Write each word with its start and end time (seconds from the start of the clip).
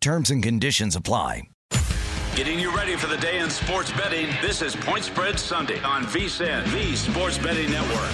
Terms 0.00 0.30
and 0.30 0.42
conditions 0.42 0.96
apply. 0.96 1.42
Getting 2.34 2.58
you 2.58 2.74
ready 2.74 2.96
for 2.96 3.06
the 3.06 3.18
day 3.18 3.40
in 3.40 3.50
sports 3.50 3.92
betting. 3.92 4.30
This 4.40 4.62
is 4.62 4.74
Point 4.74 5.04
Spread 5.04 5.38
Sunday 5.38 5.78
on 5.82 6.04
VSIN, 6.04 6.64
the 6.72 6.96
Sports 6.96 7.36
Betting 7.36 7.70
Network. 7.70 8.10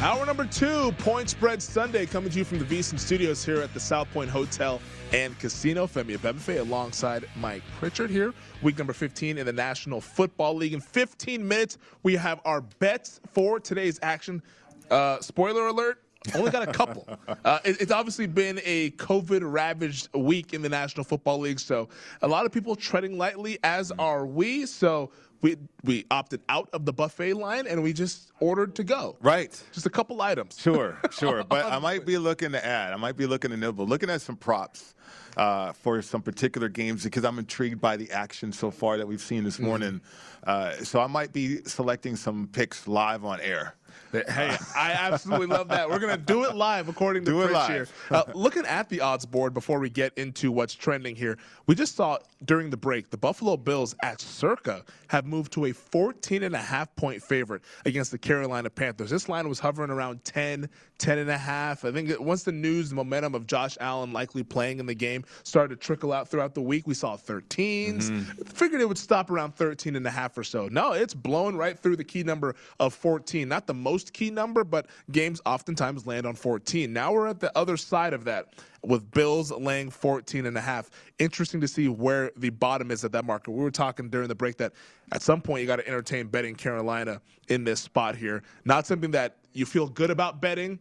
Hour 0.00 0.26
number 0.26 0.44
two, 0.44 0.92
Point 0.98 1.30
Spread 1.30 1.62
Sunday, 1.62 2.04
coming 2.04 2.30
to 2.30 2.38
you 2.38 2.44
from 2.44 2.58
the 2.58 2.64
VSIN 2.64 2.98
Studios 2.98 3.44
here 3.44 3.62
at 3.62 3.72
the 3.72 3.80
South 3.80 4.10
Point 4.12 4.28
Hotel 4.28 4.80
and 5.14 5.38
Casino. 5.38 5.86
Femi 5.86 6.18
Abebefe 6.18 6.60
alongside 6.60 7.24
Mike 7.36 7.62
Pritchard 7.78 8.10
here. 8.10 8.34
Week 8.60 8.76
number 8.76 8.92
15 8.92 9.38
in 9.38 9.46
the 9.46 9.52
National 9.52 10.00
Football 10.00 10.56
League. 10.56 10.74
In 10.74 10.80
15 10.80 11.46
minutes, 11.46 11.78
we 12.02 12.16
have 12.16 12.40
our 12.44 12.60
bets 12.60 13.20
for 13.32 13.58
today's 13.58 13.98
action. 14.02 14.42
Uh, 14.90 15.20
spoiler 15.20 15.66
alert, 15.68 16.02
only 16.34 16.50
got 16.50 16.66
a 16.66 16.72
couple. 16.72 17.06
Uh, 17.44 17.58
it, 17.64 17.78
it's 17.80 17.92
obviously 17.92 18.26
been 18.26 18.58
a 18.64 18.90
COVID 18.92 19.40
ravaged 19.42 20.08
week 20.14 20.54
in 20.54 20.62
the 20.62 20.68
National 20.68 21.04
Football 21.04 21.40
League, 21.40 21.60
so 21.60 21.90
a 22.22 22.28
lot 22.28 22.46
of 22.46 22.52
people 22.52 22.74
treading 22.74 23.18
lightly, 23.18 23.58
as 23.62 23.92
are 23.98 24.24
we. 24.24 24.64
So 24.64 25.10
we 25.42 25.58
we 25.82 26.06
opted 26.10 26.40
out 26.48 26.70
of 26.72 26.86
the 26.86 26.92
buffet 26.92 27.34
line 27.34 27.66
and 27.66 27.82
we 27.82 27.92
just 27.92 28.32
ordered 28.40 28.74
to 28.76 28.84
go. 28.84 29.16
Right. 29.20 29.62
Just 29.72 29.84
a 29.84 29.90
couple 29.90 30.22
items. 30.22 30.58
Sure, 30.58 30.98
sure. 31.10 31.44
but 31.48 31.66
I 31.66 31.78
might 31.78 32.06
be 32.06 32.16
looking 32.16 32.52
to 32.52 32.64
add. 32.64 32.94
I 32.94 32.96
might 32.96 33.16
be 33.16 33.26
looking 33.26 33.50
to 33.50 33.56
nibble, 33.58 33.86
looking 33.86 34.08
at 34.08 34.22
some 34.22 34.36
props 34.36 34.94
uh, 35.36 35.72
for 35.72 36.00
some 36.00 36.22
particular 36.22 36.70
games 36.70 37.04
because 37.04 37.26
I'm 37.26 37.38
intrigued 37.38 37.80
by 37.80 37.98
the 37.98 38.10
action 38.10 38.52
so 38.52 38.70
far 38.70 38.96
that 38.96 39.06
we've 39.06 39.20
seen 39.20 39.44
this 39.44 39.58
morning. 39.58 40.00
Uh, 40.46 40.72
so 40.76 41.00
I 41.00 41.06
might 41.06 41.32
be 41.34 41.62
selecting 41.64 42.16
some 42.16 42.48
picks 42.50 42.88
live 42.88 43.24
on 43.24 43.38
air. 43.42 43.74
Hey, 44.28 44.56
I 44.76 44.92
absolutely 44.92 45.48
love 45.48 45.66
that. 45.68 45.90
We're 45.90 45.98
gonna 45.98 46.16
do 46.16 46.44
it 46.44 46.54
live, 46.54 46.88
according 46.88 47.24
to 47.24 47.32
Do 47.32 47.48
live. 47.48 47.68
here. 47.68 47.88
Uh, 48.10 48.22
looking 48.32 48.64
at 48.64 48.88
the 48.88 49.00
odds 49.00 49.26
board 49.26 49.52
before 49.54 49.80
we 49.80 49.90
get 49.90 50.16
into 50.16 50.52
what's 50.52 50.72
trending 50.74 51.16
here, 51.16 51.36
we 51.66 51.74
just 51.74 51.96
saw 51.96 52.18
during 52.44 52.70
the 52.70 52.76
break 52.76 53.10
the 53.10 53.16
Buffalo 53.16 53.56
Bills 53.56 53.96
at 54.02 54.20
circa 54.20 54.84
have 55.08 55.26
moved 55.26 55.52
to 55.54 55.64
a 55.64 55.72
14 55.72 56.44
and 56.44 56.54
a 56.54 56.58
half 56.58 56.94
point 56.94 57.22
favorite 57.22 57.62
against 57.86 58.12
the 58.12 58.18
Carolina 58.18 58.70
Panthers. 58.70 59.10
This 59.10 59.28
line 59.28 59.48
was 59.48 59.58
hovering 59.58 59.90
around 59.90 60.24
10, 60.24 60.68
10 60.98 61.18
and 61.18 61.30
a 61.30 61.38
half. 61.38 61.84
I 61.84 61.90
think 61.90 62.12
once 62.20 62.44
the 62.44 62.52
news, 62.52 62.90
the 62.90 62.94
momentum 62.96 63.34
of 63.34 63.46
Josh 63.48 63.76
Allen 63.80 64.12
likely 64.12 64.44
playing 64.44 64.78
in 64.78 64.86
the 64.86 64.94
game 64.94 65.24
started 65.42 65.80
to 65.80 65.84
trickle 65.84 66.12
out 66.12 66.28
throughout 66.28 66.54
the 66.54 66.62
week, 66.62 66.86
we 66.86 66.94
saw 66.94 67.16
13s. 67.16 68.48
Figured 68.48 68.80
it 68.80 68.86
would 68.88 68.98
stop 68.98 69.30
around 69.30 69.54
13 69.56 69.96
and 69.96 70.06
a 70.06 70.10
half 70.10 70.36
or 70.38 70.44
so. 70.44 70.68
No, 70.68 70.92
it's 70.92 71.14
blown 71.14 71.56
right 71.56 71.78
through 71.78 71.96
the 71.96 72.04
key 72.04 72.22
number 72.22 72.54
of 72.78 72.94
14. 72.94 73.48
Not 73.48 73.66
the 73.66 73.74
most 73.84 74.12
key 74.14 74.30
number, 74.30 74.64
but 74.64 74.86
games 75.12 75.40
oftentimes 75.44 76.06
land 76.06 76.26
on 76.26 76.34
14. 76.34 76.92
Now 76.92 77.12
we're 77.12 77.28
at 77.28 77.38
the 77.38 77.56
other 77.56 77.76
side 77.76 78.14
of 78.14 78.24
that 78.24 78.54
with 78.82 79.08
Bills 79.10 79.52
laying 79.52 79.90
14 79.90 80.46
and 80.46 80.56
a 80.56 80.60
half. 80.60 80.90
Interesting 81.18 81.60
to 81.60 81.68
see 81.68 81.88
where 81.88 82.32
the 82.36 82.50
bottom 82.50 82.90
is 82.90 83.04
at 83.04 83.12
that 83.12 83.24
market. 83.24 83.50
We 83.50 83.62
were 83.62 83.70
talking 83.70 84.08
during 84.08 84.28
the 84.28 84.34
break 84.34 84.56
that 84.56 84.72
at 85.12 85.22
some 85.22 85.40
point 85.40 85.60
you 85.60 85.66
got 85.66 85.76
to 85.76 85.86
entertain 85.86 86.26
betting 86.26 86.54
Carolina 86.54 87.20
in 87.48 87.62
this 87.62 87.80
spot 87.80 88.16
here. 88.16 88.42
Not 88.64 88.86
something 88.86 89.10
that 89.12 89.36
you 89.52 89.66
feel 89.66 89.86
good 89.86 90.10
about 90.10 90.40
betting, 90.40 90.78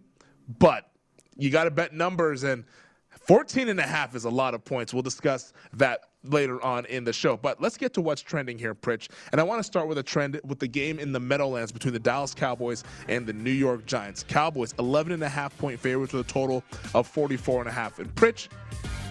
but 0.59 0.89
you 1.37 1.49
got 1.49 1.65
to 1.65 1.71
bet 1.71 1.93
numbers 1.93 2.43
and 2.43 2.63
14 3.27 3.69
and 3.69 3.79
a 3.79 3.83
half 3.83 4.15
is 4.15 4.25
a 4.25 4.29
lot 4.29 4.53
of 4.53 4.65
points. 4.65 4.93
We'll 4.93 5.03
discuss 5.03 5.53
that 5.73 6.01
later 6.23 6.61
on 6.63 6.85
in 6.85 7.03
the 7.03 7.13
show. 7.13 7.37
But 7.37 7.61
let's 7.61 7.77
get 7.77 7.93
to 7.93 8.01
what's 8.01 8.21
trending 8.21 8.57
here, 8.57 8.75
Pritch. 8.75 9.09
And 9.31 9.39
I 9.39 9.43
want 9.43 9.59
to 9.59 9.63
start 9.63 9.87
with 9.87 9.97
a 9.97 10.03
trend 10.03 10.39
with 10.43 10.59
the 10.59 10.67
game 10.67 10.99
in 10.99 11.11
the 11.11 11.19
Meadowlands 11.19 11.71
between 11.71 11.93
the 11.93 11.99
Dallas 11.99 12.33
Cowboys 12.33 12.83
and 13.07 13.25
the 13.25 13.33
New 13.33 13.51
York 13.51 13.85
Giants. 13.85 14.23
Cowboys 14.23 14.73
11 14.79 15.13
and 15.13 15.23
a 15.23 15.29
half 15.29 15.57
point 15.57 15.79
favorites 15.79 16.13
with 16.13 16.27
a 16.27 16.31
total 16.31 16.63
of 16.93 17.07
44 17.07 17.61
and 17.61 17.69
a 17.69 17.73
half. 17.73 17.99
And 17.99 18.13
Pritch, 18.15 18.49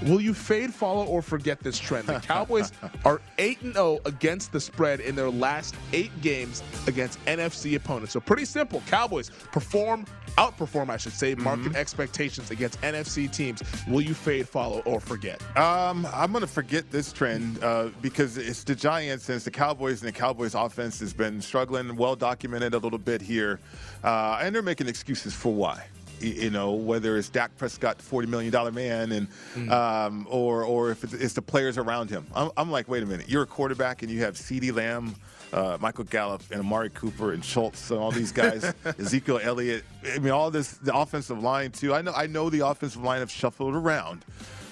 Will 0.04 0.20
you 0.20 0.34
fade, 0.34 0.74
follow, 0.74 1.06
or 1.06 1.22
forget 1.22 1.60
this 1.60 1.78
trend? 1.78 2.08
The 2.08 2.18
Cowboys 2.20 2.72
are 3.04 3.20
8 3.38 3.62
and 3.62 3.74
0 3.74 4.00
against 4.04 4.50
the 4.50 4.60
spread 4.60 5.00
in 5.00 5.14
their 5.14 5.30
last 5.30 5.76
eight 5.92 6.10
games 6.20 6.62
against 6.86 7.24
NFC 7.26 7.76
opponents. 7.76 8.12
So, 8.12 8.20
pretty 8.20 8.44
simple. 8.44 8.82
Cowboys 8.88 9.30
perform, 9.30 10.06
outperform, 10.38 10.90
I 10.90 10.96
should 10.96 11.12
say, 11.12 11.34
market 11.34 11.76
expectations 11.76 12.50
against 12.50 12.80
NFC 12.80 13.32
teams. 13.32 13.62
Will 13.88 14.00
you 14.00 14.14
fade, 14.14 14.48
follow, 14.48 14.80
or 14.80 14.98
forget? 14.98 15.40
Um, 15.56 16.06
I'm 16.12 16.32
going 16.32 16.42
to 16.42 16.48
forget 16.48 16.90
this 16.90 17.12
trend 17.12 17.62
uh, 17.62 17.90
because 18.00 18.38
it's 18.38 18.64
the 18.64 18.74
Giants 18.74 19.28
and 19.28 19.36
it's 19.36 19.44
the 19.44 19.50
Cowboys, 19.50 20.02
and 20.02 20.08
the 20.08 20.18
Cowboys' 20.18 20.54
offense 20.54 20.98
has 21.00 21.12
been 21.12 21.40
struggling, 21.40 21.94
well 21.96 22.16
documented 22.16 22.74
a 22.74 22.78
little 22.78 22.98
bit 22.98 23.22
here, 23.22 23.60
uh, 24.02 24.38
and 24.40 24.54
they're 24.54 24.62
making 24.62 24.88
excuses 24.88 25.32
for 25.32 25.54
why. 25.54 25.84
You 26.20 26.50
know, 26.50 26.72
whether 26.72 27.16
it's 27.16 27.28
Dak 27.28 27.56
Prescott, 27.56 28.00
forty 28.00 28.28
million 28.28 28.52
dollar 28.52 28.70
man, 28.70 29.12
and 29.12 29.70
um, 29.70 30.26
or 30.30 30.64
or 30.64 30.90
if 30.90 31.02
it's, 31.04 31.12
it's 31.14 31.34
the 31.34 31.42
players 31.42 31.78
around 31.78 32.10
him. 32.10 32.26
I'm, 32.34 32.50
I'm 32.56 32.70
like, 32.70 32.88
wait 32.88 33.02
a 33.02 33.06
minute, 33.06 33.28
you're 33.28 33.42
a 33.42 33.46
quarterback 33.46 34.02
and 34.02 34.10
you 34.10 34.20
have 34.22 34.34
CeeDee 34.34 34.74
Lamb. 34.74 35.14
Uh, 35.52 35.76
Michael 35.82 36.04
Gallup 36.04 36.42
and 36.50 36.60
Amari 36.60 36.88
Cooper 36.88 37.32
and 37.32 37.44
Schultz 37.44 37.90
and 37.90 38.00
all 38.00 38.10
these 38.10 38.32
guys, 38.32 38.72
Ezekiel 38.98 39.38
Elliott. 39.42 39.84
I 40.10 40.18
mean, 40.18 40.32
all 40.32 40.50
this 40.50 40.72
the 40.78 40.96
offensive 40.96 41.42
line 41.42 41.72
too. 41.72 41.92
I 41.92 42.00
know 42.00 42.12
I 42.16 42.26
know 42.26 42.48
the 42.48 42.66
offensive 42.66 43.02
line 43.02 43.20
have 43.20 43.30
shuffled 43.30 43.74
around, 43.74 44.24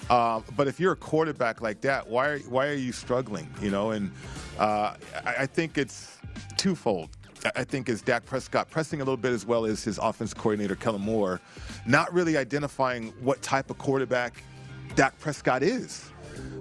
um, 0.09 0.43
but 0.57 0.67
if 0.67 0.79
you're 0.79 0.93
a 0.93 0.95
quarterback 0.95 1.61
like 1.61 1.81
that, 1.81 2.07
why 2.09 2.29
are, 2.29 2.39
why 2.39 2.67
are 2.67 2.73
you 2.73 2.91
struggling? 2.91 3.47
You 3.61 3.69
know, 3.69 3.91
and 3.91 4.11
uh, 4.57 4.95
I, 5.23 5.35
I 5.39 5.45
think 5.45 5.77
it's 5.77 6.17
twofold. 6.57 7.09
I- 7.55 7.63
think 7.63 7.89
is 7.89 8.01
Dak 8.01 8.25
Prescott 8.25 8.69
pressing 8.69 9.01
a 9.01 9.03
little 9.03 9.17
bit 9.17 9.31
as 9.31 9.45
well 9.45 9.65
as 9.65 9.83
his 9.83 9.97
offense 9.97 10.33
coordinator 10.33 10.75
Kellen 10.75 11.01
Moore, 11.01 11.39
not 11.85 12.13
really 12.13 12.37
identifying 12.37 13.13
what 13.21 13.41
type 13.41 13.69
of 13.69 13.77
quarterback 13.77 14.43
Dak 14.95 15.17
Prescott 15.19 15.63
is. 15.63 16.09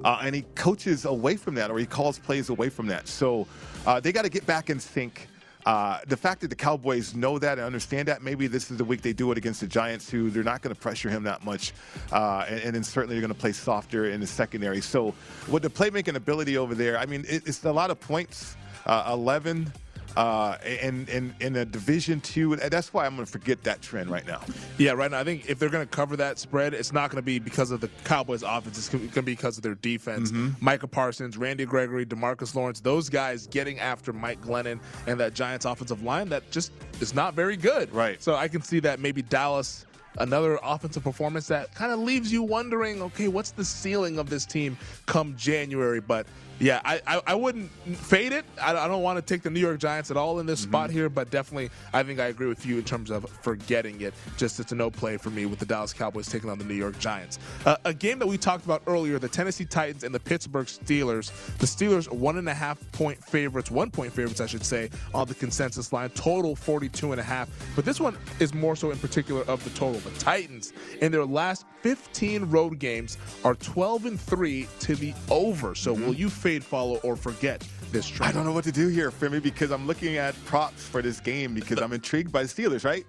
Uh, 0.05 0.21
and 0.23 0.35
he 0.35 0.43
coaches 0.55 1.05
away 1.05 1.37
from 1.37 1.55
that, 1.55 1.71
or 1.71 1.79
he 1.79 1.87
calls 1.87 2.19
plays 2.19 2.49
away 2.49 2.69
from 2.69 2.87
that. 2.87 3.09
So 3.09 3.47
uh, 3.87 4.01
they 4.01 4.13
got 4.13 4.23
to 4.23 4.29
get 4.31 4.47
back 4.47 4.71
in 4.71 4.81
sync. 4.81 5.29
Uh, 5.67 5.99
the 6.07 6.17
fact 6.17 6.41
that 6.41 6.49
the 6.49 6.57
Cowboys 6.57 7.15
know 7.15 7.39
that 7.39 7.59
and 7.59 7.67
understand 7.67 8.09
that, 8.09 8.23
maybe 8.23 8.47
this 8.47 8.71
is 8.71 8.79
the 8.79 8.85
week 8.85 9.03
they 9.03 9.13
do 9.13 9.31
it 9.31 9.37
against 9.37 9.61
the 9.61 9.67
Giants, 9.67 10.09
who 10.09 10.31
they're 10.31 10.43
not 10.43 10.63
going 10.63 10.75
to 10.75 10.81
pressure 10.81 11.11
him 11.11 11.23
that 11.25 11.45
much, 11.45 11.75
uh, 12.13 12.47
and, 12.49 12.61
and 12.61 12.75
then 12.75 12.83
certainly 12.83 13.15
they're 13.15 13.21
going 13.21 13.35
to 13.35 13.39
play 13.39 13.53
softer 13.53 14.07
in 14.07 14.21
the 14.21 14.27
secondary. 14.27 14.81
So 14.81 15.15
with 15.49 15.63
the 15.63 15.69
playmaking 15.71 16.15
ability 16.15 16.57
over 16.57 16.75
there, 16.75 16.99
I 16.99 17.05
mean, 17.05 17.27
it, 17.29 17.43
it's 17.47 17.63
a 17.65 17.73
lot 17.73 17.91
of 17.91 18.01
points. 18.01 18.57
Uh, 18.87 19.11
11 19.13 19.71
uh, 20.17 20.57
and 20.65 21.09
in 21.09 21.35
in 21.41 21.57
a 21.57 21.65
Division 21.65 22.21
Two. 22.21 22.57
That's 22.57 22.93
why 22.93 23.07
I'm 23.07 23.15
going 23.15 23.27
to 23.27 23.31
forget 23.31 23.63
that 23.65 23.83
trend 23.83 24.11
right 24.11 24.27
now. 24.27 24.41
Yeah, 24.79 24.93
right 24.93 25.11
now 25.11 25.21
I 25.21 25.25
think 25.25 25.49
if 25.49 25.59
they're 25.59 25.69
going 25.69 25.87
to 25.87 25.91
cover 25.91 26.17
that 26.17 26.39
spread, 26.39 26.75
it's 26.75 26.93
not 26.93 27.11
going 27.11 27.17
to 27.23 27.27
be 27.27 27.39
because 27.39 27.71
of 27.71 27.81
the 27.81 27.89
Cowboys' 28.05 28.43
offense. 28.43 28.79
It's 28.79 28.89
going 28.89 29.09
to 29.09 29.23
be 29.23 29.33
because 29.33 29.57
of 29.57 29.63
their 29.63 29.77
defense. 29.77 30.33
Micah 30.61 30.89
Parsons, 30.89 31.37
Randy 31.37 31.65
Gregory, 31.65 32.05
Demarcus 32.05 32.55
Lawrence, 32.55 32.81
those 32.81 33.09
guys 33.09 33.47
getting 33.47 33.79
after 33.79 34.13
Mike 34.13 34.41
Glennon 34.41 34.81
and 35.07 35.19
that 35.21 35.35
Giants 35.35 35.65
offensive 35.65 36.03
line 36.03 36.29
that 36.31 36.51
just 36.51 36.73
is 37.01 37.15
not 37.15 37.35
very 37.35 37.57
good. 37.57 37.93
Right. 37.93 38.23
So 38.23 38.35
I 38.35 38.49
can 38.49 38.63
see 38.63 38.81
that 38.81 39.01
maybe 39.01 39.23
Dallas. 39.23 39.87
Another 40.19 40.59
offensive 40.65 41.05
performance 41.05 41.47
that 41.47 41.73
kind 41.73 41.93
of 41.93 42.01
leaves 42.01 42.33
you 42.33 42.43
wondering, 42.43 43.01
okay, 43.01 43.29
what's 43.29 43.53
the 43.53 43.65
ceiling 43.65 44.19
of 44.19 44.29
this 44.29 44.45
team 44.45 44.77
come 45.07 45.37
January? 45.37 46.01
But 46.01 46.27
yeah, 46.61 46.81
I, 46.85 47.01
I, 47.07 47.23
I 47.29 47.35
wouldn't 47.35 47.71
fade 47.97 48.33
it. 48.33 48.45
I, 48.61 48.77
I 48.77 48.87
don't 48.87 49.03
want 49.03 49.17
to 49.17 49.23
take 49.23 49.43
the 49.43 49.49
New 49.51 49.61
York 49.61 49.79
Giants 49.79 50.11
at 50.11 50.17
all 50.19 50.41
in 50.41 50.47
this 50.47 50.61
spot 50.61 50.91
here, 50.91 51.09
but 51.09 51.31
definitely 51.31 51.71
I 51.95 52.03
think 52.03 52.21
I 52.21 52.27
agree 52.27 52.49
with 52.49 52.67
you 52.67 52.77
in 52.77 52.85
terms 52.85 53.11
of 53.11 53.29
forgetting 53.43 54.03
it. 54.03 54.13
Just 54.37 54.61
it's 54.61 54.71
a 54.71 54.75
no 54.75 54.91
play 54.91 55.17
for 55.17 55.31
me 55.31 55.47
with 55.47 55.59
the 55.59 55.65
Dallas 55.65 55.95
Cowboys 55.95 56.29
taking 56.29 56.51
on 56.51 56.59
the 56.59 56.65
New 56.65 56.75
York 56.75 56.99
Giants. 56.99 57.39
Uh, 57.65 57.77
a 57.87 57.95
game 57.95 58.19
that 58.19 58.27
we 58.27 58.37
talked 58.37 58.67
about 58.67 58.83
earlier, 58.87 59.19
the 59.19 59.29
Tennessee 59.29 59.65
Titans 59.65 60.05
and 60.05 60.15
the 60.15 60.21
Pittsburgh 60.21 60.67
Steelers. 60.67 61.31
The 61.59 61.67
Steelers 61.67 62.13
one 62.13 62.37
and 62.37 62.49
a 62.49 62.55
half 62.55 62.79
point 62.93 63.23
favorites, 63.25 63.71
one 63.71 63.91
point 63.91 64.13
favorites, 64.13 64.43
I 64.43 64.47
should 64.47 64.65
say, 64.65 64.91
on 65.15 65.29
the 65.29 65.35
consensus 65.35 65.95
line. 65.95 66.11
Total 66.11 66.55
42 66.55 67.13
and 67.13 67.21
a 67.21 67.25
half. 67.25 67.49
But 67.75 67.87
this 67.87 68.01
one 68.01 68.19
is 68.39 68.53
more 68.53 68.77
so 68.77 68.91
in 68.91 68.99
particular 68.99 69.43
of 69.43 69.65
the 69.65 69.71
total. 69.71 70.01
The 70.01 70.11
Titans 70.19 70.75
in 71.01 71.11
their 71.11 71.25
last 71.25 71.65
15 71.83 72.45
road 72.51 72.79
games 72.79 73.17
are 73.45 73.55
12 73.55 74.05
and 74.07 74.21
3 74.21 74.69
to 74.81 74.95
the 74.95 75.15
over. 75.31 75.75
So 75.75 75.95
will 75.95 76.15
you 76.15 76.29
fade, 76.51 76.65
follow, 76.65 76.97
or 77.05 77.15
forget 77.17 77.65
this 77.93 78.07
trend? 78.07 78.31
I 78.31 78.35
don't 78.35 78.45
know 78.45 78.53
what 78.53 78.65
to 78.65 78.73
do 78.73 78.89
here, 78.89 79.11
Femi, 79.11 79.41
because 79.43 79.71
I'm 79.71 79.87
looking 79.87 80.17
at 80.17 80.35
props 80.47 80.83
for 80.85 81.01
this 81.03 81.21
game 81.21 81.55
because 81.55 81.79
I'm 81.81 81.93
intrigued 81.93 82.33
by 82.33 82.43
the 82.43 82.49
Steelers, 82.49 82.85
right? 82.85 83.07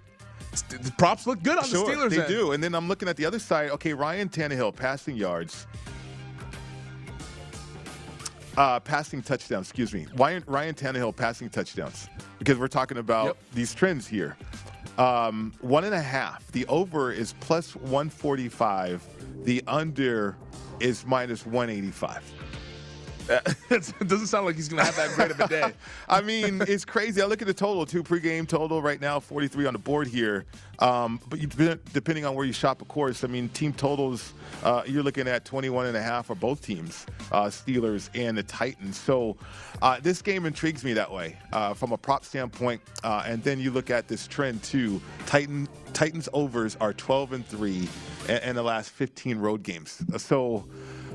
the 0.68 0.92
props 0.98 1.26
look 1.26 1.42
good 1.42 1.56
on 1.58 1.64
Sure, 1.64 1.86
the 1.86 1.92
Steelers. 1.92 2.10
they 2.10 2.18
end. 2.20 2.28
do. 2.28 2.52
And 2.52 2.62
then 2.62 2.74
I'm 2.74 2.86
looking 2.86 3.08
at 3.08 3.16
the 3.16 3.24
other 3.24 3.38
side. 3.38 3.70
Okay, 3.70 3.94
Ryan 3.94 4.28
Tannehill 4.28 4.76
passing 4.76 5.16
yards, 5.16 5.66
uh, 8.58 8.78
passing 8.80 9.22
touchdowns. 9.22 9.66
Excuse 9.68 9.92
me, 9.94 10.06
Ryan 10.14 10.44
Ryan 10.46 10.74
Tannehill 10.74 11.16
passing 11.16 11.48
touchdowns 11.48 12.08
because 12.38 12.58
we're 12.58 12.68
talking 12.68 12.98
about 12.98 13.26
Yep. 13.26 13.36
these 13.54 13.74
trends 13.74 14.06
here. 14.06 14.36
Um, 14.98 15.52
one 15.62 15.84
and 15.84 15.94
a 15.94 16.00
half. 16.02 16.46
The 16.52 16.66
over 16.66 17.10
is 17.10 17.34
plus 17.40 17.74
145. 17.74 19.02
The 19.44 19.62
under 19.66 20.36
is 20.80 21.06
minus 21.06 21.46
185. 21.46 22.22
it 23.70 24.08
doesn't 24.08 24.26
sound 24.26 24.46
like 24.46 24.56
he's 24.56 24.68
going 24.68 24.80
to 24.80 24.84
have 24.84 24.96
that 24.96 25.14
great 25.14 25.30
of 25.30 25.40
a 25.40 25.48
day. 25.48 25.72
I 26.08 26.20
mean, 26.20 26.62
it's 26.66 26.84
crazy. 26.84 27.22
I 27.22 27.26
look 27.26 27.40
at 27.40 27.48
the 27.48 27.54
total, 27.54 27.86
two 27.86 28.02
pregame 28.02 28.46
total 28.46 28.82
right 28.82 29.00
now, 29.00 29.20
43 29.20 29.66
on 29.66 29.72
the 29.72 29.78
board 29.78 30.08
here. 30.08 30.44
Um, 30.78 31.20
but 31.28 31.38
you, 31.38 31.46
depending 31.92 32.24
on 32.24 32.34
where 32.34 32.44
you 32.44 32.52
shop, 32.52 32.82
of 32.82 32.88
course, 32.88 33.22
I 33.22 33.28
mean, 33.28 33.48
team 33.50 33.72
totals, 33.72 34.34
uh, 34.64 34.82
you're 34.86 35.02
looking 35.02 35.28
at 35.28 35.44
21 35.44 35.86
and 35.86 35.96
a 35.96 36.02
half 36.02 36.26
for 36.26 36.34
both 36.34 36.64
teams, 36.64 37.06
uh, 37.30 37.44
Steelers 37.44 38.10
and 38.14 38.36
the 38.36 38.42
Titans. 38.42 38.98
So 38.98 39.36
uh, 39.80 40.00
this 40.00 40.22
game 40.22 40.44
intrigues 40.44 40.82
me 40.82 40.92
that 40.94 41.10
way 41.10 41.38
uh, 41.52 41.74
from 41.74 41.92
a 41.92 41.98
prop 41.98 42.24
standpoint. 42.24 42.80
Uh, 43.04 43.22
and 43.26 43.42
then 43.44 43.60
you 43.60 43.70
look 43.70 43.90
at 43.90 44.08
this 44.08 44.26
trend 44.26 44.62
too. 44.62 45.00
Titan 45.26 45.68
Titans 45.92 46.28
overs 46.32 46.76
are 46.80 46.92
12 46.92 47.32
and 47.34 47.46
three 47.46 47.88
in, 48.28 48.36
in 48.38 48.56
the 48.56 48.62
last 48.62 48.90
15 48.90 49.38
road 49.38 49.62
games. 49.62 50.02
So. 50.16 50.64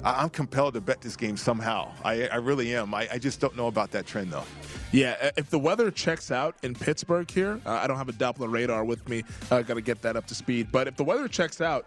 I- 0.07 0.21
I'm 0.24 0.30
compelled 0.30 0.74
to 0.75 0.81
bet 0.81 1.01
this 1.01 1.15
game 1.18 1.36
somehow. 1.36 1.92
I, 2.04 2.27
I 2.27 2.36
really 2.38 2.74
am. 2.75 2.94
I, 2.94 3.07
I 3.12 3.18
just 3.18 3.42
don't 3.42 3.56
know 3.57 3.68
about 3.68 3.92
that 3.92 4.06
trend 4.06 4.31
though. 4.31 4.45
Yeah, 4.94 5.31
if 5.36 5.50
the 5.50 5.59
weather 5.59 5.92
checks 5.92 6.31
out 6.31 6.56
in 6.63 6.74
Pittsburgh 6.74 7.30
here, 7.30 7.59
uh, 7.65 7.71
I 7.71 7.88
don't 7.88 7.98
have 7.98 8.07
a 8.07 8.13
Doppler 8.13 8.50
radar 8.50 8.86
with 8.86 9.07
me. 9.09 9.24
I 9.51 9.62
got 9.63 9.74
to 9.74 9.81
get 9.81 10.01
that 10.04 10.15
up 10.15 10.25
to 10.27 10.36
speed. 10.36 10.69
But 10.71 10.88
if 10.88 10.95
the 10.95 11.04
weather 11.04 11.27
checks 11.27 11.59
out, 11.59 11.86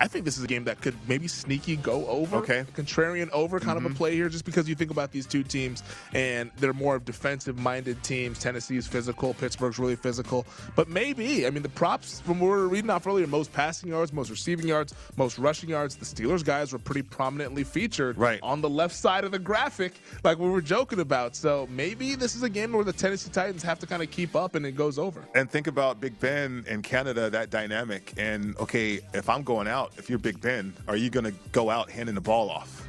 I 0.00 0.08
think 0.08 0.24
this 0.24 0.38
is 0.38 0.44
a 0.44 0.46
game 0.46 0.64
that 0.64 0.80
could 0.80 0.96
maybe 1.06 1.28
sneaky 1.28 1.76
go 1.76 2.06
over. 2.06 2.38
Okay. 2.38 2.64
Contrarian 2.74 3.30
over 3.30 3.60
kind 3.60 3.76
of 3.76 3.84
a 3.84 3.88
mm-hmm. 3.88 3.96
play 3.96 4.14
here, 4.14 4.28
just 4.28 4.44
because 4.44 4.68
you 4.68 4.74
think 4.74 4.90
about 4.90 5.12
these 5.12 5.26
two 5.26 5.42
teams 5.42 5.82
and 6.14 6.50
they're 6.56 6.72
more 6.72 6.96
of 6.96 7.04
defensive 7.04 7.58
minded 7.58 8.02
teams. 8.02 8.38
Tennessee's 8.38 8.86
physical, 8.86 9.34
Pittsburgh's 9.34 9.78
really 9.78 9.96
physical. 9.96 10.46
But 10.74 10.88
maybe, 10.88 11.46
I 11.46 11.50
mean, 11.50 11.62
the 11.62 11.68
props 11.68 12.20
from 12.20 12.40
what 12.40 12.46
we 12.46 12.52
were 12.52 12.68
reading 12.68 12.90
off 12.90 13.06
earlier 13.06 13.26
most 13.26 13.52
passing 13.52 13.90
yards, 13.90 14.12
most 14.12 14.30
receiving 14.30 14.66
yards, 14.66 14.94
most 15.16 15.38
rushing 15.38 15.68
yards. 15.68 15.96
The 15.96 16.04
Steelers 16.04 16.44
guys 16.44 16.72
were 16.72 16.78
pretty 16.78 17.02
prominently 17.02 17.64
featured 17.64 18.16
Right. 18.16 18.40
on 18.42 18.60
the 18.60 18.70
left 18.70 18.94
side 18.94 19.24
of 19.24 19.32
the 19.32 19.38
graphic, 19.38 19.92
like 20.24 20.38
we 20.38 20.48
were 20.48 20.62
joking 20.62 21.00
about. 21.00 21.36
So 21.36 21.68
maybe 21.70 22.14
this 22.14 22.34
is 22.34 22.42
a 22.42 22.48
game 22.48 22.72
where 22.72 22.84
the 22.84 22.92
Tennessee 22.92 23.30
Titans 23.30 23.62
have 23.62 23.78
to 23.80 23.86
kind 23.86 24.02
of 24.02 24.10
keep 24.10 24.34
up 24.34 24.54
and 24.54 24.64
it 24.64 24.72
goes 24.72 24.98
over. 24.98 25.22
And 25.34 25.50
think 25.50 25.66
about 25.66 26.00
Big 26.00 26.18
Ben 26.20 26.64
in 26.68 26.82
Canada, 26.82 27.28
that 27.30 27.50
dynamic. 27.50 28.14
And 28.16 28.56
okay, 28.58 29.00
if 29.12 29.28
I'm 29.28 29.42
going 29.42 29.68
out, 29.68 29.89
if 29.96 30.08
you're 30.08 30.18
Big 30.18 30.40
Ben, 30.40 30.72
are 30.88 30.96
you 30.96 31.10
going 31.10 31.24
to 31.24 31.32
go 31.52 31.70
out 31.70 31.90
handing 31.90 32.14
the 32.14 32.20
ball 32.20 32.50
off? 32.50 32.86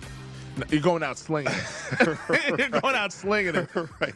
You're 0.69 0.81
going 0.81 1.03
out 1.03 1.17
slinging 1.17 1.53
it. 1.53 2.17
You're 2.57 2.81
going 2.81 2.95
out 2.95 3.13
slinging 3.13 3.55
it. 3.55 3.69
right. 3.99 4.13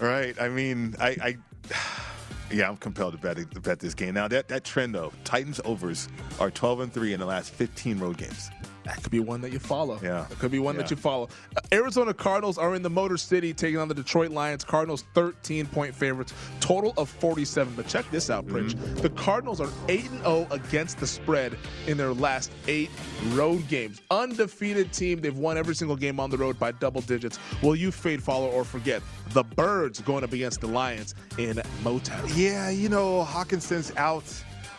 right. 0.00 0.40
I 0.40 0.48
mean, 0.48 0.96
I, 1.00 1.16
I 1.22 1.36
yeah, 2.52 2.68
I'm 2.68 2.76
compelled 2.76 3.12
to 3.12 3.18
bet 3.18 3.36
to 3.36 3.60
bet 3.60 3.78
this 3.78 3.94
game. 3.94 4.14
Now 4.14 4.28
that 4.28 4.48
that 4.48 4.64
trend 4.64 4.94
though, 4.94 5.12
Titans 5.24 5.60
overs 5.64 6.08
are 6.40 6.50
12 6.50 6.80
and 6.80 6.92
three 6.92 7.12
in 7.12 7.20
the 7.20 7.26
last 7.26 7.52
15 7.52 7.98
road 7.98 8.18
games. 8.18 8.50
That 8.86 9.02
could 9.02 9.10
be 9.10 9.20
one 9.20 9.40
that 9.40 9.52
you 9.52 9.58
follow. 9.58 9.98
Yeah. 10.02 10.26
It 10.30 10.38
could 10.38 10.52
be 10.52 10.58
one 10.60 10.76
that 10.76 10.90
you 10.90 10.96
follow. 10.96 11.28
Uh, 11.56 11.60
Arizona 11.72 12.14
Cardinals 12.14 12.56
are 12.56 12.74
in 12.74 12.82
the 12.82 12.90
Motor 12.90 13.16
City 13.16 13.52
taking 13.52 13.78
on 13.78 13.88
the 13.88 13.94
Detroit 13.94 14.30
Lions. 14.30 14.62
Cardinals 14.64 15.04
13 15.14 15.66
point 15.66 15.94
favorites, 15.94 16.32
total 16.60 16.94
of 16.96 17.08
47. 17.08 17.74
But 17.74 17.88
check 17.88 18.08
this 18.10 18.30
out, 18.30 18.46
Pritch. 18.46 18.74
Mm-hmm. 18.74 18.94
The 18.96 19.10
Cardinals 19.10 19.60
are 19.60 19.70
8 19.88 20.08
0 20.08 20.46
against 20.50 20.98
the 20.98 21.06
spread 21.06 21.58
in 21.86 21.96
their 21.96 22.12
last 22.12 22.52
eight 22.68 22.90
road 23.30 23.66
games. 23.68 24.00
Undefeated 24.10 24.92
team. 24.92 25.20
They've 25.20 25.36
won 25.36 25.58
every 25.58 25.74
single 25.74 25.96
game 25.96 26.20
on 26.20 26.30
the 26.30 26.38
road 26.38 26.58
by 26.58 26.72
double 26.72 27.00
digits. 27.00 27.38
Will 27.62 27.76
you 27.76 27.90
fade, 27.90 28.22
follow, 28.22 28.48
or 28.48 28.64
forget 28.64 29.02
the 29.30 29.42
Birds 29.42 30.00
going 30.00 30.24
up 30.24 30.32
against 30.32 30.60
the 30.60 30.68
Lions 30.68 31.14
in 31.38 31.56
Motown? 31.82 32.30
Yeah, 32.36 32.70
you 32.70 32.88
know, 32.88 33.24
Hockenson's 33.24 33.92
out 33.96 34.24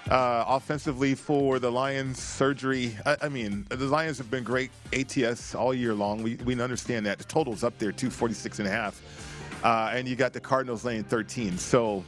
uh, 0.09 0.45
offensively 0.47 1.15
for 1.15 1.59
the 1.59 1.71
Lions 1.71 2.21
surgery. 2.21 2.95
I, 3.05 3.17
I 3.23 3.29
mean, 3.29 3.65
the 3.69 3.85
Lions 3.85 4.17
have 4.17 4.31
been 4.31 4.43
great 4.43 4.71
ATS 4.93 5.55
all 5.55 5.73
year 5.73 5.93
long. 5.93 6.23
We, 6.23 6.35
we 6.45 6.59
understand 6.61 7.05
that. 7.05 7.17
The 7.17 7.25
total's 7.25 7.63
up 7.63 7.77
there, 7.77 7.91
246 7.91 8.59
and 8.59 8.67
a 8.67 8.71
half. 8.71 9.01
Uh, 9.63 9.91
and 9.93 10.07
you 10.07 10.15
got 10.15 10.33
the 10.33 10.39
Cardinals 10.39 10.85
laying 10.85 11.03
13. 11.03 11.57
So 11.57 12.03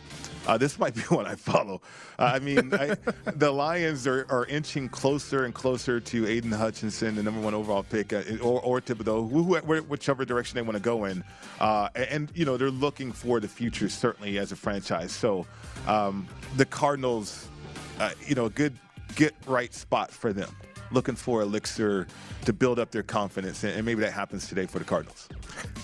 uh, 0.47 0.57
this 0.57 0.79
might 0.79 0.95
be 0.95 1.01
one 1.09 1.25
I 1.25 1.35
follow. 1.35 1.81
Uh, 2.17 2.31
I 2.35 2.39
mean, 2.39 2.73
I, 2.73 2.95
the 3.35 3.51
Lions 3.51 4.07
are, 4.07 4.25
are 4.29 4.45
inching 4.45 4.87
closer 4.89 5.45
and 5.45 5.53
closer 5.53 5.99
to 5.99 6.27
Aidan 6.27 6.51
Hutchinson, 6.51 7.15
the 7.15 7.23
number 7.23 7.41
one 7.41 7.53
overall 7.53 7.83
pick, 7.83 8.13
uh, 8.13 8.23
or, 8.41 8.61
or 8.61 8.81
Thibodeaux, 8.81 9.29
who, 9.29 9.43
who, 9.43 9.81
whichever 9.83 10.25
direction 10.25 10.55
they 10.55 10.61
want 10.61 10.77
to 10.77 10.81
go 10.81 11.05
in. 11.05 11.23
Uh, 11.59 11.89
and, 11.95 12.07
and, 12.09 12.31
you 12.33 12.45
know, 12.45 12.55
they're 12.55 12.71
looking 12.71 13.11
for 13.11 13.39
the 13.39 13.47
future, 13.47 13.89
certainly, 13.89 14.37
as 14.37 14.51
a 14.51 14.55
franchise. 14.55 15.11
So 15.11 15.45
um, 15.87 16.27
the 16.55 16.65
Cardinals, 16.65 17.48
uh, 17.99 18.11
you 18.25 18.35
know, 18.35 18.45
a 18.45 18.49
good 18.49 18.77
get 19.15 19.35
right 19.45 19.73
spot 19.73 20.11
for 20.11 20.33
them. 20.33 20.49
Looking 20.91 21.15
for 21.15 21.41
elixir 21.41 22.07
to 22.45 22.53
build 22.53 22.79
up 22.79 22.89
their 22.89 23.03
confidence, 23.03 23.63
and 23.63 23.73
and 23.73 23.85
maybe 23.85 24.01
that 24.01 24.13
happens 24.13 24.47
today 24.47 24.65
for 24.65 24.79
the 24.79 24.85
Cardinals. 24.85 25.29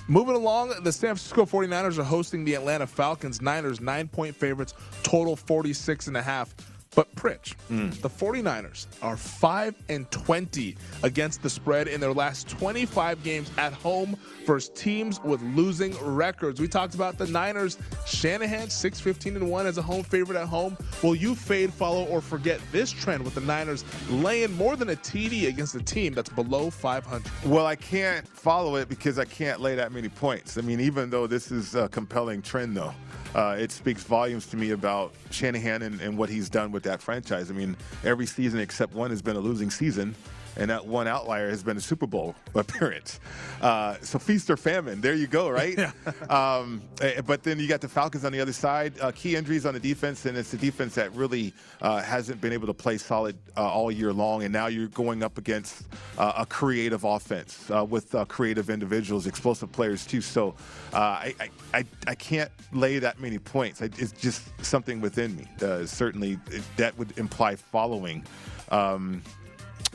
Moving 0.08 0.36
along, 0.36 0.70
the 0.84 0.92
San 0.92 1.10
Francisco 1.10 1.46
49ers 1.46 2.00
are 2.00 2.04
hosting 2.04 2.44
the 2.44 2.56
Atlanta 2.56 2.88
Falcons. 2.88 3.40
Niners, 3.40 3.80
nine 3.80 4.08
point 4.08 4.36
favorites, 4.36 4.74
total 5.04 5.36
46 5.36 6.08
and 6.08 6.18
a 6.18 6.24
half. 6.24 6.56
But 6.95 7.13
Pritch, 7.15 7.53
hmm. 7.68 7.89
the 8.01 8.09
49ers 8.09 8.88
are 9.01 9.18
5 9.18 9.75
and 9.89 10.09
20 10.12 10.77
against 11.03 11.44
the 11.44 11.50
spread 11.50 11.88
in 11.89 12.00
their 12.00 12.13
last 12.13 12.47
25 12.47 13.21
games 13.24 13.51
at 13.57 13.74
home 13.74 14.18
versus 14.45 14.71
teams 14.75 15.21
with 15.24 15.42
losing 15.42 15.94
records. 16.01 16.62
We 16.62 16.69
talked 16.69 16.95
about 16.95 17.18
the 17.18 17.27
Niners, 17.27 17.77
Shanahan 18.06 18.69
6 18.69 19.00
15 19.00 19.36
and 19.36 19.50
1 19.51 19.68
as 19.68 19.77
a 19.77 19.81
home 19.81 20.03
favorite 20.03 20.38
at 20.38 20.47
home. 20.47 20.77
Will 21.03 21.15
you 21.15 21.36
fade, 21.36 21.74
follow, 21.74 22.06
or 22.06 22.21
forget 22.21 22.62
this 22.71 22.92
trend 22.92 23.24
with 23.24 23.36
the 23.36 23.42
Niners 23.42 23.83
laying 24.09 24.53
more 24.53 24.75
than 24.77 24.89
a 24.89 24.95
TD 24.95 25.50
against 25.50 25.75
a 25.75 25.81
team 25.81 26.13
that's 26.13 26.30
below 26.30 26.69
500? 26.69 27.30
Well, 27.45 27.65
I 27.65 27.75
can't 27.75 28.25
follow 28.27 28.77
it 28.77 28.88
because 28.88 29.19
I 29.19 29.25
can't 29.25 29.59
lay 29.59 29.75
that 29.75 29.92
many 29.92 30.09
points. 30.09 30.57
I 30.57 30.62
mean, 30.62 30.80
even 30.80 31.09
though 31.09 31.27
this 31.27 31.51
is 31.51 31.75
a 31.75 31.89
compelling 31.89 32.42
trend, 32.42 32.77
though, 32.77 32.94
uh, 33.36 33.58
it 33.60 33.70
speaks 33.70 34.02
volumes 34.02 34.48
to 34.48 34.56
me 34.56 34.72
about 34.72 35.14
Shanahan 35.30 35.82
and, 35.82 36.00
and 36.00 36.18
what 36.18 36.30
he's 36.30 36.50
done 36.50 36.72
with 36.72 36.84
that 36.84 37.02
franchise. 37.02 37.52
I 37.52 37.54
mean, 37.54 37.76
every 38.06 38.26
season 38.26 38.62
except 38.62 38.94
one 38.94 39.09
has 39.09 39.21
been 39.21 39.36
a 39.36 39.40
losing 39.40 39.69
season. 39.69 40.16
And 40.57 40.69
that 40.69 40.85
one 40.85 41.07
outlier 41.07 41.50
has 41.50 41.64
been 41.64 41.78
a 41.78 41.81
Super 41.81 42.07
Bowl 42.07 42.35
appearance. 42.56 43.19
Uh, 43.62 43.95
so 44.02 44.19
feast 44.19 44.50
or 44.50 44.57
famine, 44.57 45.02
there 45.02 45.14
you 45.14 45.28
go, 45.28 45.50
right? 45.50 45.78
um, 46.30 46.81
eh, 47.02 47.21
but 47.21 47.44
then 47.44 47.59
you 47.59 47.68
got 47.68 47.81
the 47.81 47.90
Falcons 47.90 48.26
on 48.26 48.31
the 48.31 48.40
other 48.40 48.54
side. 48.54 48.94
Uh, 49.02 49.12
key 49.12 49.35
injuries 49.35 49.66
on 49.66 49.74
the 49.74 49.80
defense, 49.80 50.26
and 50.26 50.38
it's 50.38 50.52
the 50.52 50.57
defense 50.57 50.95
that 50.95 51.14
really 51.14 51.54
uh, 51.81 52.02
hasn't 52.02 52.40
been 52.42 52.54
able 52.54 52.68
to 52.68 52.74
play 52.74 52.97
solid 52.97 53.38
uh, 53.57 53.62
all 53.62 53.92
year 53.92 54.14
long. 54.14 54.44
And 54.44 54.54
now 54.54 54.68
you're 54.68 54.88
going 54.88 55.24
up 55.24 55.38
against 55.38 55.83
uh, 56.18 56.33
a 56.38 56.45
creative 56.45 57.04
offense 57.04 57.69
uh, 57.69 57.83
with 57.83 58.14
uh, 58.16 58.26
creative 58.26 58.69
individuals, 58.69 59.28
explosive 59.28 59.71
players 59.71 60.06
too. 60.06 60.21
So 60.21 60.56
uh, 60.94 60.97
I, 60.97 61.35
I, 61.40 61.50
I, 61.74 61.85
I 62.07 62.16
can't 62.16 62.52
lay 62.71 63.00
that 63.00 63.19
many 63.19 63.40
points. 63.40 63.81
I, 63.81 63.85
it's 63.85 64.12
just 64.14 64.50
something 64.64 65.02
within 65.02 65.35
me. 65.35 65.47
Uh, 65.62 65.85
certainly, 65.85 66.40
that 66.78 66.97
would 66.97 67.18
imply 67.18 67.56
following. 67.56 68.24
Um, 68.69 69.21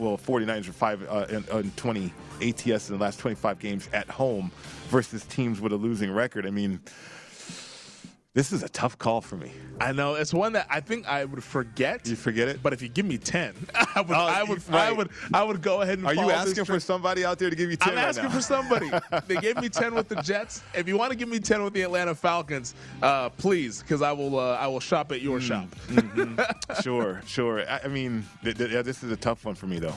well, 0.00 0.16
49ers 0.16 0.68
are 0.68 0.72
5 0.72 1.02
uh, 1.08 1.26
and, 1.28 1.48
and 1.48 1.76
20 1.76 2.12
ATS 2.42 2.88
in 2.88 2.96
the 2.96 3.02
last 3.02 3.18
25 3.18 3.58
games 3.58 3.88
at 3.92 4.08
home 4.08 4.50
versus 4.88 5.24
teams 5.26 5.60
with 5.60 5.72
a 5.72 5.76
losing 5.76 6.10
record. 6.10 6.46
I 6.46 6.50
mean, 6.50 6.80
this 8.34 8.52
is 8.52 8.62
a 8.62 8.68
tough 8.68 8.96
call 8.96 9.20
for 9.20 9.36
me. 9.36 9.50
I 9.80 9.90
know 9.92 10.14
it's 10.14 10.32
one 10.32 10.52
that 10.52 10.66
I 10.70 10.78
think 10.80 11.08
I 11.08 11.24
would 11.24 11.42
forget. 11.42 12.06
You 12.06 12.14
forget 12.14 12.46
it? 12.48 12.62
But 12.62 12.72
if 12.72 12.80
you 12.80 12.88
give 12.88 13.04
me 13.06 13.18
ten, 13.18 13.54
I 13.74 14.02
would, 14.02 14.10
Oh, 14.16 14.20
I 14.20 14.42
would, 14.44 14.62
I 14.70 14.92
would, 14.92 15.10
I 15.34 15.42
would 15.42 15.62
go 15.62 15.80
ahead 15.82 15.98
and. 15.98 16.06
Are 16.06 16.14
you 16.14 16.30
asking 16.30 16.64
for 16.64 16.78
somebody 16.78 17.24
out 17.24 17.38
there 17.40 17.50
to 17.50 17.56
give 17.56 17.70
you 17.70 17.76
10 17.76 17.88
I'm 17.88 17.94
right 17.96 18.04
asking 18.08 18.24
now? 18.26 18.30
for 18.30 18.40
somebody. 18.40 18.90
they 19.26 19.36
gave 19.40 19.56
me 19.56 19.68
ten 19.68 19.94
with 19.94 20.08
the 20.08 20.16
Jets. 20.22 20.62
If 20.74 20.86
you 20.86 20.96
want 20.96 21.10
to 21.10 21.16
give 21.16 21.28
me 21.28 21.40
ten 21.40 21.64
with 21.64 21.72
the 21.72 21.82
Atlanta 21.82 22.14
Falcons, 22.14 22.74
uh, 23.02 23.30
please, 23.30 23.80
because 23.82 24.00
I 24.02 24.12
will, 24.12 24.38
uh, 24.38 24.52
I 24.56 24.68
will 24.68 24.80
shop 24.80 25.10
at 25.10 25.22
your 25.22 25.40
Hmm. 25.40 25.46
shop. 25.46 25.68
sure, 26.82 27.22
sure. 27.26 27.68
I, 27.68 27.80
I 27.84 27.88
mean, 27.88 28.24
th- 28.44 28.56
th- 28.58 28.70
yeah, 28.70 28.82
this 28.82 29.02
is 29.02 29.10
a 29.10 29.16
tough 29.16 29.44
one 29.44 29.54
for 29.56 29.66
me, 29.66 29.78
though. 29.80 29.94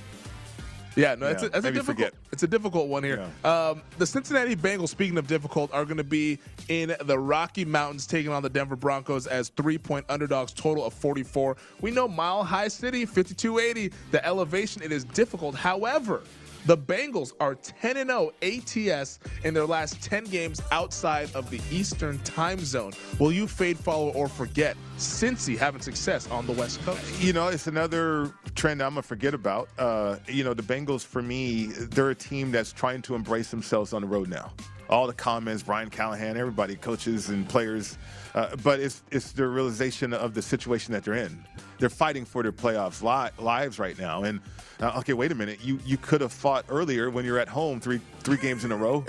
Yeah, 0.95 1.15
no, 1.15 1.27
it's, 1.27 1.43
a, 1.43 1.47
it's 1.47 1.57
a 1.57 1.62
difficult. 1.62 1.85
forget. 1.85 2.13
It's 2.31 2.43
a 2.43 2.47
difficult 2.47 2.88
one 2.88 3.03
here. 3.03 3.27
Um, 3.43 3.81
the 3.97 4.05
Cincinnati 4.05 4.55
Bengals, 4.55 4.89
speaking 4.89 5.17
of 5.17 5.27
difficult, 5.27 5.73
are 5.73 5.85
going 5.85 5.97
to 5.97 6.03
be 6.03 6.39
in 6.69 6.95
the 7.03 7.17
Rocky 7.17 7.65
Mountains 7.65 8.05
taking 8.05 8.31
on 8.31 8.43
the 8.43 8.50
Denver 8.50 8.75
Broncos 8.75 9.27
as 9.27 9.50
three-point 9.50 10.05
underdogs, 10.09 10.53
total 10.53 10.85
of 10.85 10.93
44. 10.93 11.57
We 11.81 11.91
know 11.91 12.07
Mile 12.07 12.43
High 12.43 12.67
City, 12.67 13.05
5280. 13.05 13.95
The 14.12 14.25
elevation 14.25 14.81
it 14.83 14.91
is 14.91 15.03
difficult. 15.03 15.55
However, 15.55 16.21
The 16.65 16.77
Bengals 16.77 17.34
are 17.41 17.55
10 17.55 17.96
0 17.96 18.32
ATS 18.41 19.20
in 19.43 19.53
their 19.53 19.65
last 19.65 20.01
10 20.01 20.24
games 20.25 20.62
outside 20.72 21.29
of 21.36 21.50
the 21.50 21.60
Eastern 21.70 22.20
time 22.20 22.60
zone. 22.60 22.93
Will 23.20 23.34
you 23.34 23.48
fade, 23.48 23.77
follow, 23.77 24.10
or 24.13 24.29
forget 24.29 24.77
Cincy 24.98 25.58
having 25.58 25.82
success 25.82 26.29
on 26.32 26.48
the 26.48 26.53
West 26.53 26.82
Coast? 26.86 27.22
You 27.22 27.34
know, 27.34 27.50
it's 27.50 27.67
another 27.67 28.32
trend 28.55 28.82
I'm 28.82 28.91
gonna 28.91 29.01
forget 29.01 29.34
about. 29.34 29.67
Uh, 29.77 30.17
you 30.27 30.46
know, 30.46 30.53
the 30.53 30.63
Bengals 30.63 31.05
for 31.05 31.22
me, 31.22 31.65
they're 31.65 32.12
a 32.12 32.15
team 32.15 32.51
that's 32.51 32.72
trying 32.72 33.01
to 33.03 33.15
embrace 33.15 33.51
themselves 33.51 33.91
on 33.91 34.01
the 34.01 34.08
road 34.08 34.29
now. 34.29 34.53
All 34.89 35.08
the 35.08 35.13
comments, 35.13 35.63
Brian 35.63 35.89
Callahan, 35.89 36.38
everybody, 36.38 36.75
coaches 36.75 37.29
and 37.29 37.48
players, 37.48 37.98
uh, 38.36 38.55
but 38.63 38.79
it's 38.79 39.03
it's 39.12 39.34
the 39.34 39.48
realization 39.48 40.13
of 40.13 40.34
the 40.34 40.41
situation 40.41 40.93
that 40.93 41.03
they're 41.03 41.13
in. 41.15 41.46
They're 41.84 41.90
fighting 41.90 42.24
for 42.24 42.44
their 42.44 42.54
playoffs 42.54 43.02
li- 43.02 43.44
lives 43.44 43.78
right 43.78 44.00
now, 44.00 44.24
and 44.24 44.40
uh, 44.80 45.00
okay, 45.00 45.12
wait 45.12 45.34
a 45.34 45.36
minute, 45.36 45.60
you 45.62 45.82
you 45.86 45.98
could 45.98 46.22
have 46.22 46.32
fought 46.32 46.63
earlier 46.70 47.10
when 47.10 47.25
you're 47.25 47.40
at 47.40 47.50
home 47.50 47.82
three 47.82 48.00
three 48.20 48.38
games 48.38 48.63
in 48.63 48.72
a 48.72 48.78
row. 48.78 49.04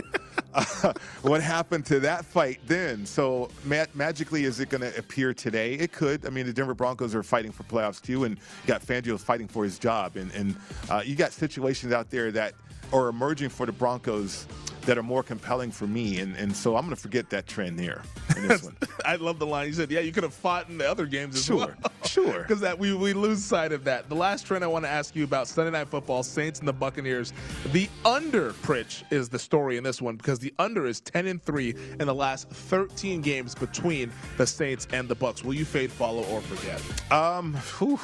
Uh, 0.53 0.93
what 1.23 1.41
happened 1.41 1.87
to 1.87 2.01
that 2.01 2.25
fight 2.25 2.59
then? 2.67 3.07
So 3.07 3.49
ma- 3.65 3.85
magically, 3.95 4.43
is 4.43 4.59
it 4.59 4.71
going 4.71 4.81
to 4.81 4.99
appear 4.99 5.33
today? 5.33 5.75
It 5.75 5.93
could. 5.93 6.27
I 6.27 6.31
mean, 6.31 6.47
the 6.47 6.53
Denver 6.53 6.75
Broncos 6.75 7.15
are 7.15 7.23
fighting 7.23 7.53
for 7.53 7.63
playoffs 7.63 8.03
too, 8.03 8.25
and 8.25 8.39
you 8.39 8.67
got 8.67 8.83
Fangio 8.83 9.21
fighting 9.21 9.47
for 9.47 9.63
his 9.63 9.79
job, 9.79 10.17
and 10.17 10.33
and 10.33 10.57
uh, 10.91 11.01
you 11.07 11.15
got 11.15 11.31
situations 11.31 11.93
out 11.93 12.11
there 12.11 12.33
that 12.33 12.55
are 12.95 13.09
emerging 13.09 13.51
for 13.51 13.67
the 13.67 13.73
Broncos 13.73 14.47
that 14.83 14.99
are 14.99 15.03
more 15.03 15.23
compelling 15.23 15.71
for 15.71 15.87
me, 15.87 16.21
and 16.21 16.37
and 16.37 16.55
so 16.55 16.77
I'm 16.77 16.85
going 16.85 16.95
to 16.95 17.01
forget 17.01 17.31
that 17.31 17.47
trend 17.47 17.81
here 17.81 18.03
in 18.37 18.47
this 18.49 18.63
one. 18.65 18.77
I 19.05 19.17
love 19.17 19.39
the 19.39 19.47
line 19.47 19.67
you 19.67 19.73
said. 19.73 19.91
Yeah, 19.91 20.01
you 20.01 20.13
could 20.13 20.23
have 20.23 20.35
fought 20.35 20.69
in 20.69 20.77
the 20.79 20.89
other 20.89 21.07
games 21.07 21.37
as 21.37 21.45
Sure, 21.45 21.57
well. 21.57 21.93
sure. 22.05 22.43
Because 22.43 22.61
that 22.61 22.79
we, 22.79 22.93
we 22.95 23.15
lose 23.15 23.43
sight 23.43 23.73
of 23.73 23.85
that. 23.85 24.09
The 24.11 24.15
last 24.15 24.47
trend 24.47 24.63
I 24.63 24.67
want 24.67 24.85
to 24.85 24.91
ask 24.91 25.17
you 25.17 25.25
about 25.25 25.49
Sunday 25.49 25.71
Night 25.71 25.89
Football, 25.89 26.23
Saints 26.23 26.59
and 26.59 26.69
the 26.69 26.73
Buccaneers. 26.73 27.33
The 27.73 27.89
under, 28.05 28.53
Pritch, 28.53 29.03
is 29.11 29.29
the 29.31 29.39
story 29.39 29.79
in 29.79 29.85
this 29.85 30.03
one 30.03 30.17
because 30.17 30.39
the 30.39 30.53
under 30.59 30.87
is 30.87 31.01
10 31.01 31.27
and 31.27 31.43
3 31.43 31.75
in 32.01 32.07
the 32.07 32.15
last 32.15 32.49
13 32.51 33.23
games 33.23 33.55
between 33.55 34.13
the 34.37 34.47
Saints 34.47 34.87
and 34.93 35.09
the 35.09 35.15
Bucks. 35.15 35.43
Will 35.43 35.55
you 35.55 35.65
fade, 35.65 35.91
follow, 35.91 36.25
or 36.25 36.43
forget? 36.43 36.81
Um, 37.11 37.55
whew. 37.79 37.99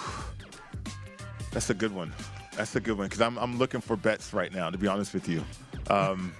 that's 1.52 1.68
a 1.68 1.74
good 1.74 1.94
one. 1.94 2.12
That's 2.60 2.76
a 2.76 2.80
good 2.80 2.98
one 2.98 3.06
because 3.06 3.22
I'm 3.22 3.38
I'm 3.38 3.56
looking 3.56 3.80
for 3.80 3.96
bets 3.96 4.34
right 4.34 4.52
now. 4.52 4.68
To 4.68 4.76
be 4.76 4.86
honest 4.86 5.14
with 5.14 5.26
you, 5.26 5.42
um, 5.88 6.34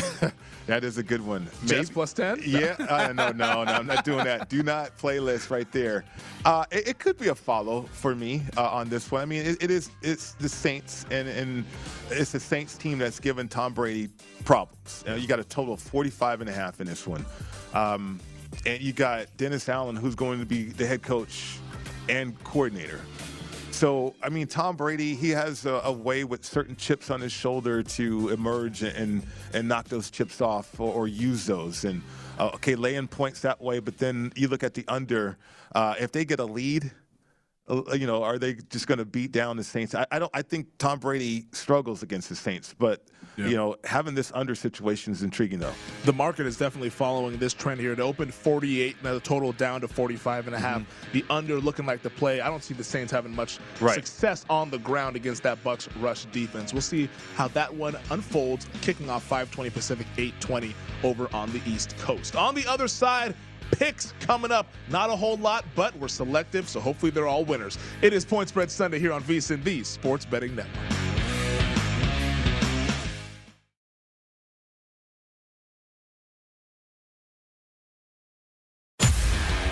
that 0.66 0.84
is 0.84 0.96
a 0.96 1.02
good 1.02 1.20
one. 1.20 1.46
Maybe- 1.68 1.84
plus 1.84 2.14
10? 2.14 2.40
Yeah, 2.46 2.76
uh, 2.88 3.12
no, 3.12 3.30
no, 3.32 3.62
no, 3.62 3.72
I'm 3.72 3.86
not 3.86 4.02
doing 4.02 4.24
that. 4.24 4.48
Do 4.48 4.62
not 4.62 4.96
playlist 4.96 5.50
right 5.50 5.70
there. 5.70 6.06
Uh, 6.46 6.64
it, 6.70 6.88
it 6.88 6.98
could 6.98 7.18
be 7.18 7.28
a 7.28 7.34
follow 7.34 7.82
for 7.92 8.14
me 8.14 8.40
uh, 8.56 8.70
on 8.70 8.88
this 8.88 9.10
one. 9.10 9.20
I 9.20 9.26
mean, 9.26 9.44
it, 9.44 9.62
it 9.62 9.70
is. 9.70 9.90
It's 10.00 10.32
the 10.32 10.48
Saints, 10.48 11.04
and 11.10 11.28
and 11.28 11.66
it's 12.08 12.32
the 12.32 12.40
Saints 12.40 12.78
team 12.78 12.96
that's 12.96 13.20
given 13.20 13.46
Tom 13.46 13.74
Brady 13.74 14.08
problems. 14.46 15.04
You, 15.04 15.10
know, 15.10 15.16
you 15.18 15.28
got 15.28 15.40
a 15.40 15.44
total 15.44 15.74
of 15.74 15.80
45 15.80 16.40
and 16.40 16.48
a 16.48 16.54
half 16.54 16.80
in 16.80 16.86
this 16.86 17.06
one, 17.06 17.26
um, 17.74 18.18
and 18.64 18.80
you 18.80 18.94
got 18.94 19.26
Dennis 19.36 19.68
Allen, 19.68 19.94
who's 19.94 20.14
going 20.14 20.40
to 20.40 20.46
be 20.46 20.70
the 20.70 20.86
head 20.86 21.02
coach 21.02 21.58
and 22.08 22.42
coordinator. 22.44 23.02
So, 23.80 24.14
I 24.22 24.28
mean, 24.28 24.46
Tom 24.46 24.76
Brady, 24.76 25.14
he 25.14 25.30
has 25.30 25.64
a, 25.64 25.80
a 25.84 25.90
way 25.90 26.22
with 26.24 26.44
certain 26.44 26.76
chips 26.76 27.10
on 27.10 27.22
his 27.22 27.32
shoulder 27.32 27.82
to 27.82 28.28
emerge 28.28 28.82
and 28.82 29.22
and 29.54 29.68
knock 29.68 29.88
those 29.88 30.10
chips 30.10 30.42
off 30.42 30.78
or, 30.78 30.92
or 30.92 31.08
use 31.08 31.46
those. 31.46 31.86
And 31.86 32.02
uh, 32.38 32.50
okay, 32.56 32.74
laying 32.74 33.08
points 33.08 33.40
that 33.40 33.58
way, 33.58 33.78
but 33.78 33.96
then 33.96 34.34
you 34.36 34.48
look 34.48 34.62
at 34.62 34.74
the 34.74 34.84
under. 34.86 35.38
Uh, 35.74 35.94
if 35.98 36.12
they 36.12 36.26
get 36.26 36.40
a 36.40 36.44
lead, 36.44 36.92
Uh, 37.70 37.82
uh, 37.88 37.94
you 37.94 38.06
know, 38.06 38.22
are 38.22 38.38
they 38.38 38.54
just 38.68 38.86
going 38.88 38.98
to 38.98 39.04
beat 39.04 39.30
down 39.30 39.56
the 39.56 39.64
Saints? 39.64 39.94
I, 39.94 40.04
I 40.10 40.18
don't. 40.18 40.30
I 40.34 40.42
think 40.42 40.66
Tom 40.78 40.98
Brady 40.98 41.46
struggles 41.52 42.02
against 42.02 42.28
the 42.28 42.34
Saints, 42.34 42.74
but 42.76 43.04
you 43.36 43.56
know, 43.56 43.74
having 43.84 44.14
this 44.14 44.30
under 44.34 44.54
situation 44.54 45.14
is 45.14 45.22
intriguing, 45.22 45.60
though. 45.60 45.72
The 46.04 46.12
market 46.12 46.44
is 46.44 46.58
definitely 46.58 46.90
following 46.90 47.38
this 47.38 47.54
trend 47.54 47.80
here. 47.80 47.92
It 47.92 48.00
opened 48.00 48.34
48, 48.34 49.02
now 49.02 49.14
the 49.14 49.20
total 49.20 49.52
down 49.52 49.80
to 49.80 49.88
45 49.88 50.48
and 50.48 50.54
a 50.54 50.58
half. 50.58 50.82
Mm-hmm. 50.82 51.12
The 51.12 51.24
under 51.30 51.58
looking 51.58 51.86
like 51.86 52.02
the 52.02 52.10
play. 52.10 52.42
I 52.42 52.48
don't 52.48 52.62
see 52.62 52.74
the 52.74 52.84
Saints 52.84 53.10
having 53.10 53.34
much 53.34 53.58
Right. 53.80 53.94
success 53.94 54.44
on 54.50 54.68
the 54.68 54.78
ground 54.78 55.16
against 55.16 55.42
that 55.44 55.62
Bucks 55.64 55.88
rush 56.00 56.26
defense. 56.26 56.74
We'll 56.74 56.82
see 56.82 57.08
how 57.34 57.48
that 57.48 57.72
one 57.72 57.96
unfolds. 58.10 58.66
Kicking 58.82 59.08
off 59.08 59.26
5:20 59.26 59.70
Pacific, 59.70 60.06
8:20 60.18 60.74
over 61.02 61.34
on 61.34 61.50
the 61.52 61.62
East 61.66 61.96
Coast. 61.98 62.36
On 62.36 62.54
the 62.54 62.66
other 62.66 62.88
side. 62.88 63.34
Picks 63.72 64.12
coming 64.20 64.50
up. 64.50 64.66
Not 64.88 65.10
a 65.10 65.16
whole 65.16 65.36
lot, 65.36 65.64
but 65.74 65.96
we're 65.96 66.08
selective, 66.08 66.68
so 66.68 66.80
hopefully 66.80 67.10
they're 67.10 67.26
all 67.26 67.44
winners. 67.44 67.78
It 68.02 68.12
is 68.12 68.24
Point 68.24 68.48
Spread 68.48 68.70
Sunday 68.70 68.98
here 68.98 69.12
on 69.12 69.22
VSIN, 69.22 69.62
the 69.64 69.84
Sports 69.84 70.24
Betting 70.24 70.54
Network. 70.54 70.74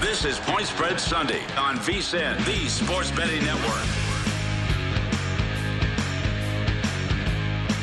This 0.00 0.24
is 0.24 0.38
Point 0.40 0.66
Spread 0.66 0.98
Sunday 0.98 1.42
on 1.56 1.76
VSIN, 1.76 2.44
the 2.44 2.68
Sports 2.68 3.10
Betting 3.12 3.44
Network. 3.44 4.07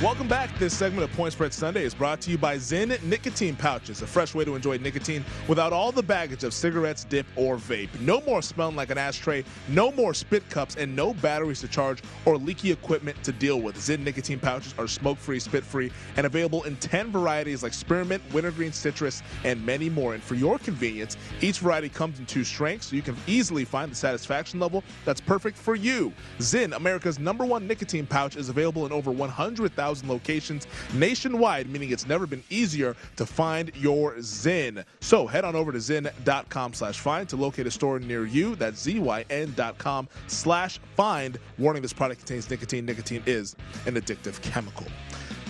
Welcome 0.06 0.28
back. 0.28 0.56
This 0.60 0.78
segment 0.78 1.10
of 1.10 1.18
Point 1.18 1.34
Spread 1.34 1.52
Sunday 1.52 1.84
is 1.84 1.96
brought 1.96 2.22
to 2.22 2.30
you 2.30 2.38
by 2.38 2.58
Zyn 2.58 3.02
Nicotine 3.02 3.56
Pouches, 3.56 4.04
a 4.04 4.06
fresh 4.06 4.36
way 4.36 4.46
to 4.46 4.54
enjoy 4.54 4.78
nicotine 4.78 5.26
without 5.48 5.74
all 5.74 5.92
the 5.92 6.04
baggage 6.04 6.44
of 6.44 6.54
cigarettes, 6.54 7.06
dip, 7.06 7.26
or 7.36 7.58
vape. 7.58 7.90
No 8.02 8.22
more 8.22 8.44
smelling 8.44 8.76
like 8.76 8.92
an 8.92 9.00
ashtray, 9.00 9.44
no 9.68 9.92
more 9.94 10.14
spit 10.14 10.48
cups, 10.52 10.76
and 10.76 10.96
no 10.96 11.16
batteries 11.16 11.60
to 11.62 11.68
charge 11.68 12.04
or 12.26 12.38
leaky 12.38 12.72
equipment 12.72 13.22
to 13.24 13.32
deal 13.32 13.60
with. 13.60 13.78
Zyn 13.78 14.02
Nicotine 14.02 14.38
Pouches 14.38 14.76
are 14.78 14.88
smoke 14.88 15.18
free, 15.18 15.40
spit 15.40 15.64
free, 15.64 15.92
and 16.18 16.28
available 16.28 16.62
in 16.66 16.76
10 16.76 17.12
varieties 17.12 17.64
like 17.64 17.74
spearmint, 17.74 18.22
wintergreen, 18.32 18.74
citrus, 18.74 19.24
and 19.44 19.66
many 19.66 19.90
more. 19.90 20.14
And 20.14 20.22
for 20.22 20.36
your 20.36 20.60
convenience, 20.60 21.18
each 21.42 21.62
variety 21.62 21.90
comes 21.90 22.20
in 22.20 22.28
two 22.28 22.44
strengths, 22.44 22.90
so 22.92 22.96
you 22.96 23.02
can 23.02 23.18
easily 23.26 23.66
find 23.66 23.92
the 23.92 23.96
satisfaction 23.96 24.60
level 24.60 24.84
that's 25.04 25.20
perfect 25.20 25.58
for 25.58 25.74
you. 25.74 26.14
Zyn, 26.38 26.76
America's 26.76 27.18
number 27.18 27.44
one 27.44 27.66
nicotine 27.66 28.06
pouch, 28.06 28.36
is 28.36 28.50
available 28.50 28.86
in 28.86 28.92
over 28.92 29.10
100,000 29.10 29.95
locations 30.04 30.68
nationwide, 30.94 31.70
meaning 31.70 31.92
it's 31.92 32.08
never 32.08 32.25
been 32.25 32.44
easier 32.50 32.96
to 33.16 33.25
find 33.25 33.72
your 33.75 34.16
Zyn. 34.16 34.84
So 35.02 35.28
head 35.28 35.46
on 35.46 35.56
over 35.56 35.72
to 35.72 35.78
zyn.com 35.78 36.74
slash 36.74 37.00
find 37.00 37.30
to 37.30 37.36
locate 37.36 37.68
a 37.68 37.72
store 37.72 38.00
near 38.00 38.25
you. 38.25 38.56
That's 38.56 38.86
zyn.com 38.86 40.10
slash 40.28 40.80
find. 40.96 41.40
Warning, 41.58 41.82
this 41.82 41.94
product 41.94 42.22
contains 42.22 42.50
nicotine. 42.50 42.86
Nicotine 42.86 43.24
is 43.25 43.56
an 43.86 43.96
addictive 43.96 44.42
chemical. 44.42 44.88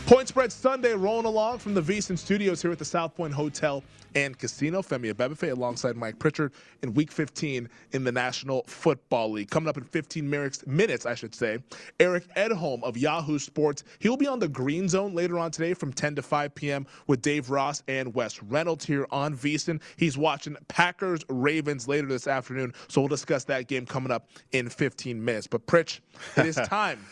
Point 0.06 0.28
Spread 0.28 0.52
Sunday 0.52 0.94
rolling 0.94 1.26
along 1.26 1.58
from 1.58 1.74
the 1.74 1.82
VSiN 1.82 2.16
studios 2.16 2.62
here 2.62 2.72
at 2.72 2.78
the 2.78 2.86
South 2.86 3.16
Point 3.16 3.34
Hotel 3.34 3.84
and 4.14 4.38
Casino. 4.38 4.84
Femi 4.84 5.12
Abebefe 5.12 5.52
alongside 5.52 5.96
Mike 5.96 6.20
Pritchard 6.20 6.54
in 6.84 6.94
Week 6.94 7.12
15 7.12 7.68
in 7.92 8.04
the 8.04 8.12
National 8.12 8.64
Football 8.68 9.32
League. 9.32 9.50
Coming 9.50 9.68
up 9.68 9.78
in 9.78 9.84
15 9.84 10.30
minutes, 10.68 11.08
I 11.08 11.16
should 11.16 11.34
say, 11.34 11.58
Eric 12.00 12.28
Edholm 12.36 12.84
of 12.84 12.98
Yahoo 12.98 13.40
Sports. 13.40 13.84
He'll 13.98 14.16
be 14.16 14.28
on 14.28 14.38
the 14.38 14.48
Green 14.48 14.88
Zone 14.88 15.16
later 15.16 15.40
on 15.40 15.50
today 15.50 15.74
from 15.74 15.92
10 15.92 16.14
to 16.18 16.22
5 16.22 16.54
p.m. 16.54 16.86
with 17.08 17.24
Dave 17.24 17.50
Ross 17.50 17.82
and 17.88 18.14
Wes 18.14 18.44
Reynolds 18.44 18.86
here 18.86 19.08
on 19.10 19.36
VSiN. 19.36 19.82
He's 19.96 20.20
watching 20.20 20.56
Packers 20.68 21.22
Ravens 21.30 21.88
later 21.88 22.08
this 22.08 22.28
afternoon, 22.28 22.74
so 22.90 23.02
we'll 23.02 23.08
discuss 23.08 23.44
that 23.46 23.68
game 23.68 23.88
coming 23.88 24.12
up 24.12 24.30
in 24.52 24.70
15 24.70 25.26
minutes. 25.26 25.48
But 25.48 25.66
Pritch, 25.66 26.02
it 26.38 26.46
is 26.46 26.56
time. 26.66 27.04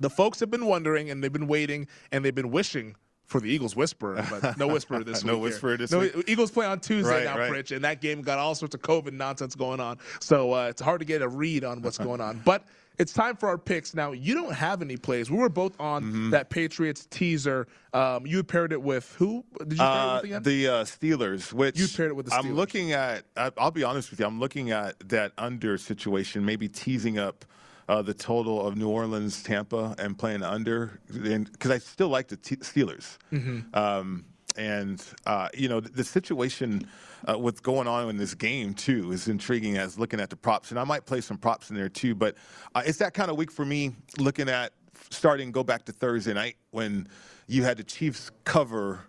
The 0.00 0.10
folks 0.10 0.40
have 0.40 0.50
been 0.50 0.66
wondering 0.66 1.10
and 1.10 1.22
they've 1.22 1.32
been 1.32 1.46
waiting 1.46 1.86
and 2.12 2.24
they've 2.24 2.34
been 2.34 2.50
wishing 2.50 2.96
for 3.26 3.40
the 3.40 3.46
Eagles 3.48 3.74
whisperer, 3.74 4.24
but 4.28 4.58
no 4.58 4.66
whisperer 4.68 5.02
this 5.02 5.24
No 5.24 5.32
week. 5.34 5.38
here. 5.38 5.42
whisperer 5.44 5.76
this 5.78 5.90
no, 5.92 6.00
week. 6.00 6.12
Eagles 6.26 6.50
play 6.50 6.66
on 6.66 6.78
Tuesday 6.80 7.10
Right, 7.10 7.24
now, 7.24 7.38
right. 7.38 7.50
Pritch, 7.50 7.74
and 7.74 7.82
that 7.84 8.00
game 8.02 8.20
got 8.20 8.38
all 8.38 8.54
sorts 8.54 8.74
of 8.74 8.82
COVID 8.82 9.12
nonsense 9.12 9.54
going 9.54 9.80
on. 9.80 9.98
So 10.20 10.52
uh, 10.52 10.66
it's 10.68 10.82
hard 10.82 11.00
to 11.00 11.06
get 11.06 11.22
a 11.22 11.28
read 11.28 11.64
on 11.64 11.80
what's 11.82 11.96
going 11.98 12.20
on. 12.20 12.40
But 12.44 12.64
it's 12.98 13.12
time 13.14 13.34
for 13.36 13.48
our 13.48 13.56
picks. 13.58 13.94
Now, 13.94 14.12
you 14.12 14.34
don't 14.34 14.52
have 14.52 14.80
any 14.82 14.96
plays. 14.96 15.28
We 15.30 15.38
were 15.38 15.48
both 15.48 15.74
on 15.80 16.04
Mm-hmm. 16.04 16.30
that 16.30 16.50
Patriots 16.50 17.06
teaser. 17.10 17.66
Um, 17.94 18.26
you 18.26 18.44
paired 18.44 18.72
it 18.72 18.82
with 18.82 19.12
who? 19.18 19.42
Did 19.58 19.72
you 19.72 19.78
pair 19.78 19.86
it 19.86 19.90
Uh, 19.90 20.14
with 20.16 20.24
again? 20.26 20.42
the 20.42 20.68
uh, 20.68 20.72
Steelers, 20.84 21.52
which 21.52 21.78
You 21.78 21.88
paired 21.88 22.10
it 22.10 22.14
with 22.14 22.26
the 22.26 22.32
Steelers. 22.32 22.44
I'm 22.44 22.54
looking 22.54 22.92
at. 22.92 23.24
I'll 23.36 23.70
be 23.72 23.82
honest 23.84 24.10
with 24.10 24.20
you. 24.20 24.26
I'm 24.26 24.38
looking 24.38 24.70
at 24.70 24.96
that 25.08 25.32
under 25.38 25.76
situation, 25.78 26.44
maybe 26.44 26.68
teasing 26.68 27.18
up 27.18 27.44
uh, 27.88 28.02
the 28.02 28.14
total 28.14 28.66
of 28.66 28.76
New 28.76 28.88
Orleans, 28.88 29.42
Tampa, 29.42 29.94
and 29.98 30.18
playing 30.18 30.42
under, 30.42 31.00
because 31.12 31.70
I 31.70 31.78
still 31.78 32.08
like 32.08 32.28
the 32.28 32.36
t- 32.36 32.56
Steelers. 32.56 33.18
Mm-hmm. 33.32 33.76
Um, 33.76 34.24
and 34.56 35.04
uh, 35.26 35.48
you 35.52 35.68
know 35.68 35.80
the, 35.80 36.04
situation 36.04 36.86
uh, 37.28 37.36
with 37.36 37.62
going 37.62 37.88
on 37.88 38.08
in 38.08 38.16
this 38.16 38.34
game 38.34 38.72
too 38.72 39.10
is 39.10 39.26
intriguing 39.26 39.76
as 39.76 39.98
looking 39.98 40.20
at 40.20 40.30
the 40.30 40.36
props, 40.36 40.70
and 40.70 40.78
I 40.78 40.84
might 40.84 41.06
play 41.06 41.20
some 41.20 41.38
props 41.38 41.70
in 41.70 41.76
there 41.76 41.88
too. 41.88 42.14
But 42.14 42.36
uh, 42.74 42.82
it's 42.86 42.98
that 42.98 43.14
kind 43.14 43.30
of 43.30 43.36
week 43.36 43.50
for 43.50 43.64
me, 43.64 43.94
looking 44.18 44.48
at 44.48 44.72
starting 45.10 45.50
go 45.50 45.64
back 45.64 45.84
to 45.86 45.92
Thursday 45.92 46.34
night 46.34 46.56
when 46.70 47.08
you 47.46 47.64
had 47.64 47.76
the 47.76 47.84
Chiefs 47.84 48.30
cover 48.44 49.00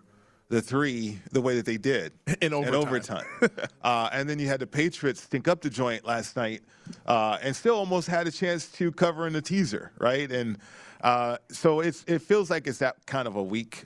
the 0.48 0.62
three 0.62 1.18
the 1.32 1.40
way 1.40 1.56
that 1.56 1.66
they 1.66 1.76
did 1.76 2.12
In 2.40 2.52
overtime. 2.52 3.24
overtime. 3.40 3.68
uh, 3.82 4.08
and 4.12 4.28
then 4.28 4.38
you 4.38 4.46
had 4.46 4.60
the 4.60 4.66
Patriots 4.66 5.22
stink 5.22 5.48
up 5.48 5.60
the 5.60 5.70
joint 5.70 6.04
last 6.04 6.36
night 6.36 6.62
uh, 7.06 7.38
and 7.42 7.54
still 7.54 7.74
almost 7.74 8.08
had 8.08 8.26
a 8.26 8.30
chance 8.30 8.66
to 8.72 8.92
cover 8.92 9.26
in 9.26 9.32
the 9.32 9.42
teaser, 9.42 9.90
right? 9.98 10.30
And 10.30 10.58
uh, 11.00 11.38
so 11.50 11.80
it's 11.80 12.04
it 12.06 12.22
feels 12.22 12.50
like 12.50 12.66
it's 12.66 12.78
that 12.78 13.04
kind 13.06 13.26
of 13.26 13.36
a 13.36 13.42
week 13.42 13.84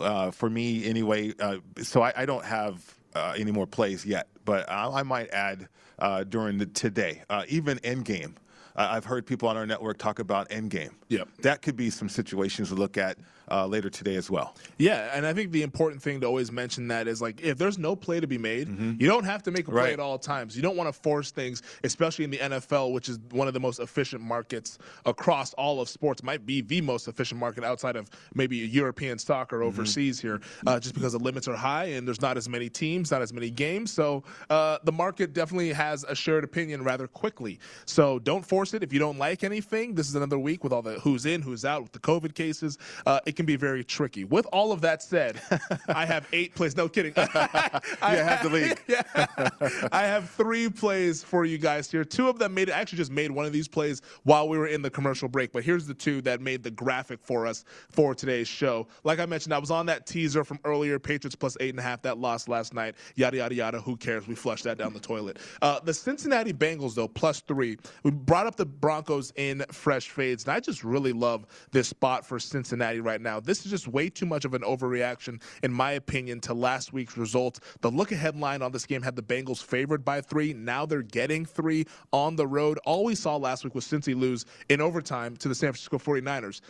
uh, 0.00 0.30
for 0.30 0.48
me 0.48 0.86
anyway. 0.86 1.32
Uh, 1.38 1.58
so 1.82 2.02
I, 2.02 2.12
I 2.16 2.26
don't 2.26 2.44
have 2.44 2.82
uh, 3.14 3.34
any 3.36 3.50
more 3.50 3.66
plays 3.66 4.06
yet, 4.06 4.28
but 4.44 4.70
I, 4.70 5.00
I 5.00 5.02
might 5.02 5.30
add 5.30 5.68
uh, 5.98 6.24
during 6.24 6.58
the 6.58 6.66
today, 6.66 7.22
uh, 7.28 7.44
even 7.48 7.78
Endgame. 7.78 8.34
Uh, 8.76 8.88
I've 8.92 9.04
heard 9.04 9.26
people 9.26 9.48
on 9.48 9.56
our 9.56 9.66
network 9.66 9.98
talk 9.98 10.20
about 10.20 10.48
Endgame. 10.50 10.92
Yep. 11.08 11.28
That 11.42 11.62
could 11.62 11.76
be 11.76 11.90
some 11.90 12.08
situations 12.08 12.68
to 12.68 12.76
look 12.76 12.96
at 12.96 13.18
uh, 13.50 13.66
later 13.66 13.90
today 13.90 14.16
as 14.16 14.30
well. 14.30 14.54
Yeah, 14.78 15.10
and 15.14 15.26
I 15.26 15.32
think 15.32 15.52
the 15.52 15.62
important 15.62 16.02
thing 16.02 16.20
to 16.20 16.26
always 16.26 16.50
mention 16.52 16.88
that 16.88 17.08
is 17.08 17.20
like 17.22 17.40
if 17.40 17.58
there's 17.58 17.78
no 17.78 17.96
play 17.96 18.20
to 18.20 18.26
be 18.26 18.38
made, 18.38 18.68
you 19.00 19.06
don't 19.08 19.24
have 19.24 19.42
to 19.44 19.50
make 19.50 19.68
a 19.68 19.70
play 19.70 19.78
Right. 19.82 19.92
at 19.92 20.00
all 20.00 20.18
times. 20.18 20.56
You 20.56 20.62
don't 20.62 20.76
want 20.76 20.88
to 20.92 20.92
force 21.00 21.30
things, 21.30 21.62
especially 21.84 22.24
in 22.24 22.30
the 22.30 22.38
NFL, 22.38 22.92
which 22.92 23.08
is 23.08 23.18
one 23.30 23.48
of 23.48 23.54
the 23.54 23.60
most 23.60 23.78
efficient 23.80 24.22
markets 24.22 24.78
across 25.06 25.54
all 25.54 25.80
of 25.80 25.88
sports. 25.88 26.22
Might 26.22 26.44
be 26.46 26.60
the 26.60 26.80
most 26.80 27.08
efficient 27.08 27.38
market 27.40 27.64
outside 27.64 27.96
of 27.96 28.10
maybe 28.34 28.56
European 28.56 29.18
soccer 29.18 29.62
overseas 29.62 30.20
here, 30.20 30.40
uh, 30.66 30.78
just 30.80 30.94
because 30.94 31.12
the 31.12 31.18
limits 31.18 31.48
are 31.48 31.56
high 31.56 31.86
and 31.86 32.06
there's 32.06 32.20
not 32.20 32.36
as 32.36 32.48
many 32.48 32.68
teams, 32.68 33.10
not 33.10 33.22
as 33.22 33.32
many 33.32 33.50
games. 33.50 33.92
So 33.92 34.24
uh, 34.50 34.78
the 34.84 34.92
market 34.92 35.32
definitely 35.32 35.72
has 35.72 36.04
a 36.04 36.14
shared 36.14 36.44
opinion 36.44 36.82
rather 36.84 37.06
quickly. 37.06 37.58
So 37.86 38.18
don't 38.18 38.44
force 38.44 38.74
it 38.74 38.82
if 38.82 38.92
you 38.92 38.98
don't 38.98 39.18
like 39.18 39.44
anything. 39.44 39.94
This 39.94 40.08
is 40.08 40.14
another 40.14 40.38
week 40.38 40.64
with 40.64 40.72
all 40.72 40.82
the 40.82 40.94
who's 41.00 41.24
in, 41.26 41.42
who's 41.42 41.64
out, 41.64 41.82
with 41.82 41.92
the 41.92 41.98
COVID 42.00 42.34
cases. 42.34 42.78
Uh, 43.06 43.20
it 43.26 43.36
can 43.38 43.46
be 43.46 43.54
very 43.54 43.84
tricky. 43.84 44.24
With 44.24 44.46
all 44.52 44.72
of 44.72 44.80
that 44.80 45.00
said, 45.00 45.40
I 45.88 46.04
have 46.06 46.26
eight 46.32 46.56
plays. 46.56 46.76
No 46.76 46.88
kidding. 46.88 47.12
I 47.16 47.80
Yeah, 48.02 48.24
half 48.28 48.42
the 48.42 48.48
league. 48.48 48.82
yeah. 48.88 49.88
I 49.92 50.02
have 50.02 50.28
three 50.28 50.68
plays 50.68 51.22
for 51.22 51.44
you 51.44 51.56
guys 51.56 51.88
here. 51.88 52.04
Two 52.04 52.28
of 52.28 52.40
them 52.40 52.52
made 52.52 52.68
I 52.68 52.80
actually 52.80 52.98
just 52.98 53.12
made 53.12 53.30
one 53.30 53.46
of 53.46 53.52
these 53.52 53.68
plays 53.68 54.02
while 54.24 54.48
we 54.48 54.58
were 54.58 54.66
in 54.66 54.82
the 54.82 54.90
commercial 54.90 55.28
break, 55.28 55.52
but 55.52 55.62
here's 55.62 55.86
the 55.86 55.94
two 55.94 56.20
that 56.22 56.40
made 56.40 56.64
the 56.64 56.72
graphic 56.72 57.20
for 57.22 57.46
us 57.46 57.64
for 57.88 58.12
today's 58.12 58.48
show. 58.48 58.88
Like 59.04 59.20
I 59.20 59.26
mentioned, 59.26 59.54
I 59.54 59.58
was 59.58 59.70
on 59.70 59.86
that 59.86 60.04
teaser 60.04 60.42
from 60.42 60.58
earlier, 60.64 60.98
Patriots 60.98 61.36
plus 61.36 61.56
eight 61.60 61.70
and 61.70 61.78
a 61.78 61.82
half, 61.82 62.02
that 62.02 62.18
lost 62.18 62.48
last 62.48 62.74
night. 62.74 62.96
Yada 63.14 63.36
yada 63.36 63.54
yada. 63.54 63.80
Who 63.80 63.96
cares? 63.96 64.26
We 64.26 64.34
flushed 64.34 64.64
that 64.64 64.78
down 64.78 64.94
the 64.94 65.00
toilet. 65.00 65.38
Uh, 65.62 65.78
the 65.78 65.94
Cincinnati 65.94 66.52
Bengals 66.52 66.96
though, 66.96 67.06
plus 67.06 67.38
three. 67.40 67.78
We 68.02 68.10
brought 68.10 68.48
up 68.48 68.56
the 68.56 68.66
Broncos 68.66 69.32
in 69.36 69.64
fresh 69.70 70.08
fades, 70.08 70.42
and 70.42 70.52
I 70.52 70.58
just 70.58 70.82
really 70.82 71.12
love 71.12 71.46
this 71.70 71.86
spot 71.86 72.26
for 72.26 72.40
Cincinnati 72.40 72.98
right 72.98 73.20
now. 73.20 73.27
This 73.36 73.64
is 73.64 73.70
just 73.70 73.86
way 73.86 74.08
too 74.08 74.26
much 74.26 74.44
of 74.44 74.54
an 74.54 74.62
overreaction, 74.62 75.40
in 75.62 75.72
my 75.72 75.92
opinion, 75.92 76.40
to 76.40 76.54
last 76.54 76.92
week's 76.92 77.16
results. 77.16 77.60
The 77.80 77.90
look 77.90 78.12
ahead 78.12 78.36
line 78.36 78.62
on 78.62 78.72
this 78.72 78.86
game 78.86 79.02
had 79.02 79.16
the 79.16 79.22
Bengals 79.22 79.62
favored 79.62 80.04
by 80.04 80.20
three. 80.20 80.54
Now 80.54 80.86
they're 80.86 81.02
getting 81.02 81.44
three 81.44 81.84
on 82.12 82.36
the 82.36 82.46
road. 82.46 82.78
All 82.84 83.04
we 83.04 83.14
saw 83.14 83.36
last 83.36 83.64
week 83.64 83.74
was 83.74 83.84
Cincy 83.84 84.18
lose 84.18 84.46
in 84.68 84.80
overtime 84.80 85.36
to 85.36 85.48
the 85.48 85.54
San 85.54 85.72
Francisco 85.72 85.98
49ers. 85.98 86.60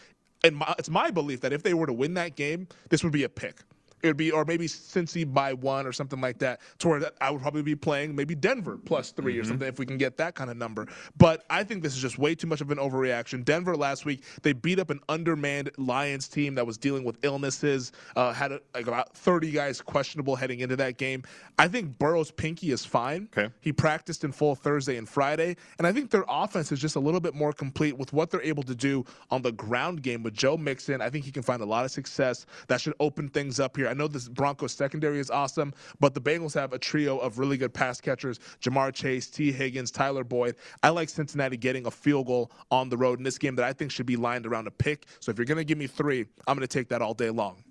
And 0.44 0.56
my, 0.56 0.74
it's 0.78 0.90
my 0.90 1.10
belief 1.10 1.40
that 1.40 1.52
if 1.52 1.62
they 1.62 1.74
were 1.74 1.86
to 1.86 1.92
win 1.92 2.14
that 2.14 2.36
game, 2.36 2.68
this 2.90 3.02
would 3.02 3.12
be 3.12 3.24
a 3.24 3.28
pick. 3.28 3.62
It 4.02 4.06
would 4.06 4.16
be, 4.16 4.30
or 4.30 4.44
maybe 4.44 4.66
Cincy 4.66 5.30
by 5.30 5.52
one 5.52 5.86
or 5.86 5.92
something 5.92 6.20
like 6.20 6.38
that. 6.38 6.60
To 6.78 6.88
where 6.88 7.00
that 7.00 7.14
I 7.20 7.30
would 7.30 7.42
probably 7.42 7.62
be 7.62 7.76
playing 7.76 8.14
maybe 8.14 8.34
Denver 8.34 8.78
plus 8.84 9.10
3 9.12 9.38
or 9.38 9.44
something 9.44 9.66
if 9.68 9.78
we 9.78 9.86
can 9.86 9.98
get 9.98 10.16
that 10.18 10.34
kind 10.34 10.50
of 10.50 10.56
number. 10.56 10.86
But 11.16 11.44
I 11.50 11.64
think 11.64 11.82
this 11.82 11.94
is 11.94 12.02
just 12.02 12.18
way 12.18 12.34
too 12.34 12.46
much 12.46 12.60
of 12.60 12.70
an 12.70 12.78
overreaction. 12.78 13.44
Denver 13.44 13.76
last 13.76 14.04
week 14.04 14.22
they 14.42 14.52
beat 14.52 14.78
up 14.78 14.90
an 14.90 15.00
undermanned 15.08 15.70
Lions 15.78 16.28
team 16.28 16.54
that 16.54 16.66
was 16.66 16.78
dealing 16.78 17.04
with 17.04 17.18
illnesses. 17.22 17.92
Uh, 18.16 18.32
had 18.32 18.52
a, 18.52 18.60
like 18.74 18.86
about 18.86 19.16
30 19.16 19.50
guys 19.50 19.80
questionable 19.80 20.36
heading 20.36 20.60
into 20.60 20.76
that 20.76 20.98
game. 20.98 21.22
I 21.58 21.68
think 21.68 21.98
Burrow's 21.98 22.30
pinky 22.30 22.70
is 22.70 22.84
fine. 22.84 23.28
Okay. 23.36 23.52
He 23.60 23.72
practiced 23.72 24.24
in 24.24 24.32
full 24.32 24.54
Thursday 24.54 24.96
and 24.96 25.08
Friday, 25.08 25.56
and 25.78 25.86
I 25.86 25.92
think 25.92 26.10
their 26.10 26.24
offense 26.28 26.70
is 26.72 26.80
just 26.80 26.96
a 26.96 27.00
little 27.00 27.20
bit 27.20 27.34
more 27.34 27.52
complete 27.52 27.96
with 27.96 28.12
what 28.12 28.30
they're 28.30 28.42
able 28.42 28.62
to 28.64 28.74
do 28.74 29.04
on 29.30 29.42
the 29.42 29.52
ground 29.52 30.02
game 30.02 30.22
with 30.22 30.34
Joe 30.34 30.56
Mixon. 30.56 31.00
I 31.00 31.10
think 31.10 31.24
he 31.24 31.32
can 31.32 31.42
find 31.42 31.62
a 31.62 31.66
lot 31.66 31.84
of 31.84 31.90
success. 31.90 32.46
That 32.68 32.80
should 32.80 32.94
open 33.00 33.28
things 33.28 33.58
up 33.58 33.76
here. 33.76 33.87
I 33.88 33.94
know 33.94 34.08
this 34.08 34.28
Broncos 34.28 34.72
secondary 34.72 35.18
is 35.18 35.30
awesome, 35.30 35.72
but 36.00 36.14
the 36.14 36.20
Bengals 36.20 36.54
have 36.54 36.72
a 36.72 36.78
trio 36.78 37.18
of 37.18 37.38
really 37.38 37.56
good 37.56 37.74
pass 37.74 38.00
catchers: 38.00 38.38
Ja'Marr 38.60 38.92
Chase, 38.92 39.28
Tee 39.28 39.52
Higgins, 39.52 39.90
Tyler 39.90 40.24
Boyd. 40.24 40.56
I 40.82 40.90
like 40.90 41.08
Cincinnati 41.08 41.56
getting 41.56 41.86
a 41.86 41.90
field 41.90 42.26
goal 42.26 42.50
on 42.70 42.88
the 42.88 42.96
road 42.96 43.18
in 43.18 43.24
this 43.24 43.38
game 43.38 43.56
that 43.56 43.64
I 43.64 43.72
think 43.72 43.90
should 43.90 44.06
be 44.06 44.16
lined 44.16 44.46
around 44.46 44.66
a 44.66 44.70
pick. 44.70 45.06
So 45.20 45.30
if 45.30 45.38
you're 45.38 45.46
going 45.46 45.58
to 45.58 45.64
give 45.64 45.78
me 45.78 45.86
three, 45.86 46.26
I'm 46.46 46.56
going 46.56 46.66
to 46.66 46.72
take 46.72 46.88
that 46.88 47.02
all 47.02 47.14
day 47.14 47.30
long. 47.30 47.62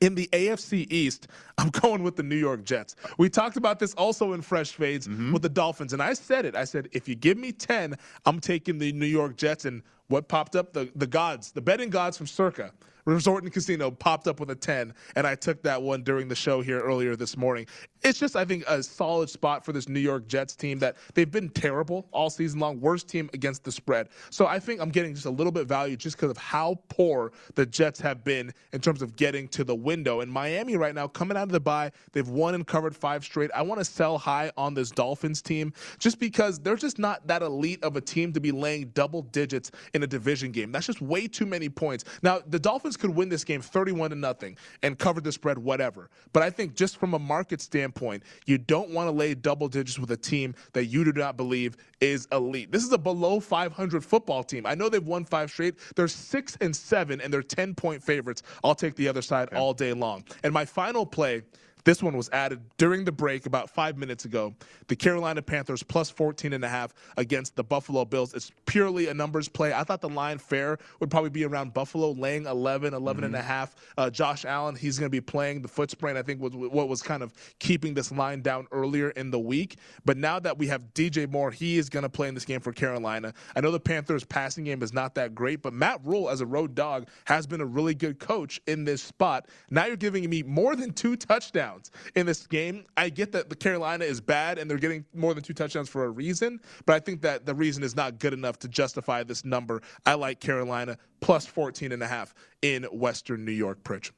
In 0.00 0.14
the 0.14 0.28
AFC 0.32 0.86
East, 0.90 1.26
I'm 1.58 1.68
going 1.82 2.02
with 2.02 2.16
the 2.16 2.22
New 2.22 2.36
York 2.36 2.64
Jets. 2.64 2.96
We 3.18 3.28
talked 3.28 3.56
about 3.56 3.78
this 3.78 3.92
also 3.94 4.32
in 4.32 4.40
Fresh 4.40 4.72
Fades 4.72 5.08
mm-hmm. 5.08 5.32
with 5.32 5.42
the 5.42 5.48
Dolphins, 5.48 5.92
and 5.92 6.02
I 6.02 6.12
said 6.14 6.44
it. 6.44 6.54
I 6.54 6.64
said, 6.64 6.88
if 6.92 7.08
you 7.08 7.14
give 7.14 7.36
me 7.36 7.52
10, 7.52 7.96
I'm 8.24 8.40
taking 8.40 8.78
the 8.78 8.92
New 8.92 9.06
York 9.06 9.36
Jets. 9.36 9.64
And 9.64 9.82
what 10.08 10.28
popped 10.28 10.56
up? 10.56 10.72
The, 10.72 10.90
the 10.94 11.06
gods, 11.06 11.52
the 11.52 11.60
betting 11.60 11.90
gods 11.90 12.16
from 12.16 12.26
Circa. 12.26 12.72
Resort 13.04 13.44
and 13.44 13.52
Casino 13.52 13.90
popped 13.90 14.28
up 14.28 14.40
with 14.40 14.50
a 14.50 14.54
10, 14.54 14.94
and 15.16 15.26
I 15.26 15.34
took 15.34 15.62
that 15.62 15.80
one 15.80 16.02
during 16.02 16.28
the 16.28 16.34
show 16.34 16.60
here 16.60 16.80
earlier 16.80 17.16
this 17.16 17.36
morning. 17.36 17.66
It's 18.02 18.18
just, 18.18 18.36
I 18.36 18.44
think, 18.44 18.64
a 18.66 18.82
solid 18.82 19.28
spot 19.28 19.64
for 19.64 19.72
this 19.72 19.88
New 19.88 20.00
York 20.00 20.26
Jets 20.26 20.56
team 20.56 20.78
that 20.78 20.96
they've 21.14 21.30
been 21.30 21.50
terrible 21.50 22.08
all 22.12 22.30
season 22.30 22.58
long, 22.58 22.80
worst 22.80 23.08
team 23.08 23.28
against 23.34 23.64
the 23.64 23.72
spread. 23.72 24.08
So 24.30 24.46
I 24.46 24.58
think 24.58 24.80
I'm 24.80 24.90
getting 24.90 25.14
just 25.14 25.26
a 25.26 25.30
little 25.30 25.52
bit 25.52 25.66
value 25.66 25.96
just 25.96 26.16
because 26.16 26.30
of 26.30 26.38
how 26.38 26.80
poor 26.88 27.32
the 27.54 27.66
Jets 27.66 28.00
have 28.00 28.24
been 28.24 28.52
in 28.72 28.80
terms 28.80 29.02
of 29.02 29.16
getting 29.16 29.48
to 29.48 29.64
the 29.64 29.74
window. 29.74 30.20
And 30.20 30.32
Miami 30.32 30.76
right 30.76 30.94
now, 30.94 31.08
coming 31.08 31.36
out 31.36 31.44
of 31.44 31.52
the 31.52 31.60
bye, 31.60 31.92
they've 32.12 32.28
won 32.28 32.54
and 32.54 32.66
covered 32.66 32.96
five 32.96 33.24
straight. 33.24 33.50
I 33.54 33.62
want 33.62 33.80
to 33.80 33.84
sell 33.84 34.16
high 34.18 34.50
on 34.56 34.74
this 34.74 34.90
Dolphins 34.90 35.42
team 35.42 35.72
just 35.98 36.18
because 36.18 36.58
they're 36.58 36.76
just 36.76 36.98
not 36.98 37.26
that 37.26 37.42
elite 37.42 37.82
of 37.82 37.96
a 37.96 38.00
team 38.00 38.32
to 38.32 38.40
be 38.40 38.52
laying 38.52 38.88
double 38.88 39.22
digits 39.22 39.70
in 39.94 40.02
a 40.02 40.06
division 40.06 40.52
game. 40.52 40.72
That's 40.72 40.86
just 40.86 41.02
way 41.02 41.26
too 41.26 41.46
many 41.46 41.68
points. 41.68 42.04
Now, 42.22 42.40
the 42.46 42.58
Dolphins 42.58 42.89
could 42.96 43.10
win 43.10 43.28
this 43.28 43.44
game 43.44 43.60
31 43.60 44.10
to 44.10 44.16
nothing 44.16 44.56
and 44.82 44.98
cover 44.98 45.20
the 45.20 45.32
spread, 45.32 45.58
whatever. 45.58 46.10
But 46.32 46.42
I 46.42 46.50
think 46.50 46.74
just 46.74 46.98
from 46.98 47.14
a 47.14 47.18
market 47.18 47.60
standpoint, 47.60 48.22
you 48.46 48.58
don't 48.58 48.90
want 48.90 49.06
to 49.08 49.12
lay 49.12 49.34
double 49.34 49.68
digits 49.68 49.98
with 49.98 50.10
a 50.10 50.16
team 50.16 50.54
that 50.72 50.86
you 50.86 51.04
do 51.04 51.12
not 51.12 51.36
believe 51.36 51.76
is 52.00 52.26
elite. 52.32 52.72
This 52.72 52.84
is 52.84 52.92
a 52.92 52.98
below 52.98 53.40
500 53.40 54.04
football 54.04 54.42
team. 54.42 54.66
I 54.66 54.74
know 54.74 54.88
they've 54.88 55.06
won 55.06 55.24
five 55.24 55.50
straight. 55.50 55.74
They're 55.96 56.08
six 56.08 56.56
and 56.60 56.74
seven, 56.74 57.20
and 57.20 57.32
they're 57.32 57.42
10 57.42 57.74
point 57.74 58.02
favorites. 58.02 58.42
I'll 58.64 58.74
take 58.74 58.96
the 58.96 59.08
other 59.08 59.22
side 59.22 59.52
all 59.54 59.74
day 59.74 59.92
long. 59.92 60.24
And 60.42 60.52
my 60.52 60.64
final 60.64 61.06
play. 61.06 61.42
This 61.84 62.02
one 62.02 62.16
was 62.16 62.28
added 62.30 62.60
during 62.76 63.04
the 63.04 63.12
break 63.12 63.46
about 63.46 63.70
five 63.70 63.96
minutes 63.96 64.24
ago. 64.24 64.54
The 64.88 64.96
Carolina 64.96 65.42
Panthers 65.42 65.82
plus 65.82 66.10
14 66.10 66.52
and 66.52 66.64
a 66.64 66.68
half 66.68 66.92
against 67.16 67.56
the 67.56 67.64
Buffalo 67.64 68.04
Bills. 68.04 68.34
It's 68.34 68.52
purely 68.66 69.08
a 69.08 69.14
numbers 69.14 69.48
play. 69.48 69.72
I 69.72 69.84
thought 69.84 70.00
the 70.00 70.08
line 70.08 70.38
fair 70.38 70.78
would 71.00 71.10
probably 71.10 71.30
be 71.30 71.44
around 71.44 71.74
Buffalo 71.74 72.10
laying 72.12 72.46
11, 72.46 72.94
11 72.94 73.24
and 73.24 73.34
a 73.34 73.42
half. 73.42 73.74
Uh, 73.96 74.10
Josh 74.10 74.44
Allen, 74.44 74.74
he's 74.74 74.98
going 74.98 75.06
to 75.06 75.10
be 75.10 75.20
playing 75.20 75.62
the 75.62 75.68
foot 75.68 75.90
sprain, 75.90 76.16
I 76.16 76.22
think 76.22 76.40
was 76.40 76.54
what 76.54 76.88
was 76.88 77.02
kind 77.02 77.22
of 77.22 77.32
keeping 77.58 77.94
this 77.94 78.12
line 78.12 78.42
down 78.42 78.66
earlier 78.72 79.10
in 79.10 79.30
the 79.30 79.38
week. 79.38 79.76
But 80.04 80.16
now 80.16 80.38
that 80.40 80.58
we 80.58 80.66
have 80.66 80.82
DJ 80.94 81.30
Moore, 81.30 81.50
he 81.50 81.78
is 81.78 81.88
going 81.88 82.02
to 82.02 82.08
play 82.08 82.28
in 82.28 82.34
this 82.34 82.44
game 82.44 82.60
for 82.60 82.72
Carolina. 82.72 83.32
I 83.56 83.60
know 83.60 83.70
the 83.70 83.80
Panthers 83.80 84.24
passing 84.24 84.64
game 84.64 84.82
is 84.82 84.92
not 84.92 85.14
that 85.14 85.34
great, 85.34 85.62
but 85.62 85.72
Matt 85.72 86.00
Rhule 86.04 86.28
as 86.30 86.40
a 86.40 86.46
road 86.46 86.74
dog 86.74 87.08
has 87.24 87.46
been 87.46 87.60
a 87.60 87.66
really 87.66 87.94
good 87.94 88.18
coach 88.18 88.60
in 88.66 88.84
this 88.84 89.02
spot. 89.02 89.48
Now 89.70 89.86
you're 89.86 89.96
giving 89.96 90.28
me 90.28 90.42
more 90.42 90.76
than 90.76 90.92
two 90.92 91.16
touchdowns 91.16 91.69
in 92.14 92.26
this 92.26 92.46
game. 92.46 92.84
I 92.96 93.08
get 93.08 93.32
that 93.32 93.48
the 93.48 93.56
Carolina 93.56 94.04
is 94.04 94.20
bad 94.20 94.58
and 94.58 94.70
they're 94.70 94.78
getting 94.78 95.04
more 95.14 95.34
than 95.34 95.42
two 95.42 95.54
touchdowns 95.54 95.88
for 95.88 96.04
a 96.04 96.10
reason, 96.10 96.60
but 96.86 96.94
I 96.94 97.00
think 97.00 97.22
that 97.22 97.46
the 97.46 97.54
reason 97.54 97.82
is 97.82 97.96
not 97.96 98.18
good 98.18 98.32
enough 98.32 98.58
to 98.60 98.68
justify 98.68 99.22
this 99.22 99.44
number. 99.44 99.82
I 100.06 100.14
like 100.14 100.40
Carolina 100.40 100.98
plus 101.20 101.46
14 101.46 101.92
and 101.92 102.02
a 102.02 102.06
half 102.06 102.34
in 102.62 102.84
Western 102.84 103.44
New 103.44 103.52
York, 103.52 103.82
Pritch. 103.84 104.10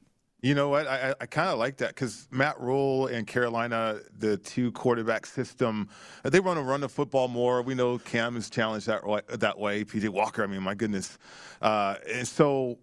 You 0.43 0.55
know 0.55 0.67
what? 0.67 0.87
I, 0.87 1.15
I, 1.21 1.25
kind 1.25 1.47
of 1.47 1.57
like 1.57 1.77
that 1.77 1.89
because 1.95 2.27
Matt 2.29 2.59
Rhule 2.59 3.07
and 3.07 3.25
Carolina, 3.25 4.01
the 4.19 4.35
two 4.35 4.73
quarterback 4.73 5.25
system, 5.25 5.87
they 6.23 6.41
want 6.41 6.59
to 6.59 6.63
run 6.63 6.81
the 6.81 6.89
football 6.89 7.29
more. 7.29 7.61
We 7.61 7.75
know 7.75 7.97
Cam 7.97 8.35
is 8.35 8.49
challenged 8.49 8.87
that 8.87 9.07
way. 9.07 9.21
That 9.29 9.57
way. 9.57 9.85
PJ 9.85 10.09
Walker. 10.09 10.43
I 10.43 10.47
mean, 10.47 10.61
my 10.61 10.75
goodness. 10.75 11.17
Uh, 11.61 11.95
and 12.13 12.27
so 12.27 12.77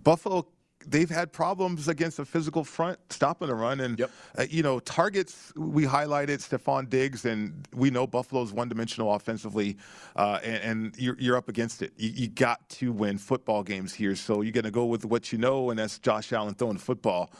Buffalo. 0.00 0.46
They've 0.86 1.10
had 1.10 1.32
problems 1.32 1.88
against 1.88 2.16
the 2.18 2.24
physical 2.24 2.64
front, 2.64 2.98
stopping 3.10 3.48
the 3.48 3.54
run, 3.54 3.80
and 3.80 3.98
Yep. 3.98 4.10
uh, 4.38 4.46
you 4.50 4.62
know 4.62 4.80
targets. 4.80 5.52
We 5.56 5.84
highlighted 5.84 6.38
Stefon 6.40 6.88
Diggs, 6.88 7.24
and 7.24 7.66
we 7.74 7.90
know 7.90 8.06
Buffalo's 8.06 8.52
one-dimensional 8.52 9.14
offensively, 9.14 9.76
uh, 10.16 10.40
and, 10.42 10.62
and 10.62 10.96
you're, 10.98 11.16
you're 11.18 11.36
up 11.36 11.48
against 11.48 11.82
it. 11.82 11.92
You, 11.96 12.10
you 12.10 12.28
got 12.28 12.68
to 12.70 12.92
win 12.92 13.18
football 13.18 13.62
games 13.62 13.94
here, 13.94 14.14
so 14.16 14.40
you're 14.42 14.52
going 14.52 14.64
to 14.64 14.70
go 14.70 14.86
with 14.86 15.04
what 15.04 15.32
you 15.32 15.38
know, 15.38 15.70
and 15.70 15.78
that's 15.78 15.98
Josh 15.98 16.32
Allen 16.32 16.54
throwing 16.54 16.74
the 16.74 16.82
football. 16.82 17.30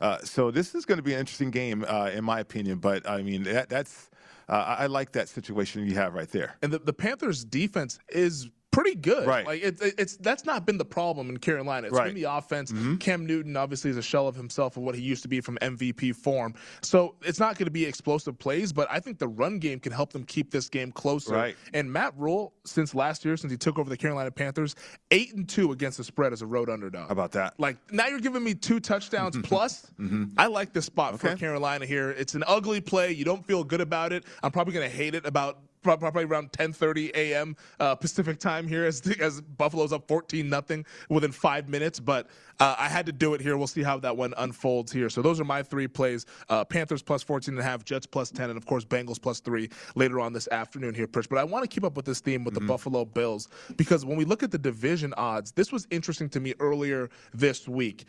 Uh, 0.00 0.18
so 0.18 0.50
this 0.50 0.74
is 0.74 0.84
going 0.86 0.98
to 0.98 1.02
be 1.02 1.12
an 1.14 1.20
interesting 1.20 1.50
game, 1.50 1.84
uh, 1.86 2.10
in 2.14 2.24
my 2.24 2.40
opinion. 2.40 2.78
But 2.78 3.08
I 3.08 3.22
mean, 3.22 3.42
that, 3.44 3.68
that's 3.68 4.10
uh, 4.48 4.52
I 4.78 4.84
I 4.84 4.86
like 4.86 5.12
that 5.12 5.28
situation 5.28 5.86
you 5.86 5.94
have 5.96 6.14
right 6.14 6.28
there. 6.30 6.56
And 6.62 6.72
the, 6.72 6.78
the 6.78 6.92
Panthers' 6.94 7.44
defense 7.44 7.98
is 8.08 8.48
pretty 8.70 8.94
good. 8.94 9.26
Right. 9.26 9.46
Like 9.46 9.62
it, 9.62 9.80
it, 9.80 9.94
it's 9.98 10.16
that's 10.16 10.44
not 10.44 10.66
been 10.66 10.78
the 10.78 10.84
problem 10.84 11.28
in 11.28 11.38
Carolina. 11.38 11.88
It's 11.88 11.96
Right. 11.96 12.06
been 12.06 12.14
the 12.14 12.32
offense. 12.32 12.72
Mm-hmm. 12.72 12.96
Cam 12.96 13.26
Newton 13.26 13.56
obviously 13.56 13.90
is 13.90 13.96
a 13.96 14.02
shell 14.02 14.28
of 14.28 14.36
himself 14.36 14.76
of 14.76 14.82
what 14.82 14.94
he 14.94 15.02
used 15.02 15.22
to 15.22 15.28
be 15.28 15.40
from 15.40 15.58
MVP 15.58 16.14
form. 16.14 16.54
So 16.82 17.14
it's 17.22 17.40
not 17.40 17.58
going 17.58 17.66
to 17.66 17.70
be 17.70 17.84
explosive 17.84 18.38
plays, 18.38 18.72
but 18.72 18.88
I 18.90 19.00
think 19.00 19.18
the 19.18 19.28
run 19.28 19.58
game 19.58 19.80
can 19.80 19.92
help 19.92 20.12
them 20.12 20.24
keep 20.24 20.50
this 20.50 20.68
game 20.68 20.92
closer. 20.92 21.34
Right. 21.34 21.56
And 21.74 21.92
Matt 21.92 22.14
Rhule, 22.16 22.52
since 22.64 22.94
last 22.94 23.24
year, 23.24 23.36
since 23.36 23.50
he 23.50 23.56
took 23.56 23.78
over 23.78 23.90
the 23.90 23.96
Carolina 23.96 24.30
Panthers, 24.30 24.74
eight 25.10 25.34
and 25.34 25.48
two 25.48 25.72
against 25.72 25.98
the 25.98 26.04
spread 26.04 26.32
as 26.32 26.42
a 26.42 26.46
road 26.46 26.70
underdog. 26.70 27.08
How 27.08 27.12
about 27.12 27.32
that? 27.32 27.54
Like 27.58 27.76
now 27.92 28.06
you're 28.06 28.20
giving 28.20 28.44
me 28.44 28.54
two 28.54 28.80
touchdowns 28.80 29.36
mm-hmm. 29.36 29.46
plus. 29.46 29.86
Mm-hmm. 29.98 30.24
I 30.38 30.46
like 30.46 30.72
this 30.72 30.86
spot 30.86 31.18
for 31.18 31.34
Carolina 31.36 31.86
here. 31.86 32.10
It's 32.10 32.34
an 32.34 32.44
ugly 32.46 32.80
play. 32.80 33.12
You 33.12 33.24
don't 33.24 33.44
feel 33.44 33.64
good 33.64 33.80
about 33.80 34.12
it. 34.12 34.24
I'm 34.42 34.52
probably 34.52 34.74
going 34.74 34.88
to 34.88 34.96
hate 34.96 35.14
it 35.14 35.26
about 35.26 35.58
probably 35.82 36.24
around 36.24 36.52
10:30 36.52 37.10
a.m. 37.14 37.56
Uh, 37.78 37.94
Pacific 37.94 38.38
time 38.38 38.66
here 38.66 38.84
as 38.84 39.00
as 39.20 39.40
Buffalo's 39.40 39.92
up 39.92 40.06
14 40.08 40.48
nothing 40.48 40.84
within 41.08 41.32
five 41.32 41.68
minutes. 41.68 42.00
But 42.00 42.28
uh, 42.58 42.76
I 42.78 42.88
had 42.88 43.06
to 43.06 43.12
do 43.12 43.34
it 43.34 43.40
here. 43.40 43.56
We'll 43.56 43.66
see 43.66 43.82
how 43.82 43.98
that 43.98 44.16
one 44.16 44.34
unfolds 44.38 44.92
here. 44.92 45.08
So 45.08 45.22
those 45.22 45.40
are 45.40 45.44
my 45.44 45.62
three 45.62 45.88
plays: 45.88 46.26
uh, 46.48 46.64
Panthers 46.64 47.02
plus 47.02 47.22
14 47.22 47.54
and 47.54 47.60
a 47.60 47.62
half, 47.64 47.84
Jets 47.84 48.06
plus 48.06 48.30
10, 48.30 48.50
and 48.50 48.56
of 48.56 48.66
course 48.66 48.84
Bengals 48.84 49.20
plus 49.20 49.40
three 49.40 49.68
later 49.94 50.20
on 50.20 50.32
this 50.32 50.48
afternoon 50.48 50.94
here, 50.94 51.06
Pritch. 51.06 51.28
But 51.28 51.38
I 51.38 51.44
want 51.44 51.64
to 51.64 51.68
keep 51.68 51.84
up 51.84 51.96
with 51.96 52.04
this 52.04 52.20
theme 52.20 52.44
with 52.44 52.54
the 52.54 52.60
Buffalo 52.60 53.04
Bills 53.04 53.48
because 53.76 54.04
when 54.04 54.16
we 54.16 54.24
look 54.24 54.42
at 54.42 54.50
the 54.50 54.58
division 54.58 55.14
odds, 55.16 55.52
this 55.52 55.72
was 55.72 55.86
interesting 55.90 56.28
to 56.30 56.40
me 56.40 56.54
earlier 56.60 57.10
this 57.34 57.68
week. 57.68 58.06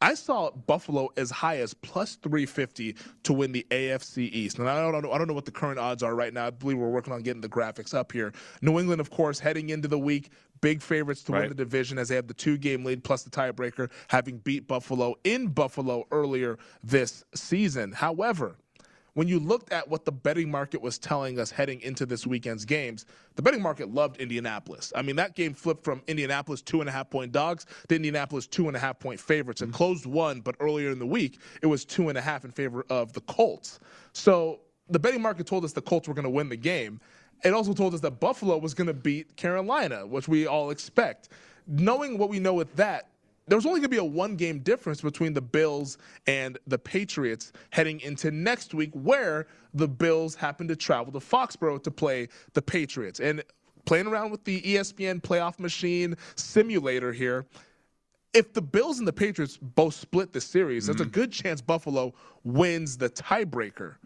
I 0.00 0.14
saw 0.14 0.50
Buffalo 0.50 1.08
as 1.16 1.30
high 1.30 1.58
as 1.58 1.74
plus 1.74 2.16
350 2.16 2.94
to 3.24 3.32
win 3.32 3.50
the 3.52 3.66
AFC 3.70 4.30
East. 4.30 4.58
And 4.58 4.68
I 4.68 4.80
don't 4.80 5.02
know, 5.02 5.12
I 5.12 5.18
don't 5.18 5.26
know 5.26 5.34
what 5.34 5.44
the 5.44 5.50
current 5.50 5.78
odds 5.78 6.02
are 6.02 6.14
right 6.14 6.32
now. 6.32 6.46
I 6.46 6.50
believe 6.50 6.78
we're 6.78 6.88
working 6.88 7.12
on 7.12 7.22
getting 7.22 7.40
the 7.40 7.48
graphics 7.48 7.94
up 7.94 8.12
here. 8.12 8.32
New 8.62 8.78
England, 8.78 9.00
of 9.00 9.10
course, 9.10 9.40
heading 9.40 9.70
into 9.70 9.88
the 9.88 9.98
week, 9.98 10.30
big 10.60 10.82
favorites 10.82 11.22
to 11.24 11.32
win 11.32 11.48
the 11.48 11.54
division 11.54 11.98
as 11.98 12.08
they 12.08 12.14
have 12.14 12.28
the 12.28 12.34
two 12.34 12.58
game 12.58 12.84
lead 12.84 13.02
plus 13.02 13.24
the 13.24 13.30
tiebreaker, 13.30 13.90
having 14.08 14.38
beat 14.38 14.68
Buffalo 14.68 15.16
in 15.24 15.48
Buffalo 15.48 16.04
earlier 16.12 16.58
this 16.84 17.24
season. 17.34 17.90
However, 17.92 18.56
when 19.18 19.26
you 19.26 19.40
looked 19.40 19.72
at 19.72 19.88
what 19.88 20.04
the 20.04 20.12
betting 20.12 20.48
market 20.48 20.80
was 20.80 20.96
telling 20.96 21.40
us 21.40 21.50
heading 21.50 21.80
into 21.80 22.06
this 22.06 22.24
weekend's 22.24 22.64
games, 22.64 23.04
the 23.34 23.42
betting 23.42 23.60
market 23.60 23.92
loved 23.92 24.20
Indianapolis. 24.20 24.92
I 24.94 25.02
mean, 25.02 25.16
that 25.16 25.34
game 25.34 25.54
flipped 25.54 25.82
from 25.82 26.02
Indianapolis 26.06 26.62
two 26.62 26.78
and 26.78 26.88
a 26.88 26.92
half 26.92 27.10
point 27.10 27.32
dogs 27.32 27.66
to 27.88 27.96
Indianapolis 27.96 28.46
two 28.46 28.68
and 28.68 28.76
a 28.76 28.78
half 28.78 29.00
point 29.00 29.18
favorites. 29.18 29.60
It 29.60 29.64
mm-hmm. 29.64 29.74
closed 29.74 30.06
one, 30.06 30.40
but 30.40 30.54
earlier 30.60 30.92
in 30.92 31.00
the 31.00 31.06
week, 31.06 31.40
it 31.62 31.66
was 31.66 31.84
two 31.84 32.10
and 32.10 32.16
a 32.16 32.20
half 32.20 32.44
in 32.44 32.52
favor 32.52 32.86
of 32.90 33.12
the 33.12 33.20
Colts. 33.22 33.80
So 34.12 34.60
the 34.88 35.00
betting 35.00 35.20
market 35.20 35.48
told 35.48 35.64
us 35.64 35.72
the 35.72 35.82
Colts 35.82 36.06
were 36.06 36.14
going 36.14 36.22
to 36.22 36.30
win 36.30 36.48
the 36.48 36.56
game. 36.56 37.00
It 37.42 37.52
also 37.52 37.72
told 37.72 37.94
us 37.94 38.00
that 38.02 38.20
Buffalo 38.20 38.56
was 38.56 38.72
going 38.72 38.86
to 38.86 38.94
beat 38.94 39.34
Carolina, 39.34 40.06
which 40.06 40.28
we 40.28 40.46
all 40.46 40.70
expect. 40.70 41.30
Knowing 41.66 42.18
what 42.18 42.28
we 42.28 42.38
know 42.38 42.54
with 42.54 42.72
that, 42.76 43.08
there 43.48 43.56
was 43.56 43.66
only 43.66 43.80
going 43.80 43.90
to 43.90 43.96
be 43.96 43.96
a 43.96 44.04
one 44.04 44.36
game 44.36 44.60
difference 44.60 45.00
between 45.00 45.32
the 45.32 45.40
Bills 45.40 45.98
and 46.26 46.58
the 46.66 46.78
Patriots 46.78 47.52
heading 47.70 48.00
into 48.00 48.30
next 48.30 48.74
week, 48.74 48.90
where 48.92 49.46
the 49.74 49.88
Bills 49.88 50.34
happen 50.34 50.68
to 50.68 50.76
travel 50.76 51.12
to 51.12 51.18
Foxborough 51.18 51.82
to 51.82 51.90
play 51.90 52.28
the 52.54 52.62
Patriots. 52.62 53.20
And 53.20 53.42
playing 53.84 54.06
around 54.06 54.30
with 54.30 54.44
the 54.44 54.60
ESPN 54.62 55.22
playoff 55.22 55.58
machine 55.58 56.14
simulator 56.36 57.12
here, 57.12 57.46
if 58.34 58.52
the 58.52 58.62
Bills 58.62 58.98
and 58.98 59.08
the 59.08 59.12
Patriots 59.12 59.56
both 59.56 59.94
split 59.94 60.32
the 60.32 60.40
series, 60.40 60.86
there's 60.86 61.00
a 61.00 61.04
mm-hmm. 61.04 61.12
good 61.12 61.32
chance 61.32 61.60
Buffalo 61.60 62.12
wins 62.44 62.98
the 62.98 63.08
tiebreaker. 63.08 63.96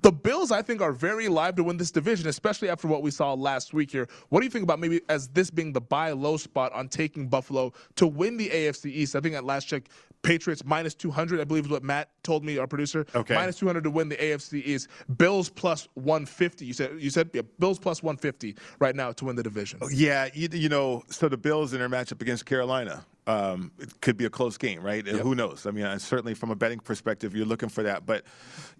The 0.00 0.12
Bills, 0.12 0.52
I 0.52 0.62
think, 0.62 0.80
are 0.80 0.92
very 0.92 1.26
live 1.26 1.56
to 1.56 1.64
win 1.64 1.76
this 1.76 1.90
division, 1.90 2.28
especially 2.28 2.68
after 2.68 2.86
what 2.86 3.02
we 3.02 3.10
saw 3.10 3.34
last 3.34 3.74
week 3.74 3.90
here. 3.90 4.08
What 4.28 4.40
do 4.40 4.46
you 4.46 4.50
think 4.50 4.62
about 4.62 4.78
maybe 4.78 5.00
as 5.08 5.28
this 5.28 5.50
being 5.50 5.72
the 5.72 5.80
buy 5.80 6.12
low 6.12 6.36
spot 6.36 6.72
on 6.72 6.88
taking 6.88 7.28
Buffalo 7.28 7.72
to 7.96 8.06
win 8.06 8.36
the 8.36 8.48
AFC 8.48 8.86
East? 8.86 9.16
I 9.16 9.20
think 9.20 9.34
at 9.34 9.44
last 9.44 9.66
check, 9.66 9.88
Patriots 10.22 10.64
minus 10.64 10.94
200, 10.94 11.40
I 11.40 11.44
believe 11.44 11.64
is 11.64 11.70
what 11.70 11.82
Matt 11.82 12.10
told 12.22 12.44
me, 12.44 12.58
our 12.58 12.68
producer. 12.68 13.06
Okay. 13.12 13.34
Minus 13.34 13.58
200 13.58 13.82
to 13.82 13.90
win 13.90 14.08
the 14.08 14.16
AFC 14.16 14.64
East. 14.64 14.88
Bills 15.16 15.50
plus 15.50 15.88
150. 15.94 16.64
You 16.64 16.72
said, 16.72 16.92
you 16.98 17.10
said 17.10 17.30
yeah, 17.32 17.42
Bills 17.58 17.80
plus 17.80 18.04
150 18.04 18.54
right 18.78 18.94
now 18.94 19.10
to 19.12 19.24
win 19.24 19.34
the 19.34 19.42
division. 19.42 19.80
Yeah, 19.90 20.28
you, 20.32 20.48
you 20.52 20.68
know, 20.68 21.02
so 21.08 21.28
the 21.28 21.36
Bills 21.36 21.72
in 21.72 21.80
their 21.80 21.88
matchup 21.88 22.22
against 22.22 22.46
Carolina, 22.46 23.04
um, 23.26 23.72
it 23.80 24.00
could 24.00 24.16
be 24.16 24.24
a 24.26 24.30
close 24.30 24.56
game, 24.56 24.80
right? 24.80 25.06
And 25.06 25.18
Who 25.18 25.34
knows? 25.34 25.66
I 25.66 25.72
mean, 25.72 25.98
certainly 25.98 26.34
from 26.34 26.52
a 26.52 26.56
betting 26.56 26.78
perspective, 26.78 27.34
you're 27.34 27.46
looking 27.46 27.68
for 27.68 27.82
that. 27.82 28.06
But, 28.06 28.24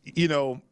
you 0.05 0.29
know, 0.29 0.63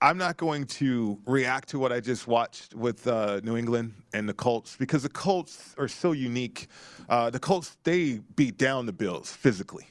I'm 0.00 0.16
not 0.16 0.36
going 0.36 0.64
to 0.66 1.18
react 1.26 1.70
to 1.70 1.78
what 1.80 1.92
I 1.92 1.98
just 1.98 2.28
watched 2.28 2.72
with 2.74 3.08
uh, 3.08 3.40
New 3.42 3.56
England 3.56 3.94
and 4.12 4.28
the 4.28 4.32
Colts 4.32 4.76
because 4.76 5.02
the 5.02 5.08
Colts 5.08 5.74
are 5.76 5.88
so 5.88 6.12
unique. 6.12 6.68
Uh, 7.08 7.30
the 7.30 7.40
Colts, 7.40 7.76
they 7.82 8.20
beat 8.36 8.56
down 8.58 8.86
the 8.86 8.92
Bills 8.92 9.32
physically. 9.32 9.86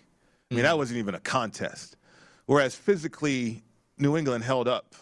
I 0.50 0.56
mean, 0.56 0.64
that 0.64 0.78
wasn't 0.78 1.00
even 1.00 1.16
a 1.16 1.20
contest. 1.20 1.98
Whereas 2.46 2.74
physically, 2.74 3.64
New 3.98 4.16
England 4.16 4.46
held 4.46 4.70
up 4.70 4.96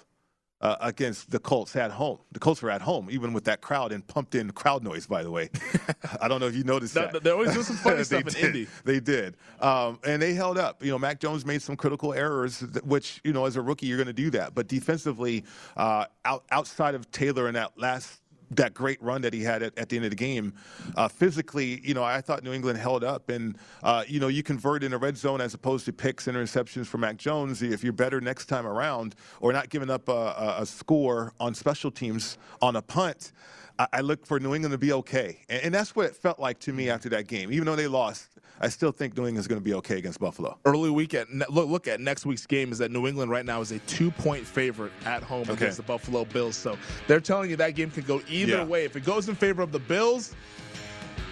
uh, 0.62 0.78
against 0.80 1.32
the 1.32 1.40
Colts 1.40 1.76
at 1.76 1.92
home. 1.92 2.20
The 2.32 2.40
Colts 2.40 2.62
were 2.62 2.72
at 2.72 2.82
home, 2.82 3.10
even 3.12 3.34
with 3.34 3.44
that 3.46 3.62
crowd 3.62 3.92
and 3.92 4.06
pumped 4.08 4.36
in 4.36 4.52
crowd 4.52 4.84
noise, 4.84 5.06
by 5.06 5.22
the 5.22 5.30
way. 5.30 5.50
I 6.22 6.28
don't 6.28 6.40
know 6.40 6.48
if 6.48 6.56
you 6.56 6.64
noticed 6.64 6.94
That- 6.94 7.12
that. 7.14 7.24
they 7.24 7.30
always 7.32 7.54
do 7.54 7.62
some 7.62 7.76
funny 7.76 8.04
stuff 8.06 8.22
in 8.22 8.26
did. 8.34 8.46
Indy. 8.46 8.68
They 8.84 9.00
did. 9.00 9.36
Um, 9.60 10.00
and 10.06 10.22
they 10.22 10.34
held 10.34 10.58
up. 10.58 10.84
You 10.84 10.92
know, 10.92 11.00
Mac 11.00 11.20
Jones 11.20 11.46
made 11.46 11.62
some 11.62 11.76
critical 11.76 12.14
errors, 12.14 12.62
which, 12.84 13.20
you 13.24 13.34
know, 13.34 13.46
as 13.46 13.56
a 13.58 13.62
rookie, 13.62 13.86
you're 13.88 13.98
going 13.98 14.08
to 14.08 14.14
do 14.14 14.30
that. 14.32 14.56
But 14.56 14.68
defensively, 14.68 15.44
uh, 15.78 16.06
out, 16.24 16.46
outside 16.52 16.96
of 16.96 17.12
Taylor 17.12 17.48
in 17.48 17.54
that 17.56 17.78
last 17.78 18.22
that 18.52 18.74
great 18.74 19.02
run 19.02 19.22
that 19.22 19.34
he 19.34 19.42
had 19.42 19.64
at, 19.64 19.78
at 19.78 19.90
the 19.90 19.96
end 19.96 20.06
of 20.06 20.12
the 20.12 20.16
game, 20.16 20.54
uh, 20.96 21.08
physically, 21.08 21.82
you 21.84 21.94
know, 21.94 22.04
I 22.04 22.22
thought 22.22 22.44
New 22.44 22.54
England 22.54 22.78
held 22.80 23.04
up, 23.04 23.30
and 23.30 23.58
uh, 23.84 24.04
you 24.08 24.20
know, 24.20 24.28
you 24.28 24.44
convert 24.44 24.84
in 24.84 24.94
a 24.94 24.98
red 24.98 25.18
zone 25.18 25.42
as 25.42 25.54
opposed 25.54 25.86
to 25.86 25.94
picks 25.94 26.28
and 26.28 26.38
interceptions 26.38 26.86
for 26.88 26.98
Mac 26.98 27.18
Jones. 27.18 27.62
If 27.62 27.84
you're 27.84 27.94
better 27.94 28.22
next 28.22 28.46
time 28.46 28.66
around, 28.66 29.16
or 29.42 29.54
not 29.54 29.70
giving 29.70 29.90
up 29.90 30.10
a, 30.10 30.12
a, 30.12 30.56
a 30.62 30.66
score 30.66 31.34
on 31.40 31.54
special 31.54 31.92
teams 31.92 32.38
on 32.62 32.76
a 32.76 32.82
punt, 32.82 33.32
I, 33.80 33.88
I 33.94 34.02
look 34.02 34.26
for 34.26 34.40
New 34.40 34.54
England 34.56 34.72
to 34.74 34.78
be 34.78 34.94
okay, 34.94 35.40
and, 35.50 35.64
and 35.66 35.74
that's 35.74 35.96
what 35.96 36.06
it 36.06 36.16
felt 36.16 36.40
like 36.40 36.60
to 36.62 36.74
me 36.74 36.86
mm-hmm. 36.86 36.94
after 36.96 37.10
that 37.10 37.28
game. 37.28 37.52
Even 37.52 37.66
though 37.66 37.76
they 37.76 37.88
lost, 37.88 38.30
I 38.62 38.70
still 38.70 38.92
think 38.92 39.18
New 39.18 39.24
England 39.24 39.40
is 39.40 39.48
going 39.48 39.60
to 39.60 39.64
be 39.64 39.74
okay 39.76 39.98
against 39.98 40.20
Buffalo. 40.20 40.58
early 40.66 40.90
weekend. 40.90 41.44
Look, 41.50 41.70
look 41.70 41.88
at 41.88 42.00
next 42.00 42.26
week's 42.26 42.46
game. 42.46 42.72
Is 42.72 42.78
that 42.78 42.90
New 42.92 43.06
England 43.08 43.30
right 43.30 43.46
now 43.46 43.60
is 43.62 43.72
a 43.72 43.80
two-point 43.80 44.46
favorite 44.48 44.94
at 45.06 45.24
home 45.24 45.42
Okay. 45.42 45.54
against 45.54 45.78
the 45.78 45.84
Buffalo 45.84 46.24
Bills. 46.26 46.56
So 46.56 46.78
they're 47.08 47.20
telling 47.20 47.50
you 47.50 47.58
that 47.58 47.76
game 47.76 47.92
could 47.92 48.08
go 48.08 48.22
either 48.30 48.58
Yeah. 48.58 48.64
way. 48.66 48.86
If 48.86 48.96
it 48.96 49.04
goes 49.04 49.28
in 49.28 49.36
favor 49.36 49.62
of 49.62 49.72
the 49.74 49.80
Bills, 49.80 50.34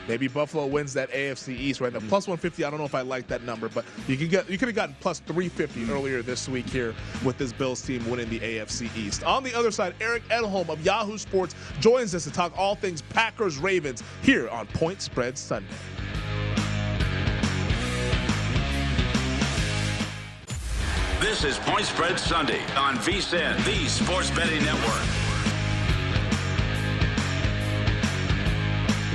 maybe 0.07 0.27
Buffalo 0.27 0.65
wins 0.65 0.93
that 0.93 1.11
AFC 1.11 1.49
East 1.57 1.81
right 1.81 1.91
now. 1.93 1.99
Mm-hmm. 1.99 2.09
Plus 2.09 2.27
150. 2.27 2.63
I 2.63 2.69
don't 2.69 2.79
know 2.79 2.85
if 2.85 2.95
I 2.95 3.01
like 3.01 3.27
that 3.27 3.43
number, 3.43 3.69
but 3.69 3.85
you 4.07 4.17
can 4.17 4.27
get 4.27 4.49
you 4.49 4.57
could 4.57 4.67
have 4.67 4.75
gotten 4.75 4.95
plus 4.99 5.19
350 5.19 5.63
Mm-hmm. 5.73 5.91
earlier 5.91 6.21
this 6.21 6.47
week 6.47 6.69
here 6.69 6.93
with 7.23 7.37
this 7.37 7.51
Bills 7.53 7.81
team 7.81 8.07
winning 8.09 8.29
the 8.29 8.39
AFC 8.39 8.95
East. 8.95 9.23
On 9.23 9.43
the 9.43 9.53
other 9.53 9.71
side, 9.71 9.95
Eric 9.99 10.23
Edholm 10.29 10.69
of 10.69 10.83
Yahoo 10.85 11.17
Sports 11.17 11.55
joins 11.79 12.13
us 12.13 12.23
to 12.25 12.31
talk 12.31 12.53
all 12.57 12.75
things 12.75 13.01
Packers 13.01 13.57
Ravens 13.57 14.03
here 14.21 14.49
on 14.49 14.67
Point 14.67 15.01
Spread 15.01 15.37
Sunday. 15.37 15.67
This 21.19 21.43
is 21.45 21.57
Point 21.59 21.85
Spread 21.85 22.19
Sunday 22.19 22.61
on 22.75 22.95
VSIN, 22.97 23.55
the 23.65 23.87
Sports 23.87 24.29
Betting 24.31 24.61
Network. 24.63 25.22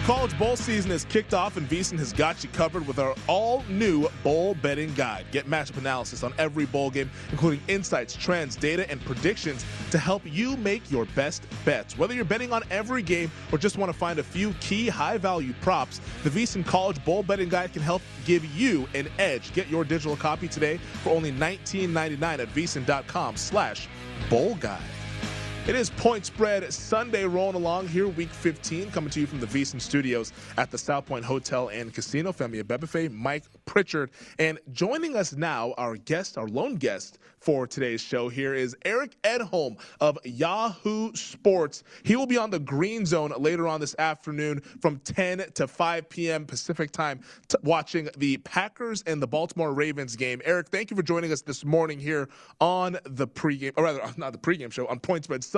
College 0.09 0.39
bowl 0.39 0.57
season 0.57 0.91
has 0.91 1.05
kicked 1.05 1.35
off, 1.35 1.59
and 1.59 1.69
VSiN 1.69 1.99
has 1.99 2.15
got 2.15 2.43
you 2.43 2.49
covered 2.49 2.87
with 2.87 2.99
our 2.99 3.15
all-new 3.27 4.09
bowl 4.23 4.55
betting 4.55 4.95
guide. 4.95 5.27
Get 5.33 5.45
matchup 5.45 5.77
analysis 5.77 6.23
on 6.23 6.33
every 6.39 6.65
bowl 6.65 6.89
game, 6.89 7.11
including 7.31 7.61
insights, 7.69 8.17
trends, 8.17 8.57
data, 8.57 8.91
and 8.91 9.05
predictions 9.05 9.67
to 9.91 9.99
help 9.99 10.23
you 10.25 10.57
make 10.57 10.91
your 10.91 11.05
best 11.15 11.47
bets. 11.67 11.99
Whether 11.99 12.15
you're 12.15 12.25
betting 12.25 12.55
on 12.55 12.63
every 12.71 13.03
game 13.03 13.31
or 13.53 13.59
just 13.59 13.77
want 13.77 13.93
to 13.93 13.99
find 13.99 14.19
a 14.19 14.23
few 14.23 14.55
key 14.61 14.89
high-value 14.89 15.53
props, 15.61 16.01
the 16.25 16.31
VSiN 16.31 16.65
College 16.65 17.05
Bowl 17.05 17.23
Betting 17.23 17.51
Guide 17.51 17.75
can 17.75 17.83
help 17.83 18.01
give 18.25 18.47
you 18.57 18.89
an 18.95 19.09
edge. 19.19 19.53
Get 19.53 19.69
your 19.69 19.85
digital 19.85 20.17
copy 20.17 20.49
today 20.49 20.79
for 21.03 21.11
only 21.11 21.33
$19.99 21.33 22.23
at 22.23 22.49
VSiN.com 22.55 23.37
slash 23.37 23.89
bowl 24.31 24.55
guide. 24.55 24.81
It 25.69 25.77
is 25.77 25.91
Point 25.91 26.25
Spread 26.25 26.73
Sunday 26.73 27.25
rolling 27.27 27.55
along 27.55 27.89
here, 27.89 28.09
week 28.09 28.31
15, 28.31 28.91
coming 28.91 29.11
to 29.11 29.21
you 29.21 29.27
from 29.27 29.39
the 29.39 29.47
VSiN 29.47 29.83
studios 29.83 30.33
at 30.57 30.71
the 30.71 30.79
South 30.79 31.05
Point 31.05 31.27
Hotel 31.27 31.69
and 31.69 31.93
Casino. 31.93 32.33
Femi 32.33 32.63
Abebefe, 32.63 33.13
Mike 33.13 33.45
Pritchard. 33.67 34.11
And 34.39 34.59
joining 34.73 35.15
us 35.15 35.35
now, 35.35 35.75
our 35.77 35.97
guest, 35.97 36.39
our 36.39 36.49
lone 36.49 36.77
guest 36.77 37.19
for 37.39 37.67
today's 37.67 38.01
show 38.01 38.31
here 38.31 38.55
is 38.55 38.75
Eric 38.87 39.21
Edholm 39.25 39.79
of 40.01 40.19
Yahoo 40.25 41.13
Sports. 41.15 41.85
He 42.03 42.17
will 42.17 42.27
be 42.27 42.39
on 42.39 42.49
the 42.49 42.59
Green 42.59 43.05
Zone 43.05 43.35
later 43.37 43.69
on 43.69 43.79
this 43.79 43.95
afternoon 43.99 44.63
from 44.81 44.99
10 45.01 45.53
to 45.53 45.69
5 45.69 46.09
p.m. 46.09 46.47
Pacific 46.47 46.93
time, 46.93 47.21
t- 47.49 47.59
watching 47.63 48.09
the 48.17 48.39
Packers 48.39 49.03
and 49.07 49.21
the 49.23 49.27
Baltimore 49.27 49.75
Ravens 49.75 50.17
game. 50.17 50.41
Eric, 50.47 50.69
thank 50.69 50.91
you 50.91 50.97
for 50.97 51.03
joining 51.03 51.31
us 51.31 51.43
this 51.43 51.63
morning 51.63 52.01
here 52.01 52.31
on 52.59 52.99
the 53.05 53.29
pregame, 53.29 53.73
or 53.77 53.85
rather, 53.85 54.01
not 54.17 54.33
the 54.33 54.39
pregame 54.39 54.73
show, 54.73 54.87
on 54.87 54.99
Point 54.99 55.25
Spread 55.25 55.45
Sunday, 55.45 55.58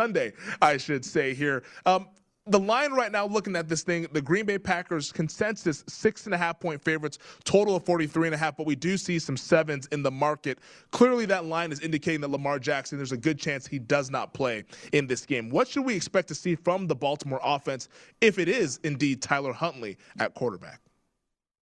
I 0.63 0.77
should 0.77 1.05
say 1.05 1.35
here. 1.35 1.63
Um, 1.85 2.09
the 2.47 2.59
line 2.59 2.93
right 2.93 3.13
now, 3.13 3.27
looking 3.27 3.55
at 3.55 3.69
this 3.69 3.83
thing, 3.83 4.07
the 4.13 4.21
Green 4.21 4.47
Bay 4.47 4.59
Packers 4.59 5.13
consensus 5.13 5.85
six 5.87 6.25
and 6.25 6.35
a 6.35 6.39
half 6.39 6.59
point 6.59 6.83
favorites, 6.83 7.19
total 7.45 7.77
of 7.77 7.85
43 7.85 8.29
and 8.29 8.35
a 8.35 8.39
half, 8.39 8.57
but 8.57 8.67
we 8.67 8.75
do 8.75 8.97
see 8.97 9.19
some 9.19 9.37
sevens 9.37 9.87
in 9.93 10.03
the 10.03 10.11
market. 10.11 10.59
Clearly, 10.91 11.27
that 11.27 11.45
line 11.45 11.71
is 11.71 11.81
indicating 11.81 12.23
that 12.23 12.31
Lamar 12.31 12.59
Jackson, 12.59 12.99
there's 12.99 13.13
a 13.13 13.17
good 13.17 13.39
chance 13.39 13.67
he 13.67 13.79
does 13.79 14.11
not 14.11 14.35
play 14.35 14.65
in 14.93 15.07
this 15.07 15.27
game. 15.27 15.51
What 15.51 15.69
should 15.69 15.85
we 15.85 15.95
expect 15.95 16.29
to 16.29 16.35
see 16.35 16.55
from 16.57 16.87
the 16.87 16.97
Baltimore 16.97 17.41
offense 17.45 17.89
if 18.21 18.39
it 18.39 18.49
is 18.49 18.81
indeed 18.85 19.23
Tyler 19.23 19.53
Huntley 19.53 19.97
at 20.19 20.35
quarterback? 20.35 20.81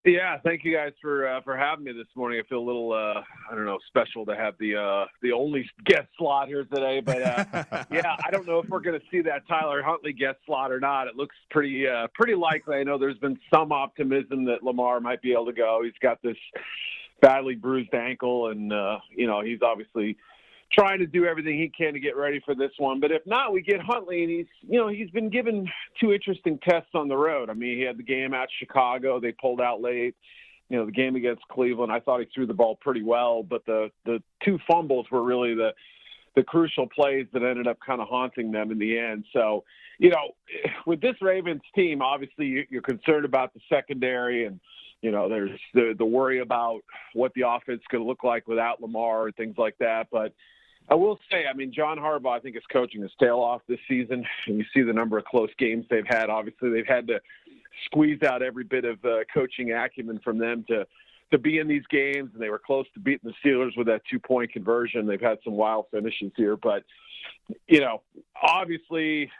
Yeah, 0.09 0.39
thank 0.43 0.65
you 0.65 0.75
guys 0.75 0.93
for 1.03 1.29
uh, 1.29 1.43
for 1.43 1.55
having 1.55 1.85
me 1.85 1.93
this 1.93 2.07
morning. 2.17 2.41
I 2.43 2.49
feel 2.49 2.61
a 2.61 2.65
little 2.65 2.93
uh, 2.95 3.21
I 3.51 3.55
don't 3.55 3.67
know 3.67 3.79
special 3.89 4.25
to 4.25 4.35
have 4.35 4.55
the 4.59 4.75
uh, 4.75 5.05
the 5.21 5.33
only 5.33 5.69
guest 5.85 6.09
slot 6.17 6.49
here 6.49 6.65
today, 6.65 7.01
but 7.01 7.21
uh, 7.21 7.45
yeah, 7.93 8.17
I 8.25 8.31
don't 8.31 8.47
know 8.47 8.59
if 8.59 8.69
we're 8.71 8.81
going 8.81 8.99
to 8.99 9.07
see 9.11 9.21
that 9.23 9.47
Tyler 9.47 9.83
Huntley 9.83 10.15
guest 10.15 10.39
slot 10.47 10.73
or 10.73 10.81
not. 10.81 11.09
It 11.09 11.17
looks 11.17 11.37
pretty 11.51 11.87
uh, 11.87 12.07
pretty 12.15 12.35
likely. 12.35 12.77
I 12.77 12.85
know 12.85 12.97
there's 12.97 13.19
been 13.19 13.39
some 13.53 13.71
optimism 13.71 14.47
that 14.47 14.63
Lamar 14.63 14.99
might 14.99 15.21
be 15.21 15.33
able 15.33 15.47
to 15.47 15.53
go. 15.53 15.83
He's 15.85 15.93
got 16.01 16.23
this 16.23 16.39
badly 17.21 17.55
bruised 17.55 17.93
ankle, 17.93 18.49
and 18.49 18.73
uh, 18.73 19.01
you 19.15 19.27
know 19.27 19.43
he's 19.43 19.61
obviously 19.63 20.17
trying 20.73 20.99
to 20.99 21.07
do 21.07 21.25
everything 21.25 21.59
he 21.59 21.69
can 21.69 21.95
to 21.95 22.01
get 22.01 22.17
ready 22.17 22.41
for 22.45 22.55
this 22.55 22.73
one. 22.79 23.01
But 23.01 23.11
if 23.11 23.23
not, 23.27 23.53
we 23.53 23.63
get 23.63 23.81
Huntley, 23.81 24.23
and 24.23 24.31
he's 24.31 24.47
you 24.69 24.79
know 24.79 24.89
he's 24.89 25.11
been 25.11 25.31
given 25.31 25.69
two 26.01 26.13
interesting 26.13 26.59
tests 26.69 26.91
on 26.95 27.09
the 27.09 27.17
road. 27.17 27.51
I 27.51 27.55
mean, 27.55 27.79
he 27.79 27.85
had 27.85 27.99
the 27.99 28.03
game 28.03 28.35
at 28.35 28.49
Chicago; 28.59 29.21
they 29.21 29.33
pulled 29.33 29.61
out 29.61 29.81
late. 29.81 30.15
You 30.69 30.77
know, 30.77 30.85
the 30.85 30.93
game 30.93 31.17
against 31.17 31.43
Cleveland, 31.51 31.91
I 31.91 31.99
thought 31.99 32.21
he 32.21 32.27
threw 32.35 32.47
the 32.47 32.53
ball 32.53 32.77
pretty 32.77 33.03
well, 33.03 33.43
but 33.43 33.65
the 33.67 33.91
the 34.05 34.23
two 34.45 34.59
fumbles 34.71 35.07
were 35.11 35.23
really 35.23 35.55
the 35.55 35.73
the 36.37 36.43
crucial 36.43 36.87
plays 36.87 37.27
that 37.33 37.43
ended 37.43 37.67
up 37.67 37.79
kind 37.85 38.01
of 38.01 38.09
haunting 38.09 38.53
them 38.53 38.71
in 38.71 38.79
the 38.79 38.99
end. 38.99 39.25
So, 39.33 39.65
you 39.99 40.11
know, 40.11 40.37
with 40.87 41.01
this 41.01 41.17
Ravens 41.21 41.63
team, 41.75 42.03
obviously 42.03 42.67
you're 42.71 42.83
concerned 42.83 43.25
about 43.25 43.55
the 43.55 43.61
secondary 43.69 44.45
and 44.45 44.61
you 45.01 45.13
know, 45.13 45.29
there's 45.29 45.59
the 45.75 45.95
the 45.97 46.05
worry 46.05 46.41
about 46.41 46.81
what 47.15 47.33
the 47.35 47.43
offense 47.47 47.83
could 47.89 48.01
look 48.01 48.25
like 48.25 48.49
without 48.49 48.81
Lamar 48.81 49.27
and 49.27 49.37
things 49.37 49.57
like 49.57 49.79
that. 49.79 50.09
But 50.11 50.33
I 50.91 50.95
will 50.95 51.19
say, 51.31 51.45
I 51.51 51.55
mean, 51.55 51.73
John 51.73 51.99
Harbaugh, 51.99 52.37
I 52.37 52.41
think, 52.41 52.57
is 52.57 52.63
coaching 52.73 53.03
his 53.03 53.11
tail 53.21 53.39
off 53.39 53.63
this 53.69 53.79
season. 53.89 54.25
And 54.47 54.59
you 54.59 54.65
see 54.75 54.83
the 54.83 54.93
number 54.93 55.19
of 55.19 55.25
close 55.25 55.51
games 55.59 55.85
they've 55.91 56.07
had. 56.07 56.31
Obviously, 56.31 56.71
they've 56.71 56.87
had 56.87 57.07
to 57.09 57.21
squeeze 57.85 58.23
out 58.23 58.43
every 58.43 58.65
bit 58.65 58.85
of 58.85 59.05
uh, 59.05 59.19
coaching 59.33 59.73
acumen 59.73 60.21
from 60.25 60.39
them 60.39 60.65
to 60.69 60.87
to 61.31 61.37
be 61.37 61.59
in 61.59 61.69
these 61.69 61.83
games. 61.91 62.31
And 62.33 62.43
they 62.43 62.49
were 62.49 62.59
close 62.59 62.87
to 62.95 63.01
beating 63.01 63.31
the 63.31 63.49
Steelers 63.49 63.77
with 63.77 63.87
that 63.89 64.01
two 64.11 64.19
point 64.19 64.51
conversion. 64.51 65.07
They've 65.07 65.21
had 65.21 65.39
some 65.45 65.55
wild 65.55 65.87
finishes 65.91 66.33
here, 66.37 66.57
but 66.57 66.85
you 67.67 67.81
know, 67.81 68.03
obviously, 68.43 69.31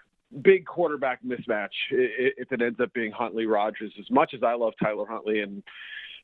big 0.43 0.67
quarterback 0.67 1.21
mismatch 1.25 1.69
if 1.91 2.53
it 2.53 2.61
ends 2.61 2.79
up 2.81 2.93
being 2.93 3.11
Huntley 3.11 3.47
Rodgers. 3.47 3.93
As 3.99 4.11
much 4.11 4.35
as 4.35 4.43
I 4.43 4.55
love 4.55 4.75
Tyler 4.83 5.07
Huntley 5.09 5.41
and 5.41 5.63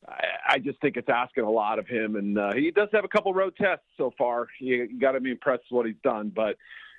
I 0.08 0.54
I 0.54 0.58
just 0.58 0.80
think 0.80 0.96
it's 0.96 1.08
asking 1.08 1.44
a 1.44 1.50
lot 1.50 1.78
of 1.78 1.86
him, 1.86 2.16
and 2.16 2.38
uh, 2.38 2.52
he 2.54 2.70
does 2.70 2.88
have 2.92 3.04
a 3.04 3.08
couple 3.08 3.32
road 3.32 3.54
tests 3.60 3.84
so 3.96 4.12
far. 4.16 4.46
You, 4.60 4.88
you 4.90 5.00
got 5.00 5.12
to 5.12 5.20
be 5.20 5.30
impressed 5.30 5.64
with 5.70 5.76
what 5.76 5.86
he's 5.86 5.96
done, 6.02 6.32
but 6.34 6.56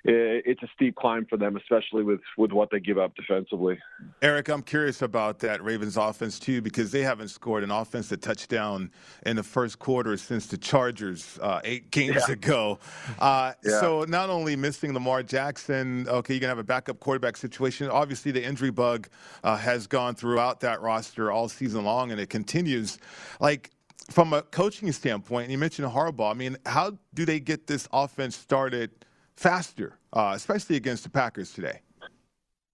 it's 0.08 0.62
a 0.62 0.68
steep 0.74 0.94
climb 0.96 1.26
for 1.26 1.36
them, 1.36 1.56
especially 1.56 2.02
with 2.02 2.20
with 2.36 2.52
what 2.52 2.70
they 2.70 2.80
give 2.80 2.98
up 2.98 3.14
defensively. 3.16 3.78
Eric, 4.22 4.48
I'm 4.48 4.62
curious 4.62 5.02
about 5.02 5.40
that 5.40 5.62
Ravens 5.62 5.96
offense 5.96 6.38
too, 6.38 6.62
because 6.62 6.92
they 6.92 7.02
haven't 7.02 7.28
scored 7.28 7.64
an 7.64 7.70
offensive 7.70 8.20
touchdown 8.20 8.90
in 9.24 9.36
the 9.36 9.42
first 9.42 9.78
quarter 9.78 10.16
since 10.16 10.46
the 10.46 10.56
Chargers 10.56 11.38
uh, 11.42 11.60
eight 11.64 11.90
games 11.90 12.22
yeah. 12.28 12.34
ago. 12.34 12.78
Uh, 13.18 13.52
yeah. 13.64 13.80
So 13.80 14.04
not 14.08 14.30
only 14.30 14.56
missing 14.56 14.92
Lamar 14.92 15.22
Jackson, 15.22 16.08
okay, 16.08 16.34
you're 16.34 16.40
gonna 16.40 16.50
have 16.50 16.58
a 16.58 16.64
backup 16.64 17.00
quarterback 17.00 17.36
situation. 17.36 17.88
Obviously, 17.88 18.30
the 18.32 18.44
injury 18.44 18.70
bug 18.70 19.08
uh, 19.42 19.56
has 19.56 19.86
gone 19.86 20.14
throughout 20.14 20.60
that 20.60 20.80
roster 20.80 21.32
all 21.32 21.48
season 21.48 21.84
long, 21.84 22.12
and 22.12 22.20
it 22.20 22.30
continues. 22.30 22.98
Like 23.40 23.70
from 24.10 24.32
a 24.32 24.42
coaching 24.42 24.90
standpoint, 24.92 25.50
you 25.50 25.58
mentioned 25.58 25.88
Harbaugh. 25.88 26.30
I 26.30 26.34
mean, 26.34 26.56
how 26.64 26.96
do 27.14 27.24
they 27.24 27.40
get 27.40 27.66
this 27.66 27.88
offense 27.92 28.36
started? 28.36 28.90
Faster, 29.36 29.98
uh, 30.12 30.32
especially 30.34 30.76
against 30.76 31.04
the 31.04 31.10
Packers 31.10 31.52
today? 31.52 31.80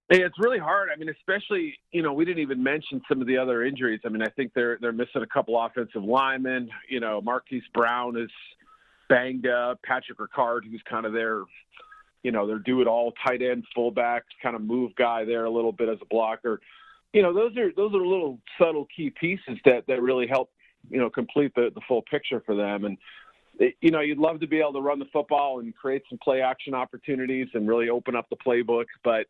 It's 0.08 0.38
really 0.38 0.58
hard. 0.58 0.90
I 0.94 0.98
mean, 0.98 1.08
especially 1.08 1.74
you 1.90 2.02
know 2.02 2.12
we 2.12 2.24
didn't 2.24 2.42
even 2.42 2.62
mention 2.62 3.00
some 3.08 3.20
of 3.20 3.26
the 3.26 3.38
other 3.38 3.64
injuries. 3.64 4.00
I 4.04 4.10
mean, 4.10 4.22
I 4.22 4.28
think 4.28 4.52
they're 4.54 4.78
they're 4.80 4.92
missing 4.92 5.22
a 5.22 5.26
couple 5.26 5.58
offensive 5.58 6.04
linemen. 6.04 6.68
You 6.88 7.00
know, 7.00 7.20
Marquise 7.22 7.62
Brown 7.72 8.18
is 8.18 8.30
banged 9.08 9.46
up. 9.46 9.80
Patrick 9.82 10.18
Ricard, 10.18 10.64
who's 10.70 10.82
kind 10.88 11.06
of 11.06 11.14
their 11.14 11.44
you 12.22 12.30
know 12.30 12.46
their 12.46 12.58
do 12.58 12.82
it 12.82 12.86
all 12.86 13.14
tight 13.26 13.40
end 13.40 13.64
fullback 13.74 14.24
kind 14.42 14.54
of 14.54 14.62
move 14.62 14.94
guy 14.96 15.24
there 15.24 15.44
a 15.46 15.50
little 15.50 15.72
bit 15.72 15.88
as 15.88 15.98
a 16.02 16.06
blocker. 16.06 16.60
You 17.14 17.22
know, 17.22 17.32
those 17.32 17.56
are 17.56 17.72
those 17.74 17.94
are 17.94 18.06
little 18.06 18.38
subtle 18.58 18.86
key 18.94 19.10
pieces 19.18 19.58
that 19.64 19.86
that 19.88 20.02
really 20.02 20.26
help 20.26 20.50
you 20.90 20.98
know 20.98 21.08
complete 21.08 21.54
the 21.54 21.70
the 21.74 21.80
full 21.88 22.02
picture 22.02 22.42
for 22.44 22.54
them. 22.54 22.84
And 22.84 22.98
you 23.58 23.90
know, 23.90 24.00
you'd 24.00 24.18
love 24.18 24.40
to 24.40 24.46
be 24.46 24.60
able 24.60 24.72
to 24.74 24.80
run 24.80 24.98
the 24.98 25.06
football 25.12 25.60
and 25.60 25.74
create 25.74 26.02
some 26.08 26.18
play 26.18 26.40
action 26.40 26.74
opportunities 26.74 27.48
and 27.54 27.68
really 27.68 27.88
open 27.88 28.16
up 28.16 28.28
the 28.30 28.36
playbook. 28.36 28.86
But, 29.04 29.26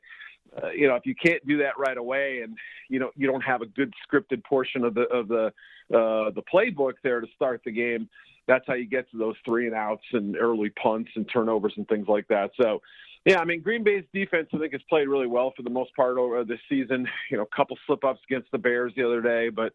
uh, 0.62 0.70
you 0.70 0.87
know, 0.88 0.94
if 0.94 1.06
you 1.06 1.14
can't 1.14 1.44
do 1.46 1.58
that 1.58 1.78
right 1.78 1.96
away 1.96 2.42
and, 2.42 2.56
you 2.88 2.98
know, 2.98 3.11
you 3.16 3.26
don't 3.26 3.42
have 3.42 3.62
a 3.62 3.66
good 3.66 3.92
scripted 4.06 4.44
portion 4.44 4.85
of 4.85 4.94
the, 4.94 5.02
of 5.02 5.28
the, 5.28 5.46
uh, 5.92 6.30
the 6.30 6.42
playbook 6.52 6.94
there 7.02 7.20
to 7.20 7.26
start 7.35 7.62
the 7.64 7.72
game, 7.72 8.08
that's 8.46 8.64
how 8.66 8.74
you 8.74 8.87
get 8.87 9.11
to 9.11 9.18
those 9.18 9.37
three 9.44 9.66
and 9.66 9.74
outs 9.74 10.04
and 10.12 10.37
early 10.37 10.70
punts 10.70 11.11
and 11.14 11.28
turnovers 11.32 11.74
and 11.76 11.87
things 11.88 12.08
like 12.08 12.26
that. 12.28 12.50
So, 12.61 12.80
yeah, 13.24 13.38
I 13.38 13.44
mean, 13.44 13.62
Green 13.62 13.85
Bay's 13.85 14.04
defense, 14.12 14.48
I 14.52 14.58
think, 14.58 14.72
has 14.72 14.82
played 14.88 15.06
really 15.06 15.28
well 15.28 15.52
for 15.56 15.62
the 15.62 15.70
most 15.70 15.94
part 15.94 16.18
over 16.18 16.44
this 16.44 16.58
season. 16.68 17.06
You 17.30 17.37
know, 17.37 17.44
a 17.44 17.56
couple 17.56 17.78
slip 17.87 18.04
ups 18.04 18.20
against 18.28 18.50
the 18.50 18.58
Bears 18.58 18.92
the 18.96 19.06
other 19.06 19.20
day, 19.20 19.48
but 19.48 19.72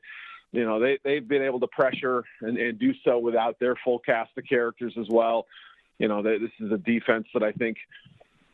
you 0.51 0.65
know 0.65 0.79
they 0.79 0.97
they've 1.03 1.27
been 1.27 1.43
able 1.43 1.59
to 1.59 1.67
pressure 1.67 2.23
and, 2.41 2.57
and 2.57 2.79
do 2.79 2.93
so 3.03 3.19
without 3.19 3.59
their 3.59 3.75
full 3.83 3.99
cast 3.99 4.31
of 4.37 4.45
characters 4.47 4.93
as 4.99 5.07
well. 5.09 5.45
You 5.99 6.07
know, 6.07 6.21
they, 6.21 6.37
this 6.37 6.51
is 6.59 6.71
a 6.71 6.77
defense 6.77 7.27
that 7.33 7.43
I 7.43 7.51
think 7.51 7.77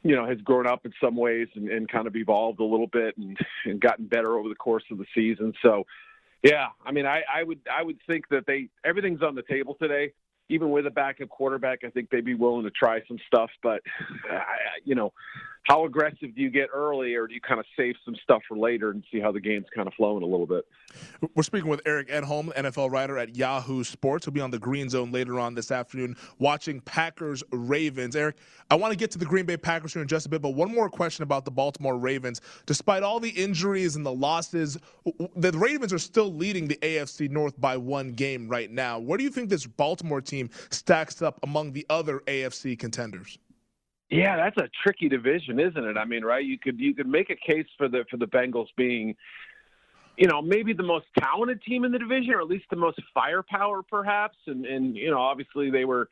you 0.01 0.15
know 0.15 0.27
has 0.27 0.39
grown 0.41 0.67
up 0.67 0.86
in 0.86 0.93
some 1.01 1.15
ways 1.15 1.47
and, 1.56 1.69
and 1.69 1.89
kind 1.89 2.08
of 2.08 2.15
evolved 2.15 2.60
a 2.60 2.65
little 2.65 2.88
bit 2.88 3.17
and, 3.17 3.38
and 3.65 3.79
gotten 3.79 4.08
better 4.08 4.38
over 4.38 4.49
the 4.49 4.56
course 4.56 4.84
of 4.91 4.97
the 4.97 5.06
season. 5.13 5.53
So, 5.62 5.86
yeah, 6.43 6.67
I 6.86 6.91
mean, 6.91 7.06
I, 7.06 7.21
I 7.32 7.43
would 7.43 7.60
I 7.71 7.84
would 7.84 7.99
think 8.08 8.27
that 8.29 8.45
they 8.47 8.69
everything's 8.84 9.21
on 9.21 9.36
the 9.36 9.43
table 9.43 9.75
today. 9.79 10.13
Even 10.49 10.71
with 10.71 10.86
a 10.86 10.91
backup 10.91 11.29
quarterback, 11.29 11.86
I 11.86 11.89
think 11.89 12.10
they'd 12.10 12.25
be 12.25 12.34
willing 12.34 12.65
to 12.65 12.69
try 12.69 13.01
some 13.08 13.17
stuff. 13.27 13.49
But 13.62 13.82
you 14.84 14.93
know, 14.93 15.13
how 15.63 15.86
aggressive 15.86 16.36
do 16.36 16.41
you 16.41 16.49
get 16.49 16.69
early, 16.73 17.15
or 17.15 17.26
do 17.26 17.34
you 17.34 17.41
kind 17.41 17.60
of 17.60 17.65
save 17.78 17.95
some 18.04 18.15
stuff 18.21 18.41
for 18.47 18.58
later 18.58 18.91
and 18.91 19.04
see 19.12 19.19
how 19.19 19.32
the 19.32 19.39
game's 19.39 19.65
kind 19.73 19.88
of 19.88 19.93
flowing 19.93 20.21
a 20.21 20.26
little 20.26 20.45
bit? 20.45 20.65
We're 21.36 21.43
speaking 21.43 21.69
with 21.69 21.82
Eric 21.86 22.10
Edholm, 22.10 22.54
NFL 22.54 22.91
writer 22.91 23.17
at 23.17 23.38
Yahoo 23.38 23.84
Sports. 23.86 24.26
He'll 24.26 24.34
be 24.34 24.41
on 24.41 24.52
the 24.52 24.60
Green 24.60 24.89
Zone 24.89 25.12
later 25.12 25.39
on 25.39 25.56
this 25.56 25.71
afternoon 25.71 26.17
watching 26.38 26.82
Packers 26.82 27.43
Ravens. 27.52 28.15
Eric, 28.15 28.38
I 28.69 28.76
want 28.76 28.91
to 28.91 28.97
get 28.97 29.10
to 29.12 29.17
the 29.17 29.26
Green 29.26 29.45
Bay 29.45 29.56
Packers 29.56 29.93
here 29.93 30.02
in 30.02 30.08
just 30.08 30.26
a 30.26 30.30
bit, 30.30 30.41
but 30.41 30.52
one 30.52 30.73
more 30.73 30.89
question 30.89 31.23
about 31.23 31.45
the 31.45 31.52
Baltimore 31.52 31.97
Ravens. 31.97 32.41
Despite 32.65 33.02
all 33.02 33.21
the 33.21 33.30
injuries 33.30 33.95
and 33.95 34.06
the 34.06 34.13
losses, 34.13 34.78
the 35.38 35.52
Ravens 35.54 35.93
are 35.93 35.99
still 35.99 36.34
leading 36.34 36.67
the 36.67 36.78
AFC 36.82 37.30
North 37.30 37.60
by 37.60 37.78
one 37.78 38.12
game 38.12 38.49
right 38.49 38.69
now. 38.69 38.99
Where 38.99 39.17
do 39.17 39.23
you 39.23 39.30
think 39.30 39.49
this 39.49 39.65
Baltimore 39.65 40.21
team 40.21 40.49
stacks 40.71 41.21
up 41.21 41.39
among 41.43 41.71
the 41.71 41.86
other 41.89 42.19
AFC 42.28 42.78
contenders? 42.78 43.38
Yeah, 44.13 44.36
that's 44.36 44.58
a 44.58 44.69
tricky 44.84 45.10
division, 45.10 45.60
isn't 45.60 45.84
it? 45.84 45.97
I 45.97 46.06
mean, 46.06 46.23
right? 46.23 46.45
You 46.45 46.60
could 46.60 46.80
you 46.80 46.93
could 46.93 47.08
make 47.08 47.32
a 47.32 47.36
case 47.36 47.65
for 47.78 47.88
the 47.88 48.06
for 48.12 48.17
the 48.17 48.28
Bengals 48.28 48.67
being, 48.78 49.15
you 50.17 50.28
know, 50.28 50.39
maybe 50.39 50.73
the 50.73 50.84
most 50.84 51.06
talented 51.17 51.63
team 51.63 51.84
in 51.84 51.91
the 51.91 51.97
division, 51.97 52.36
or 52.36 52.41
at 52.41 52.47
least 52.47 52.65
the 52.69 52.76
most 52.76 53.02
firepower, 53.12 53.82
perhaps. 53.82 54.38
And 54.45 54.65
and 54.67 54.95
you 54.95 55.10
know, 55.10 55.19
obviously 55.19 55.71
they 55.71 55.86
were 55.86 56.10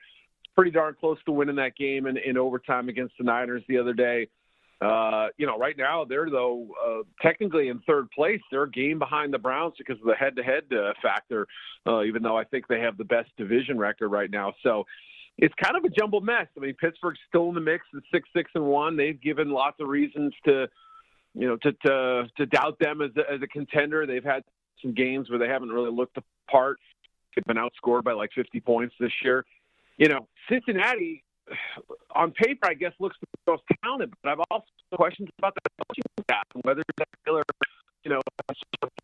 pretty 0.56 0.72
darn 0.72 0.96
close 1.00 1.20
to 1.26 1.32
winning 1.32 1.58
that 1.58 1.76
game 1.76 2.08
in, 2.08 2.18
in 2.18 2.38
overtime 2.38 2.90
against 2.90 3.14
the 3.20 3.24
Niners 3.24 3.62
the 3.70 3.78
other 3.78 3.94
day. 3.94 4.28
Uh, 4.82 5.28
you 5.38 5.46
know, 5.46 5.60
right 5.60 5.78
now 5.78 6.04
they're 6.04 6.32
though 6.32 6.68
uh, 6.84 7.04
technically 7.22 7.68
in 7.68 7.80
third 7.82 8.10
place. 8.10 8.42
They're 8.50 8.64
a 8.64 8.72
game 8.72 8.98
behind 8.98 9.32
the 9.32 9.38
Browns 9.38 9.76
because 9.78 10.00
of 10.00 10.08
the 10.08 10.16
head-to-head 10.16 10.64
uh, 10.74 10.94
factor. 11.04 11.48
Uh, 11.86 12.02
even 12.02 12.24
though 12.24 12.36
I 12.36 12.46
think 12.46 12.68
they 12.68 12.80
have 12.80 12.98
the 12.98 13.06
best 13.06 13.30
division 13.38 13.78
record 13.78 14.10
right 14.10 14.32
now, 14.32 14.54
so 14.64 14.86
it's 15.38 15.54
kind 15.62 15.76
of 15.76 15.84
a 15.84 15.90
jumbled 15.90 16.24
mess. 16.24 16.48
I 16.56 16.60
mean, 16.60 16.76
Pittsburgh's 16.76 17.20
still 17.28 17.50
in 17.50 17.56
the 17.56 17.62
mix 17.62 17.86
at 17.96 18.04
six, 18.14 18.30
six, 18.36 18.52
and 18.56 18.66
one. 18.66 18.98
They've 18.98 19.20
given 19.20 19.52
lots 19.52 19.78
of 19.80 19.88
reasons 19.88 20.34
to, 20.46 20.68
you 21.34 21.48
know, 21.48 21.58
to 21.58 21.72
to, 21.86 22.24
to 22.38 22.46
doubt 22.46 22.78
them 22.80 23.02
as 23.02 23.12
a, 23.18 23.34
as 23.34 23.42
a 23.42 23.48
contender. 23.48 24.06
They've 24.06 24.24
had 24.24 24.44
some 24.82 24.94
games 24.94 25.30
where 25.30 25.40
they 25.40 25.48
haven't 25.48 25.70
really 25.70 25.92
looked 25.92 26.16
the 26.16 26.24
part. 26.50 26.78
They've 27.36 27.46
been 27.46 27.58
outscored 27.58 28.04
by 28.04 28.14
like 28.14 28.32
50 28.36 28.60
points 28.60 28.94
this 29.00 29.12
year. 29.24 29.46
You 29.98 30.10
know, 30.10 30.28
Cincinnati, 30.50 31.24
on 32.16 32.32
paper, 32.32 32.70
I 32.70 32.74
guess 32.74 32.94
looks 33.00 33.18
the 33.22 33.52
most 33.52 33.64
talented, 33.84 34.14
but 34.22 34.32
I've 34.32 34.40
also 34.50 34.66
questions 34.96 35.30
about 35.40 35.56
the 35.56 35.62
coaching 35.86 36.04
staff 36.24 36.44
and 36.54 36.64
whether 36.64 36.82
that 36.98 37.08
killer, 37.26 37.44
you 38.04 38.12
know, 38.12 38.20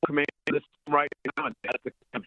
command 0.05 0.27
this 0.51 0.63
right 0.89 1.09
now. 1.37 1.49
That's 1.63 1.95
the 2.13 2.21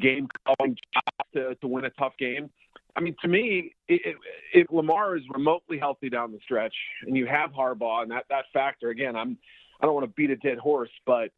game 0.00 0.28
calling 0.46 0.76
job 0.94 1.26
to, 1.34 1.54
to 1.54 1.66
win 1.66 1.84
a 1.84 1.90
tough 1.90 2.14
game. 2.18 2.50
I 2.98 3.00
mean, 3.00 3.14
to 3.22 3.28
me, 3.28 3.76
if 3.86 4.66
Lamar 4.72 5.16
is 5.16 5.22
remotely 5.32 5.78
healthy 5.78 6.10
down 6.10 6.32
the 6.32 6.40
stretch, 6.42 6.74
and 7.06 7.16
you 7.16 7.26
have 7.26 7.50
Harbaugh, 7.52 8.02
and 8.02 8.10
that 8.10 8.24
that 8.28 8.46
factor 8.52 8.90
again, 8.90 9.14
I'm 9.14 9.38
I 9.80 9.86
don't 9.86 9.94
want 9.94 10.04
to 10.04 10.12
beat 10.16 10.30
a 10.30 10.36
dead 10.36 10.58
horse, 10.58 10.90
but 11.06 11.30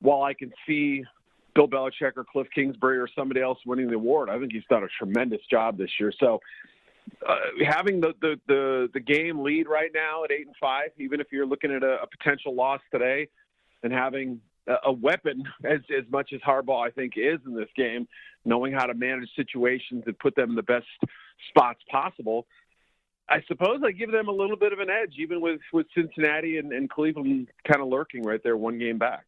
while 0.00 0.22
I 0.22 0.32
can 0.32 0.52
see 0.64 1.02
Bill 1.56 1.66
Belichick 1.66 2.12
or 2.16 2.24
Kliff 2.24 2.46
Kingsbury 2.54 2.98
or 2.98 3.08
somebody 3.18 3.40
else 3.40 3.58
winning 3.66 3.88
the 3.88 3.96
award, 3.96 4.30
I 4.30 4.38
think 4.38 4.52
he's 4.52 4.62
done 4.70 4.84
a 4.84 4.88
tremendous 4.96 5.40
job 5.50 5.76
this 5.76 5.90
year. 5.98 6.12
So 6.20 6.40
uh, 7.28 7.34
having 7.66 8.00
the, 8.00 8.14
the 8.20 8.40
the 8.46 8.88
the 8.94 9.00
game 9.00 9.40
lead 9.42 9.66
right 9.66 9.90
now 9.92 10.22
at 10.22 10.30
eight 10.30 10.46
and 10.46 10.54
five, 10.60 10.90
even 10.98 11.20
if 11.20 11.26
you're 11.32 11.46
looking 11.46 11.72
at 11.72 11.82
a, 11.82 12.00
a 12.02 12.06
potential 12.06 12.54
loss 12.54 12.80
today, 12.92 13.26
and 13.82 13.92
having 13.92 14.40
a, 14.84 14.92
weapon 14.92 15.42
as 15.64 15.80
as 15.96 16.04
much 16.10 16.32
as 16.32 16.40
Harbaugh 16.40 16.86
I 16.86 16.90
think 16.90 17.14
is 17.16 17.38
in 17.46 17.54
this 17.54 17.68
game, 17.76 18.06
knowing 18.44 18.72
how 18.72 18.86
to 18.86 18.94
manage 18.94 19.28
situations 19.36 20.04
and 20.06 20.18
put 20.18 20.34
them 20.34 20.50
in 20.50 20.56
the 20.56 20.62
best 20.62 20.86
spots 21.50 21.80
possible. 21.90 22.46
I 23.28 23.42
suppose 23.48 23.80
I 23.84 23.92
give 23.92 24.10
them 24.10 24.28
a 24.28 24.32
little 24.32 24.56
bit 24.56 24.72
of 24.72 24.78
an 24.78 24.90
edge, 24.90 25.14
even 25.18 25.40
with 25.40 25.60
with 25.72 25.86
Cincinnati 25.94 26.58
and, 26.58 26.72
and 26.72 26.90
Cleveland 26.90 27.48
kind 27.66 27.80
of 27.80 27.88
lurking 27.88 28.22
right 28.22 28.40
there, 28.42 28.56
one 28.56 28.78
game 28.78 28.98
back. 28.98 29.26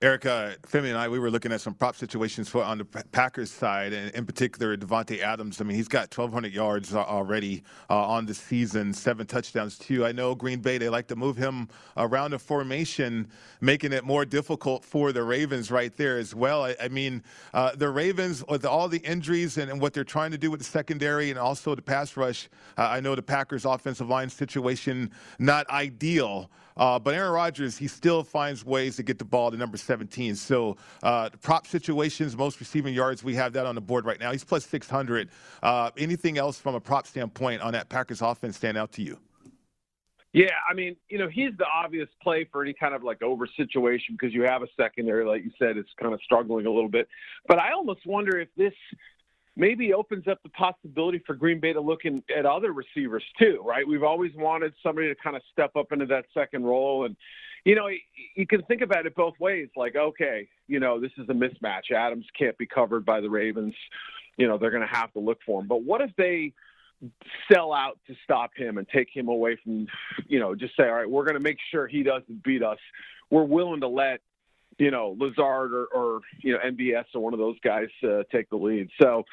Erica, 0.00 0.54
Femi 0.62 0.90
and 0.90 0.96
I, 0.96 1.08
we 1.08 1.18
were 1.18 1.28
looking 1.28 1.50
at 1.50 1.60
some 1.60 1.74
prop 1.74 1.96
situations 1.96 2.48
for 2.48 2.62
on 2.62 2.78
the 2.78 2.84
Packers 2.84 3.50
side, 3.50 3.92
and 3.92 4.14
in 4.14 4.26
particular, 4.26 4.76
Davante 4.76 5.18
Adams. 5.18 5.60
I 5.60 5.64
mean, 5.64 5.76
he's 5.76 5.88
got 5.88 6.16
1,200 6.16 6.54
yards 6.54 6.94
already 6.94 7.64
uh, 7.90 8.06
on 8.06 8.24
the 8.24 8.32
season, 8.32 8.92
seven 8.92 9.26
touchdowns 9.26 9.76
too. 9.76 10.06
I 10.06 10.12
know 10.12 10.36
Green 10.36 10.60
Bay 10.60 10.78
they 10.78 10.88
like 10.88 11.08
to 11.08 11.16
move 11.16 11.36
him 11.36 11.68
around 11.96 12.30
the 12.30 12.38
formation, 12.38 13.26
making 13.60 13.92
it 13.92 14.04
more 14.04 14.24
difficult 14.24 14.84
for 14.84 15.10
the 15.10 15.24
Ravens 15.24 15.68
right 15.72 15.96
there 15.96 16.16
as 16.16 16.32
well. 16.32 16.64
I, 16.64 16.76
I 16.80 16.86
mean, 16.86 17.24
uh, 17.52 17.74
the 17.74 17.90
Ravens 17.90 18.44
with 18.48 18.64
all 18.64 18.86
the 18.86 18.98
injuries 18.98 19.58
and, 19.58 19.68
and, 19.68 19.80
what 19.80 19.94
they're 19.94 20.04
trying 20.04 20.30
to 20.30 20.38
do 20.38 20.48
with 20.48 20.60
the 20.60 20.66
secondary 20.66 21.30
and 21.30 21.40
also 21.40 21.74
the 21.74 21.82
pass 21.82 22.16
rush. 22.16 22.48
Uh, 22.76 22.82
I 22.82 23.00
know 23.00 23.16
the 23.16 23.22
Packers' 23.22 23.64
offensive 23.64 24.08
line 24.08 24.30
situation 24.30 25.10
not 25.40 25.68
ideal. 25.70 26.52
Uh, 26.78 26.98
but 26.98 27.14
Aaron 27.14 27.32
Rodgers, 27.32 27.76
he 27.76 27.88
still 27.88 28.22
finds 28.22 28.64
ways 28.64 28.96
to 28.96 29.02
get 29.02 29.18
the 29.18 29.24
ball 29.24 29.50
to 29.50 29.56
number 29.56 29.76
17. 29.76 30.36
So 30.36 30.76
uh, 31.02 31.30
prop 31.42 31.66
situations, 31.66 32.36
most 32.36 32.60
receiving 32.60 32.94
yards, 32.94 33.24
we 33.24 33.34
have 33.34 33.52
that 33.54 33.66
on 33.66 33.74
the 33.74 33.80
board 33.80 34.04
right 34.04 34.20
now. 34.20 34.32
He's 34.32 34.44
plus 34.44 34.66
600. 34.66 35.28
Uh, 35.62 35.90
anything 35.96 36.38
else 36.38 36.58
from 36.58 36.74
a 36.74 36.80
prop 36.80 37.06
standpoint 37.06 37.62
on 37.62 37.72
that 37.72 37.88
Packers 37.88 38.22
offense 38.22 38.56
stand 38.56 38.78
out 38.78 38.92
to 38.92 39.02
you? 39.02 39.18
Yeah, 40.34 40.52
I 40.70 40.74
mean, 40.74 40.94
you 41.08 41.18
know, 41.18 41.28
he's 41.28 41.56
the 41.58 41.64
obvious 41.64 42.08
play 42.22 42.46
for 42.52 42.62
any 42.62 42.74
kind 42.74 42.94
of 42.94 43.02
like 43.02 43.22
over 43.22 43.46
situation 43.56 44.14
because 44.18 44.34
you 44.34 44.42
have 44.42 44.62
a 44.62 44.66
secondary, 44.76 45.24
like 45.24 45.42
you 45.42 45.50
said, 45.58 45.78
it's 45.78 45.88
kind 46.00 46.12
of 46.12 46.20
struggling 46.22 46.66
a 46.66 46.70
little 46.70 46.90
bit. 46.90 47.08
But 47.46 47.58
I 47.58 47.72
almost 47.72 48.06
wonder 48.06 48.38
if 48.38 48.48
this 48.54 48.74
maybe 49.58 49.92
opens 49.92 50.26
up 50.28 50.40
the 50.44 50.48
possibility 50.50 51.20
for 51.26 51.34
Green 51.34 51.58
Bay 51.58 51.72
to 51.72 51.80
look 51.80 52.04
in, 52.04 52.22
at 52.34 52.46
other 52.46 52.72
receivers 52.72 53.24
too, 53.38 53.60
right? 53.64 53.86
We've 53.86 54.04
always 54.04 54.32
wanted 54.36 54.72
somebody 54.82 55.08
to 55.08 55.16
kind 55.16 55.36
of 55.36 55.42
step 55.52 55.72
up 55.76 55.92
into 55.92 56.06
that 56.06 56.26
second 56.32 56.64
role. 56.64 57.04
And, 57.04 57.16
you 57.64 57.74
know, 57.74 57.88
you 58.36 58.46
can 58.46 58.62
think 58.62 58.82
about 58.82 59.04
it 59.04 59.16
both 59.16 59.34
ways. 59.40 59.68
Like, 59.76 59.96
okay, 59.96 60.48
you 60.68 60.78
know, 60.78 61.00
this 61.00 61.10
is 61.18 61.28
a 61.28 61.32
mismatch. 61.32 61.90
Adams 61.94 62.24
can't 62.38 62.56
be 62.56 62.66
covered 62.66 63.04
by 63.04 63.20
the 63.20 63.28
Ravens. 63.28 63.74
You 64.36 64.46
know, 64.46 64.56
they're 64.56 64.70
going 64.70 64.86
to 64.86 64.94
have 64.94 65.12
to 65.14 65.18
look 65.18 65.38
for 65.44 65.60
him. 65.60 65.66
But 65.66 65.82
what 65.82 66.00
if 66.00 66.10
they 66.16 66.54
sell 67.52 67.72
out 67.72 67.98
to 68.06 68.14
stop 68.22 68.52
him 68.56 68.78
and 68.78 68.88
take 68.88 69.08
him 69.12 69.28
away 69.28 69.58
from, 69.62 69.88
you 70.28 70.38
know, 70.38 70.54
just 70.54 70.76
say, 70.76 70.84
all 70.84 70.94
right, 70.94 71.10
we're 71.10 71.24
going 71.24 71.34
to 71.34 71.40
make 71.40 71.58
sure 71.72 71.88
he 71.88 72.04
doesn't 72.04 72.44
beat 72.44 72.62
us. 72.62 72.78
We're 73.28 73.42
willing 73.42 73.80
to 73.80 73.88
let 73.88 74.20
you 74.78 74.92
know 74.92 75.16
Lazard 75.18 75.72
or, 75.72 75.86
or 75.86 76.20
you 76.38 76.52
know 76.52 76.60
MVS 76.64 77.06
or 77.14 77.20
one 77.20 77.32
of 77.32 77.40
those 77.40 77.58
guys 77.64 77.88
uh, 78.04 78.22
take 78.30 78.48
the 78.48 78.56
lead. 78.56 78.88
So 79.00 79.24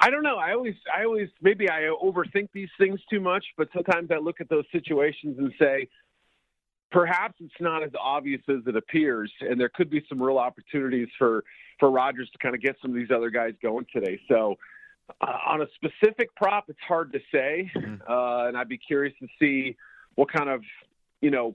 I 0.00 0.10
don't 0.10 0.22
know. 0.22 0.36
I 0.36 0.52
always, 0.52 0.74
I 0.94 1.04
always, 1.04 1.28
maybe 1.42 1.68
I 1.68 1.90
overthink 2.02 2.48
these 2.52 2.68
things 2.78 3.00
too 3.10 3.20
much, 3.20 3.44
but 3.56 3.68
sometimes 3.74 4.10
I 4.12 4.18
look 4.18 4.40
at 4.40 4.48
those 4.48 4.64
situations 4.70 5.36
and 5.38 5.52
say, 5.58 5.88
perhaps 6.90 7.34
it's 7.40 7.52
not 7.60 7.82
as 7.82 7.90
obvious 8.00 8.40
as 8.48 8.66
it 8.66 8.76
appears, 8.76 9.32
and 9.40 9.60
there 9.60 9.68
could 9.68 9.90
be 9.90 10.04
some 10.08 10.22
real 10.22 10.38
opportunities 10.38 11.08
for 11.18 11.44
for 11.78 11.90
Rodgers 11.90 12.28
to 12.32 12.38
kind 12.38 12.56
of 12.56 12.60
get 12.60 12.76
some 12.82 12.90
of 12.90 12.96
these 12.96 13.10
other 13.14 13.30
guys 13.30 13.52
going 13.62 13.86
today. 13.92 14.18
So, 14.28 14.56
uh, 15.20 15.36
on 15.46 15.62
a 15.62 15.66
specific 15.76 16.34
prop, 16.34 16.64
it's 16.68 16.78
hard 16.86 17.12
to 17.12 17.20
say, 17.32 17.70
mm-hmm. 17.76 18.02
uh, 18.10 18.48
and 18.48 18.56
I'd 18.56 18.68
be 18.68 18.78
curious 18.78 19.14
to 19.20 19.28
see 19.38 19.76
what 20.16 20.32
kind 20.32 20.48
of 20.48 20.62
you 21.20 21.30
know 21.30 21.54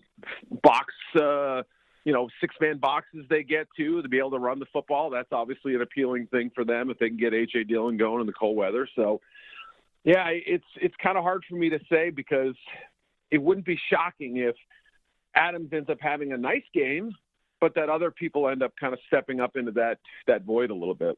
box. 0.63 0.93
Uh, 1.15 1.63
you 2.05 2.11
know, 2.11 2.27
six 2.41 2.55
man 2.59 2.77
boxes 2.77 3.25
they 3.29 3.43
get 3.43 3.67
to 3.77 4.01
to 4.01 4.09
be 4.09 4.19
able 4.19 4.31
to 4.31 4.39
run 4.39 4.59
the 4.59 4.65
football. 4.73 5.09
That's 5.09 5.31
obviously 5.31 5.75
an 5.75 5.81
appealing 5.81 6.27
thing 6.27 6.51
for 6.53 6.65
them 6.65 6.89
if 6.89 6.99
they 6.99 7.07
can 7.07 7.17
get 7.17 7.33
AJ 7.33 7.69
Dillon 7.69 7.97
going 7.97 8.21
in 8.21 8.27
the 8.27 8.33
cold 8.33 8.57
weather. 8.57 8.87
So, 8.95 9.21
yeah, 10.03 10.27
it's 10.29 10.65
it's 10.81 10.95
kind 11.01 11.17
of 11.17 11.23
hard 11.23 11.43
for 11.49 11.55
me 11.55 11.69
to 11.69 11.79
say 11.89 12.09
because 12.09 12.55
it 13.31 13.41
wouldn't 13.41 13.65
be 13.65 13.79
shocking 13.89 14.37
if 14.37 14.55
Adams 15.35 15.69
ends 15.71 15.89
up 15.89 15.97
having 15.99 16.33
a 16.33 16.37
nice 16.37 16.63
game, 16.73 17.11
but 17.63 17.73
that 17.75 17.89
other 17.89 18.11
people 18.11 18.49
end 18.49 18.61
up 18.61 18.73
kind 18.77 18.91
of 18.91 18.99
stepping 19.07 19.39
up 19.39 19.55
into 19.55 19.71
that 19.71 19.97
that 20.27 20.43
void 20.43 20.69
a 20.69 20.73
little 20.73 20.93
bit. 20.93 21.17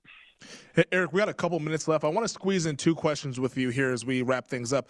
Hey, 0.76 0.84
Eric, 0.92 1.12
we 1.12 1.18
got 1.18 1.28
a 1.28 1.34
couple 1.34 1.60
minutes 1.60 1.88
left. 1.88 2.04
I 2.04 2.08
want 2.08 2.24
to 2.24 2.32
squeeze 2.32 2.68
in 2.68 2.78
two 2.78 2.94
questions 2.94 3.40
with 3.40 3.58
you 3.58 3.70
here 3.70 3.92
as 3.92 4.06
we 4.06 4.22
wrap 4.22 4.46
things 4.46 4.72
up. 4.72 4.90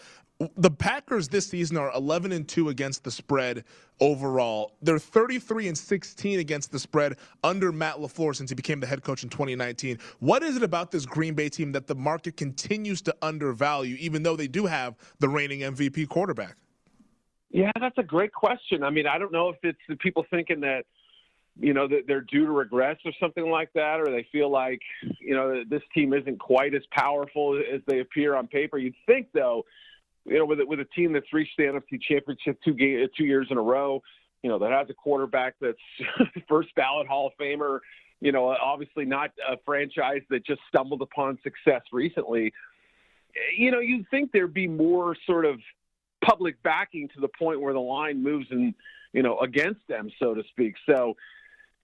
The 0.58 0.70
Packers 0.70 1.30
this 1.30 1.48
season 1.48 1.78
are 1.78 1.94
11 1.96 2.34
and 2.34 2.46
2 2.46 2.68
against 2.68 3.06
the 3.06 3.12
spread 3.12 3.64
overall. 4.02 4.74
They're 4.82 5.00
33 5.00 5.70
and 5.70 5.78
16 5.78 6.40
against 6.40 6.74
the 6.74 6.80
spread 6.80 7.16
under 7.42 7.72
Matt 7.72 8.00
LaFleur 8.00 8.36
since 8.36 8.50
he 8.50 8.56
became 8.56 8.82
the 8.82 8.88
head 8.88 9.02
coach 9.02 9.24
in 9.24 9.30
2019. 9.30 9.98
What 10.20 10.44
is 10.44 10.58
it 10.58 10.64
about 10.64 10.92
this 10.92 11.06
Green 11.06 11.36
Bay 11.36 11.48
team 11.48 11.72
that 11.72 11.88
the 11.88 11.96
market 11.96 12.36
continues 12.36 13.02
to 13.04 13.16
undervalue 13.22 13.96
even 13.98 14.24
though 14.24 14.36
they 14.36 14.50
do 14.50 14.66
have 14.66 14.98
the 15.20 15.30
reigning 15.30 15.62
MVP 15.62 16.10
quarterback? 16.10 16.58
Yeah, 17.50 17.72
that's 17.80 17.98
a 17.98 18.04
great 18.04 18.34
question. 18.34 18.84
I 18.84 18.90
mean, 18.90 19.08
I 19.08 19.18
don't 19.18 19.32
know 19.32 19.48
if 19.48 19.56
it's 19.64 19.80
the 19.88 19.96
people 19.96 20.26
thinking 20.30 20.60
that 20.60 20.84
you 21.60 21.74
know 21.74 21.88
that 21.88 22.04
they're 22.08 22.22
due 22.22 22.46
to 22.46 22.52
regress 22.52 22.98
or 23.06 23.12
something 23.20 23.50
like 23.50 23.72
that, 23.74 24.00
or 24.00 24.06
they 24.06 24.28
feel 24.32 24.50
like 24.50 24.82
you 25.20 25.34
know 25.34 25.64
this 25.70 25.82
team 25.94 26.14
isn't 26.14 26.40
quite 26.40 26.76
as 26.76 26.84
powerful 26.92 27.58
as 27.58 27.82
they 27.88 28.00
appear 28.00 28.36
on 28.36 28.48
paper. 28.48 28.78
You'd 28.78 28.96
think 29.06 29.28
though, 29.34 29.66
you 30.26 30.38
know, 30.38 30.46
with 30.46 30.60
with 30.68 30.80
a 30.80 30.86
team 30.86 31.14
that's 31.14 31.32
reached 31.32 31.58
the 31.58 31.64
NFC 31.64 32.02
Championship 32.02 32.60
two 32.64 32.74
game, 32.74 33.08
two 33.18 33.26
years 33.26 33.48
in 33.52 33.58
a 33.58 33.62
row, 33.62 34.02
you 34.44 34.50
know 34.50 34.60
that 34.60 34.72
has 34.72 34.90
a 34.90 34.94
quarterback 34.94 35.56
that's 35.62 35.78
first 36.50 36.70
ballot 36.76 37.08
Hall 37.08 37.28
of 37.28 37.34
Famer. 37.40 37.80
You 38.20 38.32
know, 38.32 38.50
obviously 38.50 39.06
not 39.06 39.32
a 39.48 39.58
franchise 39.66 40.22
that 40.30 40.46
just 40.46 40.62
stumbled 40.68 41.02
upon 41.02 41.38
success 41.44 41.82
recently. 41.92 42.54
You 43.58 43.72
know, 43.72 43.80
you'd 43.80 44.10
think 44.10 44.32
there'd 44.32 44.54
be 44.54 44.68
more 44.68 45.16
sort 45.26 45.46
of 45.46 45.60
public 46.24 46.62
backing 46.64 47.10
to 47.10 47.22
the 47.22 47.28
point 47.28 47.62
where 47.62 47.74
the 47.74 47.80
line 47.80 48.24
moves 48.24 48.48
and 48.52 48.74
you 49.14 49.24
know 49.24 49.40
against 49.40 49.82
them, 49.88 50.10
so 50.20 50.34
to 50.34 50.44
speak. 50.52 50.76
So 50.86 51.16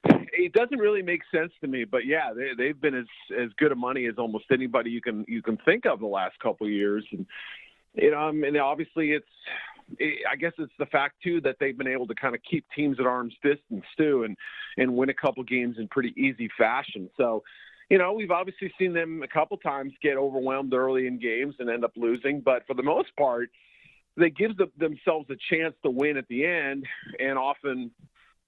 it 0.03 0.53
doesn't 0.53 0.79
really 0.79 1.01
make 1.01 1.21
sense 1.33 1.51
to 1.61 1.67
me. 1.67 1.83
But 1.83 2.05
yeah, 2.05 2.33
they, 2.35 2.51
they've 2.57 2.79
been 2.79 2.95
as 2.95 3.05
as 3.37 3.49
good 3.57 3.71
a 3.71 3.75
money 3.75 4.05
as 4.07 4.15
almost 4.17 4.45
anybody 4.51 4.91
you 4.91 5.01
can 5.01 5.25
you 5.27 5.41
can 5.41 5.57
think 5.65 5.85
of 5.85 5.99
the 5.99 6.07
last 6.07 6.39
couple 6.39 6.67
of 6.67 6.73
years, 6.73 7.05
and 7.11 7.25
you 7.93 8.11
know, 8.11 8.19
um, 8.19 8.43
I 8.43 8.51
mean, 8.51 8.57
obviously 8.57 9.11
it's. 9.11 9.25
I 9.99 10.37
guess 10.37 10.53
it's 10.57 10.71
the 10.79 10.85
fact 10.85 11.15
too 11.21 11.41
that 11.41 11.57
they've 11.59 11.77
been 11.77 11.85
able 11.85 12.07
to 12.07 12.15
kind 12.15 12.33
of 12.33 12.39
keep 12.49 12.65
teams 12.73 12.97
at 12.97 13.05
arm's 13.05 13.33
distance 13.43 13.83
too, 13.97 14.23
and 14.23 14.37
and 14.77 14.95
win 14.95 15.09
a 15.09 15.13
couple 15.13 15.43
games 15.43 15.75
in 15.79 15.89
pretty 15.89 16.13
easy 16.15 16.49
fashion. 16.57 17.09
So, 17.17 17.43
you 17.89 17.97
know, 17.97 18.13
we've 18.13 18.31
obviously 18.31 18.71
seen 18.79 18.93
them 18.93 19.21
a 19.21 19.27
couple 19.27 19.57
times 19.57 19.91
get 20.01 20.15
overwhelmed 20.15 20.73
early 20.73 21.07
in 21.07 21.19
games 21.19 21.55
and 21.59 21.69
end 21.69 21.83
up 21.83 21.91
losing, 21.97 22.39
but 22.39 22.65
for 22.67 22.73
the 22.73 22.83
most 22.83 23.13
part, 23.17 23.49
they 24.15 24.29
give 24.29 24.55
the, 24.55 24.71
themselves 24.77 25.29
a 25.29 25.35
chance 25.53 25.75
to 25.83 25.91
win 25.91 26.15
at 26.15 26.27
the 26.29 26.45
end, 26.45 26.85
and 27.19 27.37
often 27.37 27.91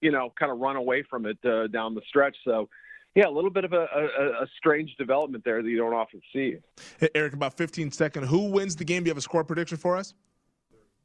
you 0.04 0.12
know, 0.12 0.30
kind 0.38 0.52
of 0.52 0.58
run 0.58 0.76
away 0.76 1.02
from 1.08 1.24
it 1.24 1.38
uh, 1.46 1.66
down 1.68 1.94
the 1.94 2.02
stretch. 2.06 2.36
So, 2.44 2.68
yeah, 3.14 3.26
a 3.26 3.30
little 3.30 3.50
bit 3.50 3.64
of 3.64 3.72
a, 3.72 3.86
a, 3.96 4.42
a, 4.42 4.46
strange 4.58 4.94
development 4.98 5.44
there 5.44 5.62
that 5.62 5.68
you 5.68 5.78
don't 5.78 5.94
often 5.94 6.20
see. 6.30 6.56
Hey, 7.00 7.08
Eric, 7.14 7.32
about 7.32 7.56
15 7.56 7.90
seconds. 7.90 8.28
Who 8.28 8.50
wins 8.50 8.76
the 8.76 8.84
game? 8.84 9.02
Do 9.02 9.08
you 9.08 9.12
have 9.12 9.18
a 9.18 9.22
score 9.22 9.44
prediction 9.44 9.78
for 9.78 9.96
us? 9.96 10.12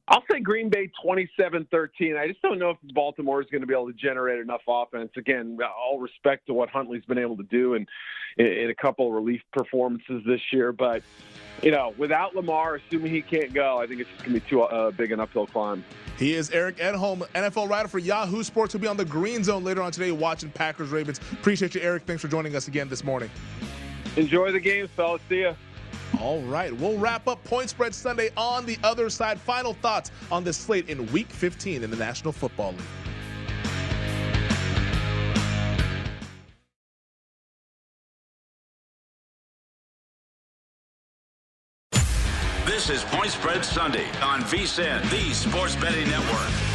I'll 0.10 0.24
say 0.30 0.39
Green 0.39 0.69
Bay 0.69 0.91
27-13. 1.06 2.17
I 2.17 2.28
just 2.28 2.41
don't 2.41 2.58
know 2.58 2.72
if 2.72 2.78
Baltimore 2.95 3.41
is 3.41 3.48
going 3.52 3.62
to 3.62 3.67
be 3.67 3.74
able 3.74 3.88
to 3.88 3.93
generate 3.93 4.39
enough 4.39 4.62
offense. 4.67 5.12
Again, 5.15 5.60
all 5.62 6.00
respect 6.00 6.48
to 6.48 6.54
what 6.54 6.69
Huntley's 6.69 7.06
been 7.06 7.19
able 7.19 7.38
to 7.38 7.43
do 7.43 7.76
in, 7.76 7.86
in 8.38 8.72
a 8.72 8.76
couple 8.76 9.08
of 9.08 9.13
relief 9.13 9.41
performances 9.54 10.24
this 10.26 10.41
year, 10.52 10.72
but 10.72 11.04
you 11.62 11.72
know, 11.72 11.93
without 11.98 12.36
Lamar, 12.36 12.76
assuming 12.76 13.13
he 13.13 13.22
can't 13.22 13.54
go, 13.54 13.78
I 13.78 13.86
think 13.86 14.02
it's 14.02 14.10
just 14.10 14.24
going 14.24 14.34
to 14.34 14.39
be 14.39 14.50
too 14.50 14.62
uh, 14.62 14.91
big 14.91 15.12
an 15.12 15.19
uphill 15.19 15.45
climb. 15.45 15.84
He 16.17 16.34
is 16.34 16.50
Eric 16.52 16.78
Edholm, 16.78 17.28
NFL 17.34 17.69
writer 17.69 17.88
for 17.88 18.00
Yahoo 18.00 18.43
Sports. 18.43 18.74
He'll 18.74 18.82
be 18.82 18.88
on 18.88 18.98
the 18.98 19.06
Green 19.06 19.43
Zone 19.43 19.63
later 19.63 19.82
on 19.82 19.91
today 19.91 20.12
watching 20.12 20.50
Packers 20.50 20.89
Ravens. 20.89 21.19
Appreciate 21.34 21.76
you, 21.76 21.82
Eric. 21.82 22.04
Thanks 22.04 22.22
for 22.22 22.30
joining 22.30 22.56
us 22.56 22.67
again 22.67 22.89
this 22.89 23.04
morning. 23.04 23.30
Enjoy 24.15 24.52
the 24.52 24.60
games, 24.60 24.89
fellas. 24.95 25.22
See 25.30 25.41
ya. 25.41 25.54
All 26.20 26.42
right, 26.42 26.76
we'll 26.76 26.98
wrap 26.98 27.28
up 27.28 27.42
Point 27.46 27.70
Spread 27.70 27.96
Sunday 27.96 28.30
on 28.36 28.65
the 28.65 28.78
other 28.84 29.10
side. 29.10 29.40
Final 29.40 29.74
thoughts 29.74 30.12
on 30.32 30.44
this 30.44 30.58
slate 30.58 30.90
in 30.90 31.10
Week 31.12 31.28
15 31.28 31.84
in 31.84 31.90
the 31.90 31.98
National 31.98 32.34
Football 32.34 32.72
League. 32.72 32.82
This 42.65 42.90
is 42.90 43.04
Point 43.06 43.32
Spread 43.32 43.63
Sunday 43.65 44.08
on 44.22 44.42
VSIN, 44.42 45.02
the 45.10 45.34
Sports 45.34 45.76
Betting 45.76 46.08
Network. 46.08 46.69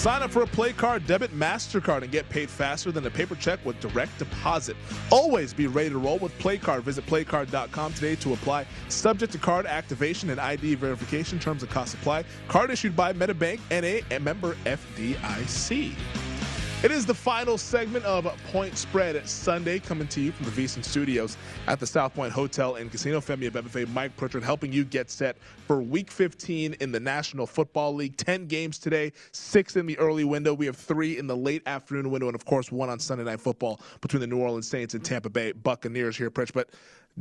Sign 0.00 0.22
up 0.22 0.30
for 0.30 0.40
a 0.40 0.46
Play 0.46 0.72
Card 0.72 1.06
debit 1.06 1.30
MasterCard 1.38 2.00
and 2.00 2.10
get 2.10 2.26
paid 2.30 2.48
faster 2.48 2.90
than 2.90 3.04
a 3.04 3.10
paper 3.10 3.34
check 3.34 3.62
with 3.66 3.78
direct 3.80 4.18
deposit. 4.18 4.74
Always 5.10 5.52
be 5.52 5.66
ready 5.66 5.90
to 5.90 5.98
roll 5.98 6.16
with 6.16 6.32
Play 6.38 6.56
Card. 6.56 6.84
Visit 6.84 7.04
playcard.com 7.04 7.92
today 7.92 8.16
to 8.16 8.32
apply. 8.32 8.64
Subject 8.88 9.30
to 9.30 9.36
card 9.36 9.66
activation 9.66 10.30
and 10.30 10.40
ID 10.40 10.76
verification. 10.76 11.38
Terms 11.38 11.62
and 11.62 11.70
costs 11.70 11.92
apply. 11.92 12.24
Card 12.48 12.70
issued 12.70 12.96
by 12.96 13.12
MetaBank 13.12 13.60
NA 13.70 14.00
and 14.10 14.24
member 14.24 14.54
FDIC. 14.64 15.92
It 16.82 16.90
is 16.90 17.04
the 17.04 17.12
final 17.12 17.58
segment 17.58 18.06
of 18.06 18.24
Point 18.50 18.78
Spread 18.78 19.28
Sunday, 19.28 19.80
coming 19.80 20.08
to 20.08 20.20
you 20.22 20.32
from 20.32 20.46
the 20.46 20.50
VSIN 20.50 20.82
Studios 20.82 21.36
at 21.66 21.78
the 21.78 21.86
South 21.86 22.14
Point 22.14 22.32
Hotel 22.32 22.76
and 22.76 22.90
Casino. 22.90 23.20
Femi 23.20 23.50
Abebefe, 23.50 23.86
Mike 23.92 24.16
Pritchard, 24.16 24.42
helping 24.42 24.72
you 24.72 24.82
get 24.84 25.10
set 25.10 25.36
for 25.66 25.82
Week 25.82 26.10
15 26.10 26.72
in 26.80 26.90
the 26.90 26.98
National 26.98 27.46
Football 27.46 27.94
League. 27.94 28.16
Ten 28.16 28.46
games 28.46 28.78
today, 28.78 29.12
six 29.32 29.76
in 29.76 29.84
the 29.84 29.98
early 29.98 30.24
window. 30.24 30.54
We 30.54 30.64
have 30.64 30.76
three 30.76 31.18
in 31.18 31.26
the 31.26 31.36
late 31.36 31.62
afternoon 31.66 32.10
window, 32.10 32.28
and 32.28 32.34
of 32.34 32.46
course, 32.46 32.72
one 32.72 32.88
on 32.88 32.98
Sunday 32.98 33.24
Night 33.24 33.42
Football 33.42 33.82
between 34.00 34.22
the 34.22 34.26
New 34.26 34.38
Orleans 34.38 34.66
Saints 34.66 34.94
and 34.94 35.04
Tampa 35.04 35.28
Bay 35.28 35.52
Buccaneers 35.52 36.16
here, 36.16 36.30
Pritch. 36.30 36.54
But 36.54 36.70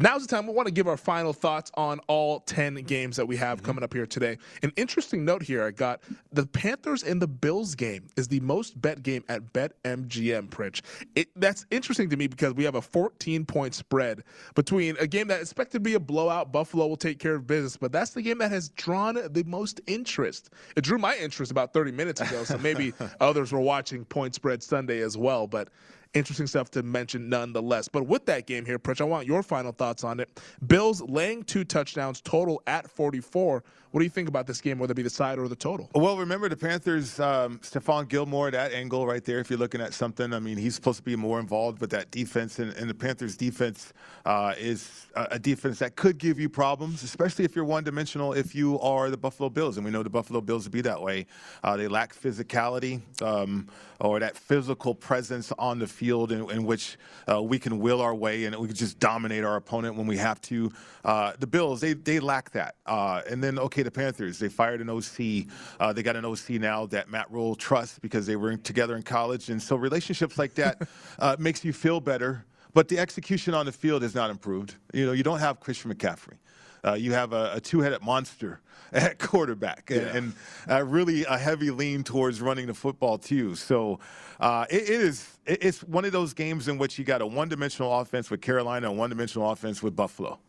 Now's 0.01 0.25
the 0.25 0.33
time 0.33 0.47
we 0.47 0.53
want 0.53 0.65
to 0.65 0.73
give 0.73 0.87
our 0.87 0.95
final 0.95 1.33
thoughts 1.33 1.71
on 1.73 1.99
all 2.07 2.39
10 2.39 2.75
games 2.83 3.17
that 3.17 3.25
we 3.25 3.35
have 3.35 3.57
mm-hmm. 3.57 3.65
coming 3.65 3.83
up 3.83 3.93
here 3.93 4.05
today. 4.05 4.37
An 4.63 4.71
interesting 4.77 5.25
note 5.25 5.43
here 5.43 5.65
I 5.65 5.71
got 5.71 6.01
the 6.31 6.45
Panthers 6.45 7.03
and 7.03 7.21
the 7.21 7.27
Bills 7.27 7.75
game 7.75 8.07
is 8.15 8.29
the 8.29 8.39
most 8.39 8.79
bet 8.81 9.03
game 9.03 9.25
at 9.27 9.51
BetMGM, 9.51 10.51
Pritch. 10.51 10.81
It, 11.15 11.27
that's 11.35 11.65
interesting 11.69 12.09
to 12.11 12.15
me 12.15 12.27
because 12.27 12.53
we 12.53 12.63
have 12.63 12.75
a 12.75 12.81
14 12.81 13.43
point 13.45 13.73
spread 13.73 14.23
between 14.55 14.95
a 15.01 15.07
game 15.07 15.27
that 15.27 15.41
is 15.41 15.49
expected 15.49 15.79
to 15.79 15.81
be 15.81 15.95
a 15.95 15.99
blowout. 15.99 16.53
Buffalo 16.53 16.87
will 16.87 16.95
take 16.95 17.19
care 17.19 17.35
of 17.35 17.45
business, 17.45 17.75
but 17.75 17.91
that's 17.91 18.11
the 18.11 18.21
game 18.21 18.37
that 18.37 18.51
has 18.51 18.69
drawn 18.69 19.15
the 19.15 19.43
most 19.45 19.81
interest. 19.85 20.51
It 20.77 20.85
drew 20.85 20.97
my 20.97 21.17
interest 21.17 21.51
about 21.51 21.73
30 21.73 21.91
minutes 21.91 22.21
ago, 22.21 22.45
so 22.45 22.57
maybe 22.57 22.93
others 23.19 23.51
were 23.51 23.59
watching 23.59 24.05
Point 24.05 24.33
Spread 24.33 24.63
Sunday 24.63 25.01
as 25.01 25.17
well. 25.17 25.45
But 25.45 25.67
interesting 26.13 26.47
stuff 26.47 26.71
to 26.71 26.83
mention 26.83 27.29
nonetheless. 27.29 27.87
But 27.87 28.07
with 28.07 28.25
that 28.25 28.47
game 28.47 28.65
here, 28.65 28.79
Pritch, 28.79 29.01
I 29.01 29.05
want 29.05 29.27
your 29.27 29.43
final 29.43 29.71
thoughts 29.71 30.03
on 30.03 30.19
it. 30.19 30.41
Bills 30.65 31.01
laying 31.01 31.43
two 31.43 31.63
touchdowns 31.63 32.21
total 32.21 32.61
at 32.67 32.89
44. 32.89 33.63
What 33.91 34.01
do 34.01 34.03
you 34.03 34.11
think 34.11 34.29
about 34.29 34.45
this 34.45 34.61
game, 34.61 34.77
whether 34.77 34.91
it 34.91 34.95
be 34.95 35.01
the 35.01 35.09
side 35.09 35.39
or 35.39 35.47
the 35.47 35.55
total? 35.55 35.89
Well, 35.95 36.15
remember 36.15 36.47
the 36.47 36.55
Panthers, 36.55 37.19
um, 37.19 37.57
Stephon 37.59 38.07
Gilmore, 38.07 38.51
that 38.51 38.71
angle 38.71 39.07
right 39.07 39.23
there, 39.23 39.39
if 39.39 39.49
you're 39.49 39.57
looking 39.57 39.81
at 39.81 39.95
something. 39.95 40.31
I 40.31 40.39
mean, 40.39 40.57
he's 40.57 40.75
supposed 40.75 40.97
to 40.97 41.03
be 41.03 41.15
more 41.15 41.39
involved 41.39 41.81
with 41.81 41.89
that 41.89 42.11
defense, 42.11 42.59
and, 42.59 42.71
and 42.73 42.87
the 42.87 42.93
Panthers' 42.93 43.35
defense 43.35 43.93
uh, 44.25 44.53
is 44.59 45.07
a, 45.15 45.39
defense 45.39 45.79
that 45.79 45.95
could 45.95 46.19
give 46.19 46.39
you 46.39 46.49
problems, 46.49 47.01
especially 47.01 47.45
if 47.45 47.55
you're 47.55 47.65
one 47.65 47.83
dimensional, 47.83 48.33
if 48.33 48.53
you 48.53 48.79
are 48.79 49.09
the 49.09 49.17
Buffalo 49.17 49.49
Bills. 49.49 49.77
And 49.77 49.85
we 49.85 49.91
know 49.91 50.03
the 50.03 50.09
Buffalo 50.09 50.39
Bills 50.39 50.65
to 50.65 50.69
be 50.69 50.81
that 50.81 51.01
way. 51.01 51.25
Uh, 51.63 51.75
they 51.75 51.87
lack 51.87 52.13
physicality 52.13 53.01
um, 53.23 53.67
or 53.99 54.19
that 54.19 54.37
physical 54.37 54.93
presence 54.93 55.51
on 55.57 55.79
the 55.79 55.87
field 55.87 56.31
in, 56.31 56.47
in 56.51 56.63
which 56.63 56.97
uh, 57.31 57.41
we 57.41 57.57
can 57.57 57.79
will 57.79 58.01
our 58.01 58.13
way 58.13 58.45
and 58.45 58.55
we 58.55 58.67
can 58.67 58.75
just 58.75 58.99
dominate 58.99 59.43
our 59.43 59.55
opponent 59.55 59.95
when 59.95 60.05
we 60.05 60.17
have 60.17 60.39
to. 60.41 60.71
Uh, 61.03 61.33
the 61.39 61.47
Bills, 61.47 61.81
they, 61.81 61.93
they 61.93 62.19
lack 62.19 62.51
that. 62.51 62.75
Uh, 62.85 63.21
and 63.29 63.43
then, 63.43 63.57
okay, 63.57 63.78
the 63.83 63.91
Panthers. 63.91 64.39
They 64.39 64.49
fired 64.49 64.81
an 64.81 64.89
OC. 64.89 65.47
Uh, 65.79 65.93
they 65.93 66.03
got 66.03 66.15
an 66.15 66.25
OC 66.25 66.51
now 66.51 66.85
that 66.87 67.09
Matt 67.09 67.31
Rhule 67.31 67.55
trusts 67.55 67.99
because 67.99 68.25
they 68.25 68.35
were 68.35 68.55
together 68.57 68.95
in 68.95 69.03
college, 69.03 69.49
and 69.49 69.61
so 69.61 69.75
relationships 69.75 70.37
like 70.37 70.55
that 70.55 70.87
uh, 71.19 71.35
makes 71.39 71.63
you 71.63 71.73
feel 71.73 71.99
better. 71.99 72.45
But 72.73 72.87
the 72.87 72.99
execution 72.99 73.53
on 73.53 73.65
the 73.65 73.71
field 73.71 74.03
is 74.03 74.13
not 74.13 74.29
improved. 74.29 74.75
You 74.93 75.07
know, 75.07 75.11
you 75.11 75.23
don't 75.23 75.39
have 75.39 75.59
Christian 75.59 75.93
McCaffrey. 75.93 76.37
Uh, 76.85 76.93
you 76.93 77.13
have 77.13 77.33
a, 77.33 77.53
a, 77.55 77.59
two-headed 77.59 78.01
monster 78.01 78.61
at 78.93 79.19
quarterback, 79.19 79.89
and, 79.91 80.01
yeah. 80.01 80.15
and 80.15 80.33
uh, 80.69 80.83
really 80.83 81.25
a 81.25 81.37
heavy 81.37 81.71
lean 81.71 82.03
towards 82.03 82.41
running 82.41 82.67
the 82.67 82.73
football 82.73 83.17
too. 83.17 83.55
So 83.55 83.99
uh, 84.39 84.65
it, 84.69 84.83
it 84.83 84.89
is 84.89 85.39
it's 85.45 85.83
one 85.83 86.05
of 86.05 86.11
those 86.11 86.33
games 86.33 86.67
in 86.67 86.77
which 86.77 86.97
you 86.97 87.03
got 87.03 87.21
a 87.21 87.27
one-dimensional 87.27 87.99
offense 87.99 88.29
with 88.29 88.41
Carolina 88.41 88.89
and 88.89 88.97
one-dimensional 88.97 89.49
offense 89.51 89.83
with 89.83 89.95
Buffalo 89.95 90.39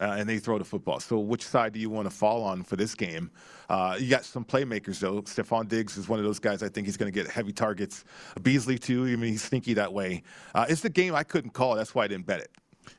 uh, 0.00 0.16
and 0.18 0.28
they 0.28 0.38
throw 0.38 0.58
the 0.58 0.64
football. 0.64 1.00
So 1.00 1.18
which 1.18 1.46
side 1.46 1.72
do 1.72 1.80
you 1.80 1.90
want 1.90 2.08
to 2.08 2.14
fall 2.14 2.42
on 2.42 2.62
for 2.62 2.76
this 2.76 2.94
game? 2.94 3.30
Uh, 3.68 3.96
you 3.98 4.08
got 4.08 4.24
some 4.24 4.44
playmakers 4.44 4.98
though. 4.98 5.22
Stefon 5.22 5.68
Diggs 5.68 5.96
is 5.96 6.08
one 6.08 6.18
of 6.18 6.24
those 6.24 6.38
guys. 6.38 6.62
I 6.62 6.68
think 6.68 6.86
he's 6.86 6.96
going 6.96 7.12
to 7.12 7.16
get 7.16 7.30
heavy 7.30 7.52
targets. 7.52 8.04
Beasley 8.42 8.78
too. 8.78 9.04
I 9.04 9.16
mean, 9.16 9.32
he's 9.32 9.42
sneaky 9.42 9.74
that 9.74 9.92
way. 9.92 10.22
Uh, 10.54 10.66
it's 10.68 10.80
the 10.80 10.90
game 10.90 11.14
I 11.14 11.22
couldn't 11.22 11.50
call. 11.50 11.76
That's 11.76 11.94
why 11.94 12.04
I 12.04 12.08
didn't 12.08 12.26
bet 12.26 12.40
it. 12.40 12.50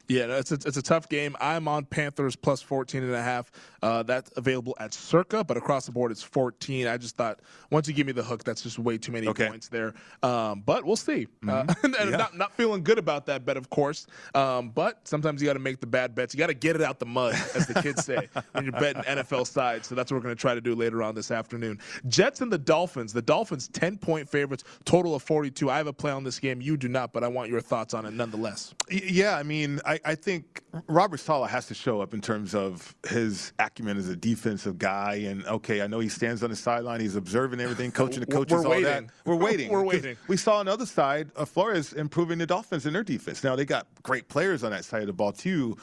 Yeah, 0.07 0.37
it's 0.37 0.51
a, 0.51 0.55
it's 0.55 0.77
a 0.77 0.81
tough 0.81 1.07
game. 1.07 1.35
I'm 1.39 1.67
on 1.67 1.85
Panthers 1.85 2.35
plus 2.35 2.61
14 2.61 3.03
and 3.03 3.13
a 3.13 3.21
half. 3.21 3.51
Uh, 3.81 4.03
that's 4.03 4.31
available 4.35 4.75
at 4.79 4.93
Circa, 4.93 5.43
but 5.43 5.57
across 5.57 5.85
the 5.85 5.91
board 5.91 6.11
it's 6.11 6.21
14. 6.21 6.87
I 6.87 6.97
just 6.97 7.15
thought 7.15 7.39
once 7.69 7.87
you 7.87 7.93
give 7.93 8.05
me 8.07 8.13
the 8.13 8.23
hook, 8.23 8.43
that's 8.43 8.61
just 8.61 8.77
way 8.77 8.97
too 8.97 9.11
many 9.11 9.27
okay. 9.27 9.47
points 9.47 9.69
there. 9.69 9.93
Um, 10.21 10.63
but 10.65 10.85
we'll 10.85 10.95
see. 10.95 11.27
Mm-hmm. 11.43 11.49
Uh, 11.49 11.73
and 11.99 12.11
yeah. 12.11 12.17
not, 12.17 12.37
not 12.37 12.53
feeling 12.53 12.83
good 12.83 12.97
about 12.97 13.25
that 13.27 13.45
bet, 13.45 13.57
of 13.57 13.69
course. 13.69 14.07
Um, 14.35 14.69
but 14.69 15.07
sometimes 15.07 15.41
you 15.41 15.47
got 15.47 15.53
to 15.53 15.59
make 15.59 15.79
the 15.79 15.87
bad 15.87 16.13
bets. 16.13 16.33
You 16.33 16.37
got 16.37 16.47
to 16.47 16.53
get 16.53 16.75
it 16.75 16.81
out 16.81 16.99
the 16.99 17.05
mud, 17.05 17.33
as 17.55 17.67
the 17.67 17.81
kids 17.81 18.05
say, 18.05 18.29
when 18.51 18.65
you're 18.65 18.73
betting 18.73 19.03
NFL 19.03 19.47
sides. 19.47 19.87
So 19.87 19.95
that's 19.95 20.11
what 20.11 20.17
we're 20.17 20.23
going 20.23 20.35
to 20.35 20.41
try 20.41 20.53
to 20.53 20.61
do 20.61 20.75
later 20.75 21.01
on 21.03 21.15
this 21.15 21.31
afternoon. 21.31 21.79
Jets 22.07 22.41
and 22.41 22.51
the 22.51 22.57
Dolphins. 22.57 23.13
The 23.13 23.21
Dolphins 23.21 23.67
10 23.69 23.97
point 23.97 24.29
favorites, 24.29 24.63
total 24.85 25.15
of 25.15 25.23
42. 25.23 25.69
I 25.69 25.77
have 25.77 25.87
a 25.87 25.93
play 25.93 26.11
on 26.11 26.23
this 26.23 26.39
game. 26.39 26.61
You 26.61 26.77
do 26.77 26.87
not, 26.87 27.13
but 27.13 27.23
I 27.23 27.27
want 27.27 27.49
your 27.49 27.61
thoughts 27.61 27.93
on 27.93 28.05
it 28.05 28.13
nonetheless. 28.13 28.73
Yeah, 28.89 29.35
I 29.35 29.43
mean, 29.43 29.80
I, 29.85 29.99
I 30.05 30.15
think 30.15 30.63
Robert 30.87 31.19
Saleh 31.19 31.49
has 31.49 31.67
to 31.67 31.73
show 31.73 32.01
up 32.01 32.13
in 32.13 32.21
terms 32.21 32.55
of 32.55 32.95
his 33.07 33.53
acumen 33.59 33.97
as 33.97 34.09
a 34.09 34.15
defensive 34.15 34.77
guy. 34.77 35.15
And 35.15 35.45
okay, 35.45 35.81
I 35.81 35.87
know 35.87 35.99
he 35.99 36.09
stands 36.09 36.43
on 36.43 36.49
the 36.49 36.55
sideline, 36.55 36.99
he's 36.99 37.15
observing 37.15 37.59
everything, 37.59 37.91
coaching 38.01 38.21
the 38.21 38.25
coaches, 38.25 38.53
We're 38.59 38.65
all 38.65 38.69
waiting. 38.71 38.83
that. 38.83 39.05
We're 39.25 39.35
waiting. 39.35 39.71
We're 39.71 39.83
waiting. 39.83 40.17
We 40.27 40.37
saw 40.37 40.59
on 40.59 40.65
the 40.65 40.73
other 40.73 40.85
side, 40.85 41.31
of 41.35 41.49
Flores 41.49 41.93
improving 41.93 42.37
the 42.37 42.45
Dolphins 42.45 42.85
in 42.85 42.93
their 42.93 43.03
defense. 43.03 43.43
Now 43.43 43.55
they 43.55 43.65
got 43.65 43.87
great 44.03 44.27
players 44.27 44.63
on 44.63 44.71
that 44.71 44.85
side 44.85 45.01
of 45.01 45.07
the 45.07 45.13
ball 45.13 45.31
too, 45.31 45.77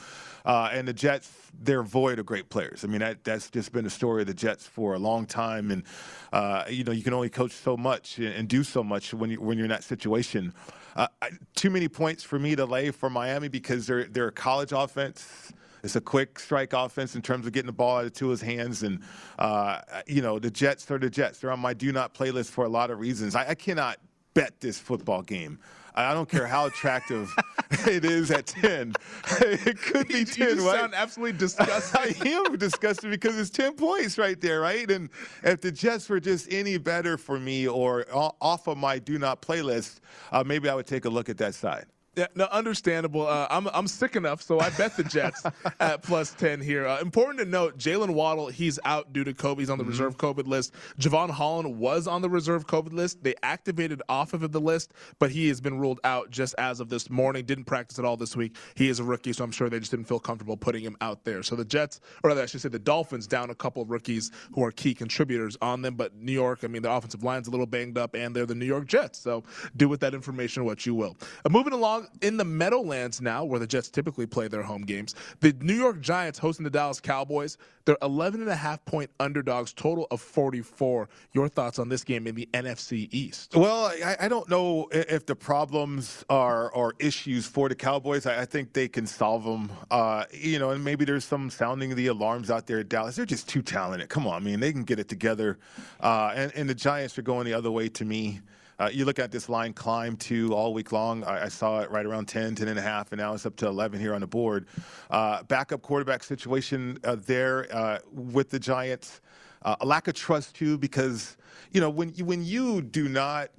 uh, 0.45 0.69
and 0.71 0.87
the 0.87 0.93
Jets 0.93 1.31
they're 1.61 1.83
void 1.83 2.19
of 2.19 2.25
great 2.25 2.49
players. 2.49 2.83
I 2.83 2.87
mean 2.87 2.99
that 2.99 3.23
that's 3.23 3.49
just 3.49 3.71
been 3.71 3.83
the 3.83 3.89
story 3.89 4.21
of 4.21 4.27
the 4.27 4.33
Jets 4.33 4.65
for 4.67 4.93
a 4.93 4.99
long 4.99 5.25
time, 5.25 5.71
and 5.71 5.83
uh, 6.31 6.63
you 6.69 6.83
know 6.83 6.91
you 6.91 7.03
can 7.03 7.13
only 7.13 7.29
coach 7.29 7.51
so 7.51 7.75
much 7.75 8.17
and, 8.17 8.27
and 8.33 8.47
do 8.47 8.63
so 8.63 8.83
much 8.83 9.13
when 9.13 9.29
you 9.29 9.41
when 9.41 9.57
you're 9.57 9.65
in 9.65 9.71
that 9.71 9.83
situation. 9.83 10.53
Uh, 10.99 11.07
too 11.55 11.69
many 11.69 11.87
points 11.87 12.23
for 12.23 12.37
me 12.37 12.57
to 12.57 12.65
lay 12.65 12.91
for 12.91 13.09
Miami 13.09 13.47
because 13.47 13.87
they're 13.87 14.03
they're 14.03 14.27
a 14.27 14.31
college 14.33 14.73
offense. 14.73 15.53
It's 15.81 15.95
a 15.95 16.01
quick 16.01 16.37
strike 16.37 16.73
offense 16.73 17.15
in 17.15 17.21
terms 17.21 17.47
of 17.47 17.53
getting 17.53 17.67
the 17.67 17.71
ball 17.71 17.99
out 17.99 18.05
of 18.05 18.11
Tua's 18.11 18.41
hands, 18.41 18.83
and 18.83 18.99
uh, 19.37 19.79
you 20.07 20.21
know 20.21 20.39
the 20.39 20.51
Jets 20.51 20.91
are 20.91 20.99
the 20.99 21.09
Jets. 21.09 21.39
They're 21.39 21.51
on 21.51 21.59
my 21.61 21.73
do 21.73 21.93
not 21.93 22.13
playlist 22.13 22.49
for 22.49 22.65
a 22.65 22.67
lot 22.67 22.91
of 22.91 22.99
reasons. 22.99 23.33
I, 23.33 23.51
I 23.51 23.55
cannot 23.55 23.97
bet 24.39 24.59
this 24.61 24.79
football 24.79 25.21
game. 25.21 25.59
I 25.95 26.13
don't 26.13 26.29
care 26.29 26.47
how 26.47 26.67
attractive 26.67 27.29
it 27.85 28.05
is 28.05 28.31
at 28.31 28.45
10. 28.45 28.93
It 29.41 29.81
could 29.81 30.07
be 30.07 30.23
10, 30.23 30.57
you 30.57 30.67
right? 30.67 30.79
sound 30.79 30.93
absolutely 30.95 31.37
disgusted. 31.45 31.99
I 31.99 32.29
am 32.29 32.57
disgusted 32.57 33.11
because 33.11 33.37
it's 33.37 33.49
10 33.49 33.75
points 33.75 34.17
right 34.17 34.39
there, 34.39 34.61
right? 34.61 34.89
And 34.89 35.09
if 35.43 35.59
the 35.59 35.71
Jets 35.73 36.07
were 36.07 36.21
just 36.21 36.51
any 36.53 36.77
better 36.77 37.17
for 37.17 37.37
me 37.37 37.67
or 37.67 38.05
off 38.13 38.67
of 38.67 38.77
my 38.77 38.97
do 38.97 39.19
not 39.19 39.41
playlist, 39.41 39.99
uh, 40.31 40.41
maybe 40.45 40.69
I 40.69 40.75
would 40.75 40.87
take 40.87 41.03
a 41.03 41.09
look 41.09 41.27
at 41.27 41.37
that 41.39 41.53
side. 41.53 41.85
Yeah, 42.19 42.27
no, 42.35 42.49
understandable. 42.51 43.25
Uh, 43.25 43.47
I'm 43.49 43.67
I'm 43.67 43.87
sick 43.87 44.17
enough, 44.17 44.41
so 44.41 44.59
I 44.59 44.71
bet 44.71 44.97
the 44.97 45.05
Jets 45.05 45.41
at 45.79 46.03
plus 46.03 46.31
ten 46.31 46.59
here. 46.59 46.85
Uh, 46.85 46.99
important 46.99 47.39
to 47.39 47.45
note, 47.45 47.77
Jaylen 47.77 48.09
Waddle, 48.09 48.47
he's 48.49 48.77
out 48.83 49.13
due 49.13 49.23
to 49.23 49.33
COVID. 49.33 49.59
He's 49.59 49.69
on 49.69 49.77
the 49.77 49.85
mm-hmm. 49.85 49.91
reserve 49.91 50.17
COVID 50.17 50.45
list. 50.45 50.73
Jevon 50.99 51.29
Holland 51.29 51.79
was 51.79 52.07
on 52.07 52.21
the 52.21 52.29
reserve 52.29 52.67
COVID 52.67 52.91
list. 52.91 53.23
They 53.23 53.35
activated 53.41 54.01
off 54.09 54.33
of 54.33 54.51
the 54.51 54.59
list, 54.59 54.91
but 55.17 55.31
he 55.31 55.47
has 55.47 55.61
been 55.61 55.79
ruled 55.79 56.01
out 56.03 56.29
just 56.29 56.55
as 56.57 56.81
of 56.81 56.89
this 56.89 57.09
morning. 57.09 57.45
Didn't 57.45 57.63
practice 57.63 57.97
at 57.99 58.03
all 58.03 58.17
this 58.17 58.35
week. 58.35 58.57
He 58.75 58.89
is 58.89 58.99
a 58.99 59.03
rookie, 59.05 59.31
so 59.31 59.45
I'm 59.45 59.51
sure 59.51 59.69
they 59.69 59.79
just 59.79 59.91
didn't 59.91 60.09
feel 60.09 60.19
comfortable 60.19 60.57
putting 60.57 60.83
him 60.83 60.97
out 60.99 61.23
there. 61.23 61.41
So 61.41 61.55
the 61.55 61.63
Jets, 61.63 62.01
or 62.21 62.31
rather, 62.31 62.41
I 62.41 62.47
should 62.47 62.59
say 62.59 62.67
the 62.67 62.79
Dolphins, 62.79 63.27
down 63.27 63.49
a 63.49 63.55
couple 63.55 63.81
of 63.81 63.89
rookies 63.89 64.29
who 64.53 64.65
are 64.65 64.71
key 64.71 64.93
contributors 64.93 65.55
on 65.61 65.81
them. 65.83 65.95
But 65.95 66.17
New 66.17 66.33
York, 66.33 66.65
I 66.65 66.67
mean, 66.67 66.81
their 66.81 66.91
offensive 66.91 67.23
line's 67.23 67.47
a 67.47 67.51
little 67.51 67.65
banged 67.65 67.97
up, 67.97 68.13
and 68.13 68.35
they're 68.35 68.45
the 68.45 68.55
New 68.55 68.65
York 68.65 68.87
Jets. 68.87 69.19
So 69.19 69.45
do 69.77 69.87
with 69.87 70.01
that 70.01 70.13
information 70.13 70.65
what 70.65 70.85
you 70.85 70.93
will. 70.93 71.15
Uh, 71.45 71.49
moving 71.49 71.71
along 71.71 72.08
in 72.21 72.37
the 72.37 72.45
Meadowlands 72.45 73.21
now, 73.21 73.43
where 73.43 73.59
the 73.59 73.67
Jets 73.67 73.89
typically 73.89 74.25
play 74.25 74.47
their 74.47 74.63
home 74.63 74.81
games. 74.81 75.15
The 75.39 75.53
New 75.61 75.73
York 75.73 76.01
Giants 76.01 76.39
hosting 76.39 76.63
the 76.63 76.69
Dallas 76.69 76.99
Cowboys. 76.99 77.57
They're 77.85 77.97
11 78.01 78.41
and 78.41 78.49
a 78.49 78.55
half 78.55 78.83
point 78.85 79.09
underdogs, 79.19 79.73
total 79.73 80.07
of 80.11 80.21
44. 80.21 81.09
Your 81.33 81.49
thoughts 81.49 81.79
on 81.79 81.89
this 81.89 82.03
game 82.03 82.27
in 82.27 82.35
the 82.35 82.47
NFC 82.53 83.07
East? 83.11 83.55
Well, 83.55 83.85
I, 83.85 84.17
I 84.19 84.27
don't 84.27 84.47
know 84.49 84.87
if 84.91 85.25
the 85.25 85.35
problems 85.35 86.23
are, 86.29 86.73
are 86.75 86.93
issues 86.99 87.47
for 87.47 87.67
the 87.69 87.75
Cowboys. 87.75 88.25
I, 88.25 88.41
I 88.41 88.45
think 88.45 88.73
they 88.73 88.87
can 88.87 89.07
solve 89.07 89.43
them. 89.43 89.71
Uh, 89.89 90.25
you 90.31 90.59
know, 90.59 90.71
and 90.71 90.83
maybe 90.83 91.05
there's 91.05 91.25
some 91.25 91.49
sounding 91.49 91.95
the 91.95 92.07
alarms 92.07 92.51
out 92.51 92.67
there 92.67 92.79
at 92.79 92.89
Dallas. 92.89 93.15
They're 93.15 93.25
just 93.25 93.49
too 93.49 93.61
talented. 93.61 94.09
Come 94.09 94.27
on, 94.27 94.41
I 94.41 94.45
mean, 94.45 94.59
they 94.59 94.71
can 94.71 94.83
get 94.83 94.99
it 94.99 95.07
together. 95.07 95.57
Uh, 95.99 96.33
and, 96.35 96.51
and 96.55 96.69
the 96.69 96.75
Giants 96.75 97.17
are 97.17 97.23
going 97.23 97.45
the 97.45 97.53
other 97.53 97.71
way 97.71 97.89
to 97.89 98.05
me. 98.05 98.41
Uh, 98.79 98.89
you 98.91 99.03
look 99.03 99.19
at 99.19 99.29
this 99.31 99.49
line 99.49 99.73
climb 99.73 100.15
to 100.15 100.53
all 100.53 100.73
week 100.73 100.91
long. 100.91 101.23
I, 101.25 101.45
I, 101.45 101.47
saw 101.49 101.81
it 101.81 101.91
right 101.91 102.05
around 102.05 102.27
10, 102.27 102.55
10 102.55 102.67
and 102.69 102.79
a 102.79 102.81
half, 102.81 103.11
and 103.11 103.19
now 103.19 103.33
it's 103.33 103.45
up 103.45 103.57
to 103.57 103.67
11 103.67 103.99
here 103.99 104.13
on 104.13 104.21
the 104.21 104.27
board. 104.27 104.67
Uh, 105.09 105.43
backup 105.43 105.81
quarterback 105.81 106.23
situation 106.23 106.97
uh, 107.03 107.15
there 107.15 107.67
uh, 107.75 107.99
with 108.11 108.49
the 108.49 108.59
Giants. 108.59 109.19
Uh, 109.63 109.75
a 109.81 109.85
lack 109.85 110.07
of 110.07 110.13
trust 110.13 110.55
too, 110.55 110.77
because 110.77 111.35
you 111.71 111.81
know 111.81 111.89
when 111.89 112.13
you, 112.15 112.23
when 112.23 112.41
you 112.41 112.81
do 112.81 113.09
not 113.09 113.49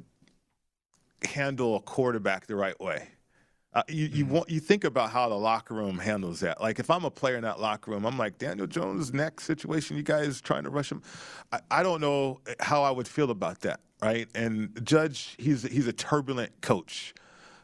handle 1.24 1.76
a 1.76 1.80
quarterback 1.80 2.46
the 2.46 2.56
right 2.56 2.78
way. 2.80 3.08
Uh, 3.72 3.82
you 3.88 4.06
you, 4.06 4.24
mm-hmm. 4.24 4.34
want, 4.34 4.50
you 4.50 4.58
think 4.58 4.82
about 4.82 5.10
how 5.10 5.28
the 5.28 5.34
locker 5.36 5.74
room 5.74 5.98
handles 5.98 6.40
that. 6.40 6.60
Like 6.60 6.80
if 6.80 6.90
I'm 6.90 7.04
a 7.04 7.10
player 7.10 7.36
in 7.36 7.42
that 7.42 7.60
locker 7.60 7.92
room, 7.92 8.04
I'm 8.04 8.18
like 8.18 8.38
Daniel 8.38 8.66
Jones' 8.66 9.12
neck 9.12 9.40
situation. 9.40 9.96
You 9.96 10.02
guys 10.02 10.40
trying 10.40 10.64
to 10.64 10.70
rush 10.70 10.90
him. 10.90 11.02
I, 11.52 11.60
I 11.70 11.82
don't 11.82 12.00
know 12.00 12.40
how 12.58 12.82
I 12.82 12.90
would 12.90 13.06
feel 13.06 13.30
about 13.30 13.60
that, 13.60 13.80
right? 14.02 14.28
And 14.34 14.84
Judge, 14.84 15.36
he's 15.38 15.62
he's 15.62 15.86
a 15.86 15.92
turbulent 15.92 16.60
coach. 16.62 17.14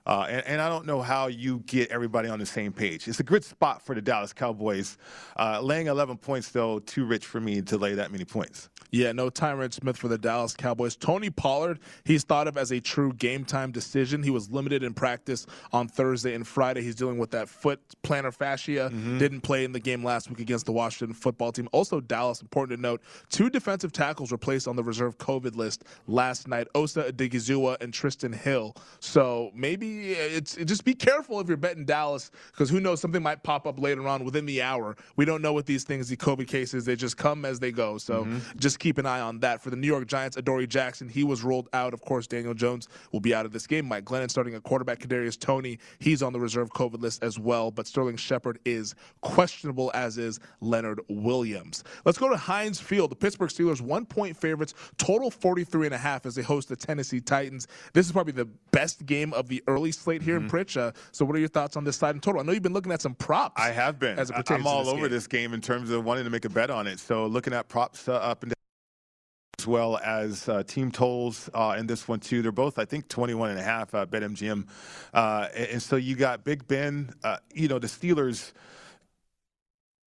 Uh, 0.07 0.26
and, 0.28 0.46
and, 0.46 0.61
I 0.61 0.68
don't 0.68 0.86
know 0.86 1.02
how 1.02 1.26
you 1.26 1.59
get 1.66 1.90
everybody 1.90 2.28
on 2.28 2.38
the 2.38 2.46
same 2.46 2.72
page. 2.72 3.09
It's 3.09 3.18
a 3.18 3.24
good 3.24 3.42
spot 3.42 3.82
for 3.82 3.94
the 3.94 4.00
Dallas 4.00 4.32
Cowboys. 4.32 4.98
Uh, 5.36 5.61
laying 5.61 5.88
11 5.88 6.18
points, 6.18 6.50
though, 6.50 6.78
too 6.78 7.04
rich 7.04 7.26
for 7.26 7.40
me 7.40 7.61
to 7.62 7.76
lay 7.76 7.94
that 7.94 8.12
many 8.12 8.24
points. 8.24 8.68
Yeah, 8.90 9.12
no 9.12 9.30
Tyron 9.30 9.72
Smith 9.72 9.96
for 9.96 10.09
the 10.09 10.16
Dallas 10.16 10.54
Cowboys. 10.54 10.96
Tony 10.96 11.28
Pollard, 11.28 11.80
he's 12.04 12.22
thought 12.22 12.46
of 12.46 12.57
as 12.57 12.70
a 12.70 12.80
true 12.80 13.12
game 13.12 13.44
time 13.44 13.72
decision. 13.72 14.22
He 14.22 14.30
was 14.30 14.50
limited 14.50 14.82
in 14.82 14.94
practice 14.94 15.46
on 15.72 15.88
Thursday 15.88 16.34
and 16.34 16.46
Friday. 16.46 16.82
He's 16.82 16.94
dealing 16.94 17.18
with 17.18 17.32
that 17.32 17.48
foot 17.48 17.80
plantar 18.02 18.32
fascia. 18.32 18.90
Mm-hmm. 18.92 19.18
Didn't 19.18 19.40
play 19.40 19.64
in 19.64 19.72
the 19.72 19.80
game 19.80 20.04
last 20.04 20.30
week 20.30 20.40
against 20.40 20.66
the 20.66 20.72
Washington 20.72 21.14
football 21.14 21.52
team. 21.52 21.68
Also, 21.72 22.00
Dallas, 22.00 22.40
important 22.40 22.78
to 22.78 22.80
note, 22.80 23.02
two 23.28 23.50
defensive 23.50 23.92
tackles 23.92 24.30
were 24.30 24.38
placed 24.38 24.68
on 24.68 24.76
the 24.76 24.84
reserve 24.84 25.18
COVID 25.18 25.57
list 25.57 25.84
last 26.07 26.46
night 26.46 26.68
Osa 26.74 27.12
Odighizuwa 27.12 27.76
and 27.80 27.92
Trysten 27.92 28.34
Hill. 28.34 28.76
So 29.00 29.50
maybe 29.54 29.95
it's 30.03 30.57
just 30.57 30.84
be 30.84 30.94
careful 30.94 31.40
if 31.40 31.49
you're 31.49 31.57
betting 31.57 31.84
Dallas 31.84 32.30
because 32.53 32.70
who 32.70 32.80
knows 32.80 33.01
something 33.01 33.22
might 33.22 33.42
pop 33.42 33.66
up 33.66 33.80
later 33.80 34.07
on 34.09 34.24
within 34.24 34.47
the 34.47 34.62
hour. 34.62 34.97
We 35.16 35.24
don't 35.24 35.42
know 35.42 35.53
what 35.53 35.66
these 35.66 35.84
things, 35.84 36.09
the 36.09 36.16
COVID 36.16 36.49
cases, 36.49 36.84
they 36.84 36.97
just 36.97 37.16
come 37.16 37.44
as 37.44 37.59
they 37.59 37.72
go. 37.72 37.99
So 37.99 38.24
mm-hmm. 38.24 38.59
just 38.59 38.78
keep 38.78 38.99
an 38.99 39.07
eye 39.07 39.20
on 39.20 39.40
that. 39.40 39.62
For 39.62 39.70
the 39.70 39.76
New 39.76 39.86
York 39.86 40.07
Giants, 40.07 40.36
Adoree 40.36 40.66
Jackson, 40.66 41.09
he 41.09 41.24
was 41.24 41.42
ruled 41.42 41.68
out. 41.72 41.94
Of 41.94 42.03
course, 42.03 42.26
Daniel 42.26 42.55
Jones 42.55 42.88
will 43.12 43.20
be 43.20 43.34
out 43.34 43.47
of 43.47 43.53
this 43.53 43.66
game. 43.66 43.86
Mike 43.86 44.05
Glennon 44.05 44.30
starting 44.30 44.55
a 44.55 44.61
quarterback. 44.61 44.99
Kadarius 44.99 45.38
Toney, 45.38 45.78
he's 45.99 46.22
on 46.22 46.32
the 46.32 46.40
reserve 46.40 46.70
COVID 46.70 47.01
list 47.01 47.22
as 47.22 47.38
well. 47.38 47.70
But 47.70 47.86
Sterling 47.86 48.16
Shepard 48.16 48.59
is 48.64 48.94
questionable, 49.20 49.90
as 49.94 50.18
is 50.18 50.40
Leonard 50.61 51.01
Williams. 51.09 51.84
Let's 52.05 52.18
go 52.18 52.28
to 52.28 52.36
Heinz 52.36 52.80
Field. 52.80 53.11
The 53.11 53.16
Pittsburgh 53.16 53.51
Steelers 53.51 53.80
one 53.80 54.07
point 54.07 54.36
favorites, 54.36 54.74
total 54.99 55.30
43 55.30 55.86
and 55.86 55.94
a 55.94 55.99
half 55.99 56.26
as 56.26 56.34
they 56.34 56.42
host 56.42 56.68
the 56.68 56.76
Tennessee 56.76 57.20
Titans. 57.20 57.66
This 57.92 58.07
is 58.07 58.12
probably 58.12 58.32
the 58.32 58.49
best 58.70 59.07
game 59.07 59.32
of 59.32 59.49
the 59.49 59.62
early 59.66 59.86
slate 59.93 60.22
here 60.22 60.37
mm-hmm. 60.37 60.45
in 60.45 60.51
Pritch. 60.51 60.76
Uh, 60.76 60.93
so, 61.12 61.24
what 61.24 61.37
are 61.37 61.39
your 61.39 61.49
thoughts 61.49 61.76
on 61.76 61.84
this 61.84 61.97
side 61.97 62.14
in 62.14 62.20
total? 62.20 62.41
I 62.41 62.45
know 62.45 62.53
you've 62.53 62.62
been 62.62 62.72
looking 62.72 62.93
at 62.93 63.03
some 63.03 63.14
props. 63.14 63.61
I 63.61 63.70
have 63.70 63.99
been. 63.99 64.18
As 64.18 64.30
it 64.30 64.37
pertains 64.37 64.61
I'm 64.61 64.66
all 64.66 64.84
this 64.84 64.93
over 64.93 65.03
game. 65.03 65.11
this 65.11 65.26
game 65.26 65.55
in 65.55 65.61
terms 65.61 65.91
of 65.91 66.05
wanting 66.05 66.24
to 66.24 66.30
make 66.30 66.45
a 66.45 66.51
bet 66.51 66.70
on 66.70 66.87
it. 66.87 66.99
So, 66.99 67.26
looking 67.26 67.53
at 67.53 67.68
props 67.68 68.09
uh, 68.09 68.14
up 68.14 68.43
and 68.43 68.51
down 68.51 68.57
as 69.59 69.66
well 69.66 69.99
as 70.05 70.49
uh, 70.49 70.62
team 70.62 70.91
totals 70.91 71.49
uh, 71.55 71.76
in 71.78 71.87
this 71.87 72.07
one 72.07 72.20
too. 72.20 72.43
They're 72.43 72.53
both, 72.53 72.78
I 72.78 72.84
think, 72.84 73.09
21 73.09 73.51
and 73.51 73.59
a 73.59 73.62
half 73.62 73.95
uh, 73.95 74.05
BetMGM. 74.07 74.66
Uh, 75.14 75.49
and, 75.55 75.68
and, 75.70 75.82
so 75.82 75.97
you 75.97 76.14
got 76.14 76.45
Big 76.45 76.66
Ben. 76.68 77.11
Uh, 77.24 77.39
you 77.55 77.68
know 77.68 77.78
the 77.78 77.87
Steelers 77.87 78.53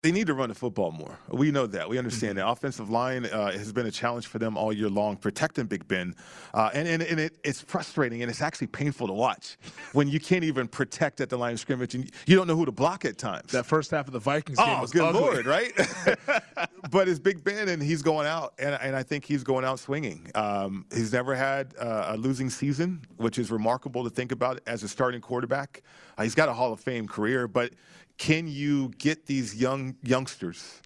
they 0.05 0.13
need 0.13 0.27
to 0.27 0.35
run 0.35 0.51
the 0.51 0.55
football 0.55 0.93
more. 0.93 1.19
We 1.31 1.51
know 1.51 1.67
that. 1.67 1.89
We 1.89 1.97
understand 1.97 2.37
mm-hmm. 2.37 2.47
that. 2.47 2.53
Offensive 2.53 2.91
line 2.91 3.25
uh, 3.25 3.53
has 3.53 3.73
been 3.73 3.87
a 3.87 3.91
challenge 3.91 4.27
for 4.27 4.39
them 4.39 4.55
all 4.59 4.71
year 4.71 4.91
long, 4.91 5.17
protecting 5.17 5.65
Big 5.65 5.89
Ben. 5.89 6.15
Uh, 6.53 6.69
and 6.75 6.87
and, 6.87 7.03
and 7.03 7.19
it, 7.19 7.39
it's 7.43 7.63
frustrating 7.63 8.21
and 8.21 8.31
it's 8.31 8.43
actually 8.43 8.67
painful 8.67 9.07
to 9.07 9.15
watch 9.15 9.57
when 9.95 10.07
you 10.07 10.21
can't 10.21 10.45
even 10.45 10.69
protect 10.69 11.23
at 11.23 11.31
the 11.31 11.39
line 11.39 11.55
of 11.55 11.61
scrimmage 11.61 11.95
and 11.95 12.11
you 12.27 12.37
don't 12.37 12.47
know 12.47 12.55
who 12.55 12.67
to 12.67 12.71
block 12.71 13.07
at 13.07 13.17
times. 13.17 13.53
That 13.53 13.65
first 13.65 13.93
half 13.93 14.07
of 14.07 14.13
the 14.13 14.19
Vikings 14.19 14.59
game 14.59 14.77
oh, 14.77 14.83
was 14.83 14.91
good 14.91 15.05
ugly. 15.05 15.21
Lord, 15.23 15.47
right? 15.47 15.73
but 16.91 17.09
it's 17.09 17.19
Big 17.19 17.43
Ben 17.43 17.71
and 17.71 17.83
he's 17.83 18.03
going 18.03 18.27
out, 18.27 18.53
and, 18.59 18.75
and 18.83 18.95
I 18.95 19.03
think 19.03 19.25
he's 19.25 19.43
going 19.43 19.65
out 19.65 19.79
swinging. 19.79 20.31
Um, 20.35 20.85
he's 20.95 21.15
never 21.15 21.35
had 21.35 21.73
uh, 21.81 22.13
a 22.15 22.17
losing 22.19 22.51
season, 22.51 23.01
which 23.17 23.39
is 23.39 23.51
remarkable 23.51 24.05
to 24.05 24.11
think 24.11 24.33
about 24.33 24.61
as 24.67 24.83
a 24.83 24.89
starting 24.89 25.23
quarterback. 25.23 25.83
Uh, 26.19 26.25
he's 26.25 26.35
got 26.35 26.51
a 26.51 26.53
Hall 26.53 26.75
of 26.75 26.81
Fame 26.81 27.09
career, 27.09 27.49
but 27.49 27.73
can 28.19 28.47
you 28.47 28.91
get 28.99 29.27
these 29.27 29.55
young 29.55 29.97
youngsters 30.03 30.81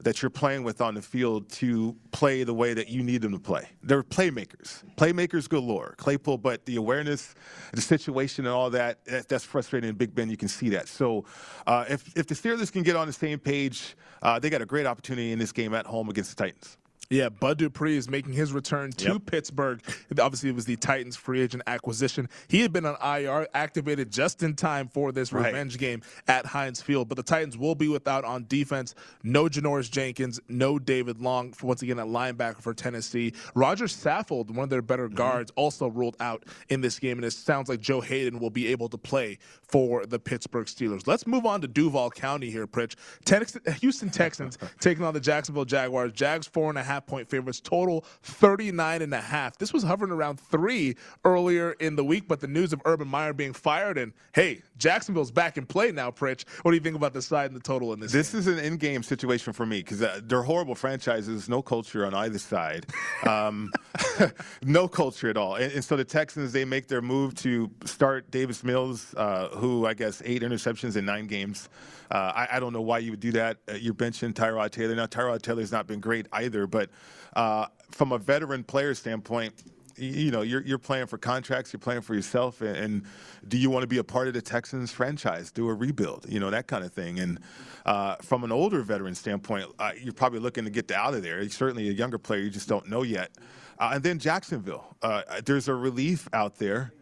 that 0.00 0.22
you're 0.22 0.30
playing 0.30 0.62
with 0.62 0.80
on 0.80 0.94
the 0.94 1.02
field 1.02 1.50
to 1.50 1.96
play 2.12 2.44
the 2.44 2.54
way 2.54 2.72
that 2.72 2.88
you 2.88 3.02
need 3.02 3.20
them 3.20 3.32
to 3.32 3.38
play? 3.38 3.68
They're 3.82 4.04
playmakers, 4.04 4.84
playmakers 4.96 5.48
galore. 5.48 5.94
Claypool, 5.96 6.38
but 6.38 6.64
the 6.66 6.76
awareness, 6.76 7.34
the 7.72 7.80
situation, 7.80 8.46
and 8.46 8.54
all 8.54 8.70
that, 8.70 9.04
that's 9.04 9.44
frustrating. 9.44 9.92
Big 9.94 10.14
Ben, 10.14 10.30
you 10.30 10.36
can 10.36 10.48
see 10.48 10.68
that. 10.70 10.88
So 10.88 11.24
uh, 11.66 11.84
if, 11.88 12.16
if 12.16 12.26
the 12.26 12.34
Steelers 12.34 12.70
can 12.70 12.84
get 12.84 12.94
on 12.94 13.06
the 13.06 13.12
same 13.12 13.38
page, 13.38 13.96
uh, 14.22 14.38
they 14.38 14.50
got 14.50 14.62
a 14.62 14.66
great 14.66 14.86
opportunity 14.86 15.32
in 15.32 15.38
this 15.38 15.52
game 15.52 15.74
at 15.74 15.86
home 15.86 16.08
against 16.08 16.36
the 16.36 16.44
Titans. 16.44 16.76
Yeah, 17.10 17.30
Bud 17.30 17.56
Dupree 17.56 17.96
is 17.96 18.10
making 18.10 18.34
his 18.34 18.52
return 18.52 18.92
to 18.92 19.12
yep. 19.12 19.24
Pittsburgh. 19.24 19.80
Obviously, 20.20 20.50
it 20.50 20.54
was 20.54 20.66
the 20.66 20.76
Titans 20.76 21.16
free 21.16 21.40
agent 21.40 21.62
acquisition. 21.66 22.28
He 22.48 22.60
had 22.60 22.70
been 22.70 22.84
on 22.84 22.96
IR, 23.02 23.48
activated 23.54 24.10
just 24.12 24.42
in 24.42 24.54
time 24.54 24.88
for 24.88 25.10
this 25.10 25.32
right. 25.32 25.46
revenge 25.46 25.78
game 25.78 26.02
at 26.26 26.44
Heinz 26.44 26.82
Field. 26.82 27.08
But 27.08 27.16
the 27.16 27.22
Titans 27.22 27.56
will 27.56 27.74
be 27.74 27.88
without 27.88 28.26
on 28.26 28.44
defense. 28.46 28.94
No 29.22 29.44
Janoris 29.44 29.90
Jenkins, 29.90 30.38
no 30.48 30.78
David 30.78 31.18
Long, 31.18 31.52
for, 31.54 31.68
once 31.68 31.80
again, 31.80 31.98
at 31.98 32.06
linebacker 32.08 32.60
for 32.60 32.74
Tennessee. 32.74 33.32
Rodger 33.54 33.86
Saffold, 33.86 34.50
one 34.50 34.64
of 34.64 34.70
their 34.70 34.82
better 34.82 35.06
mm-hmm. 35.06 35.16
guards, 35.16 35.50
also 35.56 35.88
ruled 35.88 36.16
out 36.20 36.44
in 36.68 36.82
this 36.82 36.98
game. 36.98 37.16
And 37.16 37.24
it 37.24 37.32
sounds 37.32 37.70
like 37.70 37.80
Joe 37.80 38.02
Haden 38.02 38.38
will 38.38 38.50
be 38.50 38.66
able 38.66 38.90
to 38.90 38.98
play 38.98 39.38
for 39.62 40.04
the 40.04 40.18
Pittsburgh 40.18 40.66
Steelers. 40.66 41.06
Let's 41.06 41.26
move 41.26 41.46
on 41.46 41.62
to 41.62 41.68
Duval 41.68 42.10
County 42.10 42.50
here, 42.50 42.66
Pritch. 42.66 42.96
Tex- 43.24 43.56
Houston 43.80 44.10
Texans 44.10 44.58
taking 44.80 45.04
on 45.04 45.14
the 45.14 45.20
Jacksonville 45.20 45.64
Jaguars. 45.64 46.12
Jags 46.12 46.46
four 46.46 46.68
and 46.68 46.78
a 46.78 46.82
half 46.82 46.97
half 46.98 47.06
point 47.06 47.28
favorites, 47.28 47.60
total 47.60 48.04
39 48.22 49.02
and 49.02 49.14
a 49.14 49.20
half. 49.20 49.56
This 49.58 49.72
was 49.72 49.82
hovering 49.84 50.10
around 50.10 50.40
three 50.40 50.96
earlier 51.24 51.72
in 51.72 51.94
the 51.94 52.04
week, 52.04 52.26
but 52.26 52.40
the 52.40 52.48
news 52.48 52.72
of 52.72 52.82
Urban 52.84 53.06
Meyer 53.06 53.32
being 53.32 53.52
fired 53.52 53.98
and 53.98 54.12
hey, 54.32 54.62
Jacksonville's 54.78 55.30
back 55.30 55.56
in 55.56 55.66
play 55.66 55.92
now, 55.92 56.10
Pritch. 56.10 56.44
What 56.62 56.72
do 56.72 56.76
you 56.76 56.82
think 56.82 56.96
about 56.96 57.12
the 57.12 57.22
side 57.22 57.50
and 57.50 57.56
the 57.56 57.62
total 57.62 57.92
in 57.92 58.00
this? 58.00 58.12
This 58.12 58.32
game? 58.32 58.40
is 58.40 58.46
an 58.48 58.58
in-game 58.58 59.02
situation 59.02 59.52
for 59.52 59.64
me 59.64 59.78
because 59.78 60.02
uh, 60.02 60.20
they're 60.24 60.42
horrible 60.42 60.74
franchises, 60.74 61.48
no 61.48 61.62
culture 61.62 62.04
on 62.04 62.14
either 62.14 62.38
side, 62.38 62.86
um, 63.26 63.72
no 64.62 64.88
culture 64.88 65.30
at 65.30 65.36
all. 65.36 65.54
And, 65.54 65.72
and, 65.72 65.84
so 65.84 65.96
the 65.96 66.04
Texans 66.04 66.52
they 66.52 66.64
make 66.64 66.88
their 66.88 67.02
move 67.02 67.34
to 67.36 67.70
start 67.84 68.30
Davis 68.30 68.64
Mills, 68.64 69.14
uh, 69.16 69.48
who 69.48 69.86
I 69.86 69.94
guess 69.94 70.20
eight 70.24 70.42
interceptions 70.42 70.96
in 70.96 71.04
nine 71.04 71.26
games. 71.26 71.68
Uh, 72.10 72.32
I, 72.34 72.48
I, 72.52 72.60
don't 72.60 72.72
know 72.72 72.80
why 72.80 73.00
you 73.00 73.10
would 73.10 73.20
do 73.20 73.32
that. 73.32 73.58
Uh, 73.68 73.74
you're 73.74 73.92
benching 73.92 74.32
Tyrod 74.32 74.70
Taylor. 74.70 74.94
Now 74.94 75.04
Tyrod 75.04 75.42
Taylor's 75.42 75.70
not 75.70 75.86
been 75.86 76.00
great 76.00 76.26
either, 76.32 76.66
but 76.66 76.87
uh, 77.34 77.66
from 77.90 78.12
a 78.12 78.18
veteran 78.18 78.64
player 78.64 78.94
standpoint, 78.94 79.54
you 79.98 80.30
know, 80.30 80.42
you're, 80.42 80.62
you're 80.62 80.78
playing 80.78 81.06
for 81.06 81.18
contracts, 81.18 81.72
you're 81.72 81.80
playing 81.80 82.02
for 82.02 82.14
yourself, 82.14 82.60
and, 82.60 82.76
and, 82.76 83.02
do 83.46 83.56
you 83.56 83.70
want 83.70 83.82
to 83.82 83.86
be 83.86 83.98
a 83.98 84.04
part 84.04 84.28
of 84.28 84.34
the 84.34 84.42
Texans 84.42 84.92
franchise, 84.92 85.50
do 85.50 85.68
a 85.68 85.74
rebuild, 85.74 86.26
you 86.28 86.38
know, 86.38 86.50
that 86.50 86.66
kind 86.66 86.84
of 86.84 86.92
thing. 86.92 87.18
And 87.18 87.40
uh, 87.86 88.16
from 88.16 88.44
an 88.44 88.52
older 88.52 88.82
veteran 88.82 89.14
standpoint, 89.14 89.66
uh, 89.78 89.92
you're 90.00 90.12
probably 90.12 90.38
looking 90.40 90.64
to 90.64 90.70
get 90.70 90.90
out 90.90 91.14
of 91.14 91.22
there. 91.22 91.40
You're 91.40 91.50
certainly 91.50 91.88
a 91.88 91.92
younger 91.92 92.18
player, 92.18 92.40
you 92.40 92.50
just 92.50 92.68
don't 92.68 92.88
know 92.88 93.02
yet. 93.02 93.30
Uh, 93.78 93.92
and 93.94 94.02
then 94.02 94.18
Jacksonville, 94.18 94.96
uh, 95.02 95.22
there's 95.44 95.68
a 95.68 95.74
relief 95.74 96.28
out 96.32 96.56
there. 96.56 96.92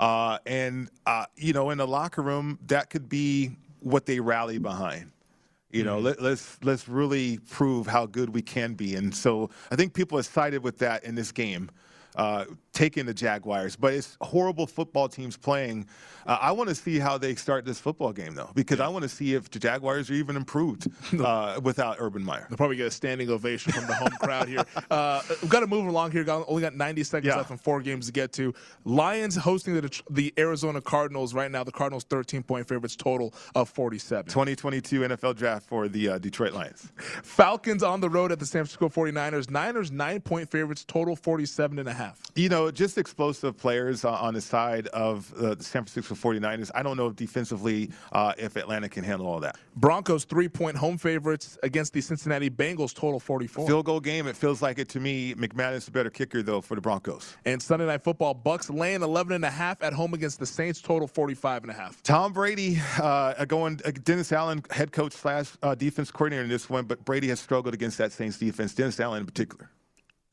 Uh, 0.00 0.38
and, 0.46 0.88
uh, 1.06 1.26
you 1.36 1.52
know, 1.52 1.70
in 1.70 1.78
the 1.78 1.86
locker 1.86 2.22
room, 2.22 2.58
that 2.66 2.90
could 2.90 3.08
be 3.08 3.52
what 3.80 4.06
they 4.06 4.18
rally 4.18 4.58
behind. 4.58 5.12
You 5.72 5.84
know, 5.84 5.96
mm-hmm. 5.96 6.06
let, 6.06 6.22
let's 6.22 6.58
let's 6.62 6.88
really 6.88 7.38
prove 7.50 7.86
how 7.86 8.06
good 8.06 8.34
we 8.34 8.42
can 8.42 8.74
be, 8.74 8.94
and 8.94 9.14
so 9.14 9.50
I 9.70 9.76
think 9.76 9.94
people 9.94 10.18
are 10.18 10.20
excited 10.20 10.62
with 10.62 10.78
that 10.78 11.04
in 11.04 11.14
this 11.14 11.32
game 11.32 11.70
uh, 12.16 12.44
taking 12.72 13.06
the 13.06 13.14
Jaguars. 13.14 13.76
But 13.76 13.94
it's 13.94 14.16
horrible 14.20 14.66
football 14.66 15.08
teams 15.08 15.36
playing. 15.36 15.86
Uh, 16.26 16.38
I 16.40 16.52
want 16.52 16.68
to 16.68 16.74
see 16.74 16.98
how 16.98 17.18
they 17.18 17.34
start 17.34 17.64
this 17.64 17.78
football 17.80 18.12
game, 18.12 18.34
though, 18.34 18.50
because 18.54 18.80
I 18.80 18.88
want 18.88 19.02
to 19.02 19.08
see 19.08 19.34
if 19.34 19.50
the 19.50 19.58
Jaguars 19.58 20.10
are 20.10 20.14
even 20.14 20.36
improved 20.36 20.88
uh, 21.20 21.60
without 21.62 21.96
Urban 21.98 22.24
Meyer. 22.24 22.46
They'll 22.48 22.56
probably 22.56 22.76
get 22.76 22.86
a 22.86 22.90
standing 22.90 23.30
ovation 23.30 23.72
from 23.72 23.86
the 23.86 23.94
home 23.94 24.10
crowd 24.20 24.48
here. 24.48 24.64
Uh, 24.90 25.22
we've 25.40 25.50
got 25.50 25.60
to 25.60 25.66
move 25.66 25.86
along 25.86 26.12
here. 26.12 26.24
Only 26.28 26.62
got 26.62 26.74
90 26.74 27.02
seconds 27.04 27.28
yeah. 27.28 27.36
left 27.36 27.50
and 27.50 27.60
four 27.60 27.80
games 27.80 28.06
to 28.06 28.12
get 28.12 28.32
to. 28.34 28.54
Lions 28.84 29.36
hosting 29.36 29.74
the, 29.74 30.02
the 30.10 30.32
Arizona 30.38 30.80
Cardinals 30.80 31.34
right 31.34 31.50
now. 31.50 31.64
The 31.64 31.72
Cardinals 31.72 32.04
13 32.04 32.42
point 32.42 32.68
favorites, 32.68 32.96
total 32.96 33.34
of 33.54 33.68
47. 33.68 34.30
2022 34.30 35.00
NFL 35.00 35.36
draft 35.36 35.66
for 35.66 35.88
the 35.88 36.10
uh, 36.10 36.18
Detroit 36.18 36.52
Lions. 36.52 36.92
Falcons 37.22 37.82
on 37.82 38.00
the 38.00 38.08
road 38.08 38.32
at 38.32 38.38
the 38.38 38.46
San 38.46 38.64
Francisco 38.64 38.88
49ers. 38.88 39.50
Niners 39.50 39.90
nine 39.90 40.20
point 40.20 40.50
favorites, 40.50 40.84
total 40.86 41.16
47 41.16 41.78
and 41.78 41.88
a 41.88 41.92
half 41.92 42.01
half. 42.02 42.20
You 42.34 42.48
know, 42.48 42.70
just 42.70 42.98
explosive 42.98 43.56
players 43.56 44.04
uh, 44.04 44.12
on 44.12 44.34
the 44.34 44.40
side 44.40 44.86
of 44.88 45.32
uh, 45.34 45.54
the 45.54 45.64
San 45.64 45.84
Francisco 45.84 46.14
49ers. 46.14 46.70
I 46.74 46.82
don't 46.82 46.96
know 46.96 47.06
if 47.06 47.16
defensively 47.16 47.90
uh, 48.12 48.32
if 48.38 48.56
Atlanta 48.56 48.88
can 48.88 49.04
handle 49.04 49.26
all 49.26 49.40
that. 49.40 49.56
Broncos 49.76 50.24
three 50.24 50.48
point 50.48 50.76
home 50.76 50.98
favorites 50.98 51.58
against 51.62 51.92
the 51.92 52.00
Cincinnati 52.00 52.50
Bengals, 52.50 52.94
total 52.94 53.20
44. 53.20 53.66
Field 53.66 53.84
goal 53.84 54.00
game. 54.00 54.26
It 54.26 54.36
feels 54.36 54.62
like 54.62 54.78
it 54.78 54.88
to 54.90 55.00
me. 55.00 55.34
McManus 55.34 55.88
a 55.88 55.90
better 55.90 56.10
kicker 56.10 56.42
though 56.42 56.60
for 56.60 56.74
the 56.74 56.80
Broncos. 56.80 57.36
And 57.44 57.62
Sunday 57.62 57.86
night 57.86 58.02
football, 58.02 58.34
Bucks 58.34 58.70
laying 58.70 59.02
11 59.02 59.32
and 59.32 59.44
a 59.44 59.50
half 59.50 59.82
at 59.82 59.92
home 59.92 60.14
against 60.14 60.38
the 60.38 60.46
Saints, 60.46 60.80
total 60.80 61.06
45 61.06 61.62
and 61.64 61.70
a 61.70 61.74
half. 61.74 62.02
Tom 62.02 62.32
Brady 62.32 62.78
uh, 63.00 63.44
going 63.44 63.80
uh, 63.84 63.90
Dennis 64.02 64.32
Allen, 64.32 64.62
head 64.70 64.92
coach 64.92 65.12
slash 65.12 65.50
uh, 65.62 65.74
defense 65.74 66.10
coordinator 66.10 66.42
in 66.42 66.48
this 66.48 66.68
one, 66.68 66.84
but 66.84 67.04
Brady 67.04 67.28
has 67.28 67.40
struggled 67.40 67.74
against 67.74 67.98
that 67.98 68.12
Saints 68.12 68.38
defense. 68.38 68.74
Dennis 68.74 68.98
Allen 69.00 69.20
in 69.20 69.26
particular. 69.26 69.70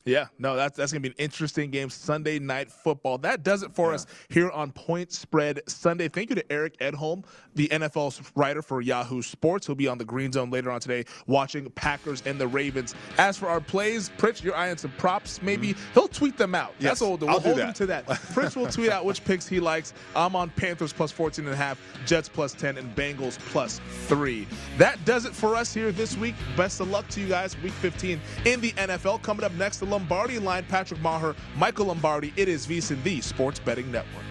Yeah, 0.04 0.28
no, 0.38 0.56
that's 0.56 0.78
that's 0.78 0.92
gonna 0.92 1.00
be 1.00 1.10
an 1.10 1.14
interesting 1.18 1.70
game. 1.70 1.90
Sunday 1.90 2.38
night 2.38 2.70
football. 2.70 3.18
That 3.18 3.42
does 3.42 3.62
it 3.62 3.74
for 3.74 3.90
yeah. 3.90 3.96
us 3.96 4.06
here 4.30 4.50
on 4.50 4.72
Point 4.72 5.12
Spread 5.12 5.60
Sunday. 5.66 6.08
Thank 6.08 6.30
you 6.30 6.36
to 6.36 6.52
Eric 6.52 6.78
Edholm, 6.78 7.24
the 7.54 7.68
NFL 7.68 8.30
writer 8.34 8.62
for 8.62 8.80
Yahoo 8.80 9.20
Sports. 9.20 9.66
He'll 9.66 9.76
be 9.76 9.88
on 9.88 9.98
the 9.98 10.04
Green 10.04 10.32
Zone 10.32 10.50
later 10.50 10.70
on 10.70 10.80
today, 10.80 11.04
watching 11.26 11.68
Packers 11.70 12.22
and 12.24 12.40
the 12.40 12.48
Ravens. 12.48 12.94
As 13.18 13.36
for 13.36 13.48
our 13.48 13.60
plays, 13.60 14.10
Pritch, 14.16 14.42
your 14.42 14.56
eye 14.56 14.70
on 14.70 14.78
some 14.78 14.92
props. 14.92 15.42
Maybe 15.42 15.74
mm-hmm. 15.74 15.92
he'll 15.92 16.08
tweet 16.08 16.38
them 16.38 16.54
out. 16.54 16.72
Yes, 16.78 16.92
that's 16.92 17.00
what 17.02 17.20
we'll, 17.20 17.28
we'll 17.28 17.40
hold 17.40 17.58
that. 17.58 17.68
him 17.68 17.74
to 17.74 17.86
that. 17.86 18.06
Pritch 18.06 18.56
will 18.56 18.68
tweet 18.68 18.90
out 18.90 19.04
which 19.04 19.22
picks 19.24 19.46
he 19.46 19.60
likes. 19.60 19.92
I'm 20.16 20.34
on 20.34 20.48
Panthers 20.50 20.94
plus 20.94 21.12
14 21.12 21.44
and 21.44 21.52
a 21.52 21.56
half, 21.56 21.78
Jets 22.06 22.28
plus 22.28 22.54
10, 22.54 22.78
and 22.78 22.96
Bengals 22.96 23.38
plus 23.50 23.82
three. 24.06 24.46
That 24.78 25.04
does 25.04 25.26
it 25.26 25.34
for 25.34 25.54
us 25.54 25.74
here 25.74 25.92
this 25.92 26.16
week. 26.16 26.34
Best 26.56 26.80
of 26.80 26.88
luck 26.88 27.06
to 27.08 27.20
you 27.20 27.28
guys. 27.28 27.60
Week 27.62 27.72
15 27.72 28.18
in 28.46 28.60
the 28.62 28.72
NFL. 28.72 29.22
Coming 29.22 29.44
up 29.44 29.52
next, 29.52 29.82
Lombardi 29.90 30.38
line. 30.38 30.64
Patrick 30.64 31.00
Meagher, 31.00 31.34
Michael 31.56 31.86
Lombardi. 31.86 32.32
It 32.36 32.48
is 32.48 32.66
VSIN, 32.66 33.02
the 33.02 33.20
Sports 33.20 33.58
Betting 33.58 33.90
Network. 33.90 34.24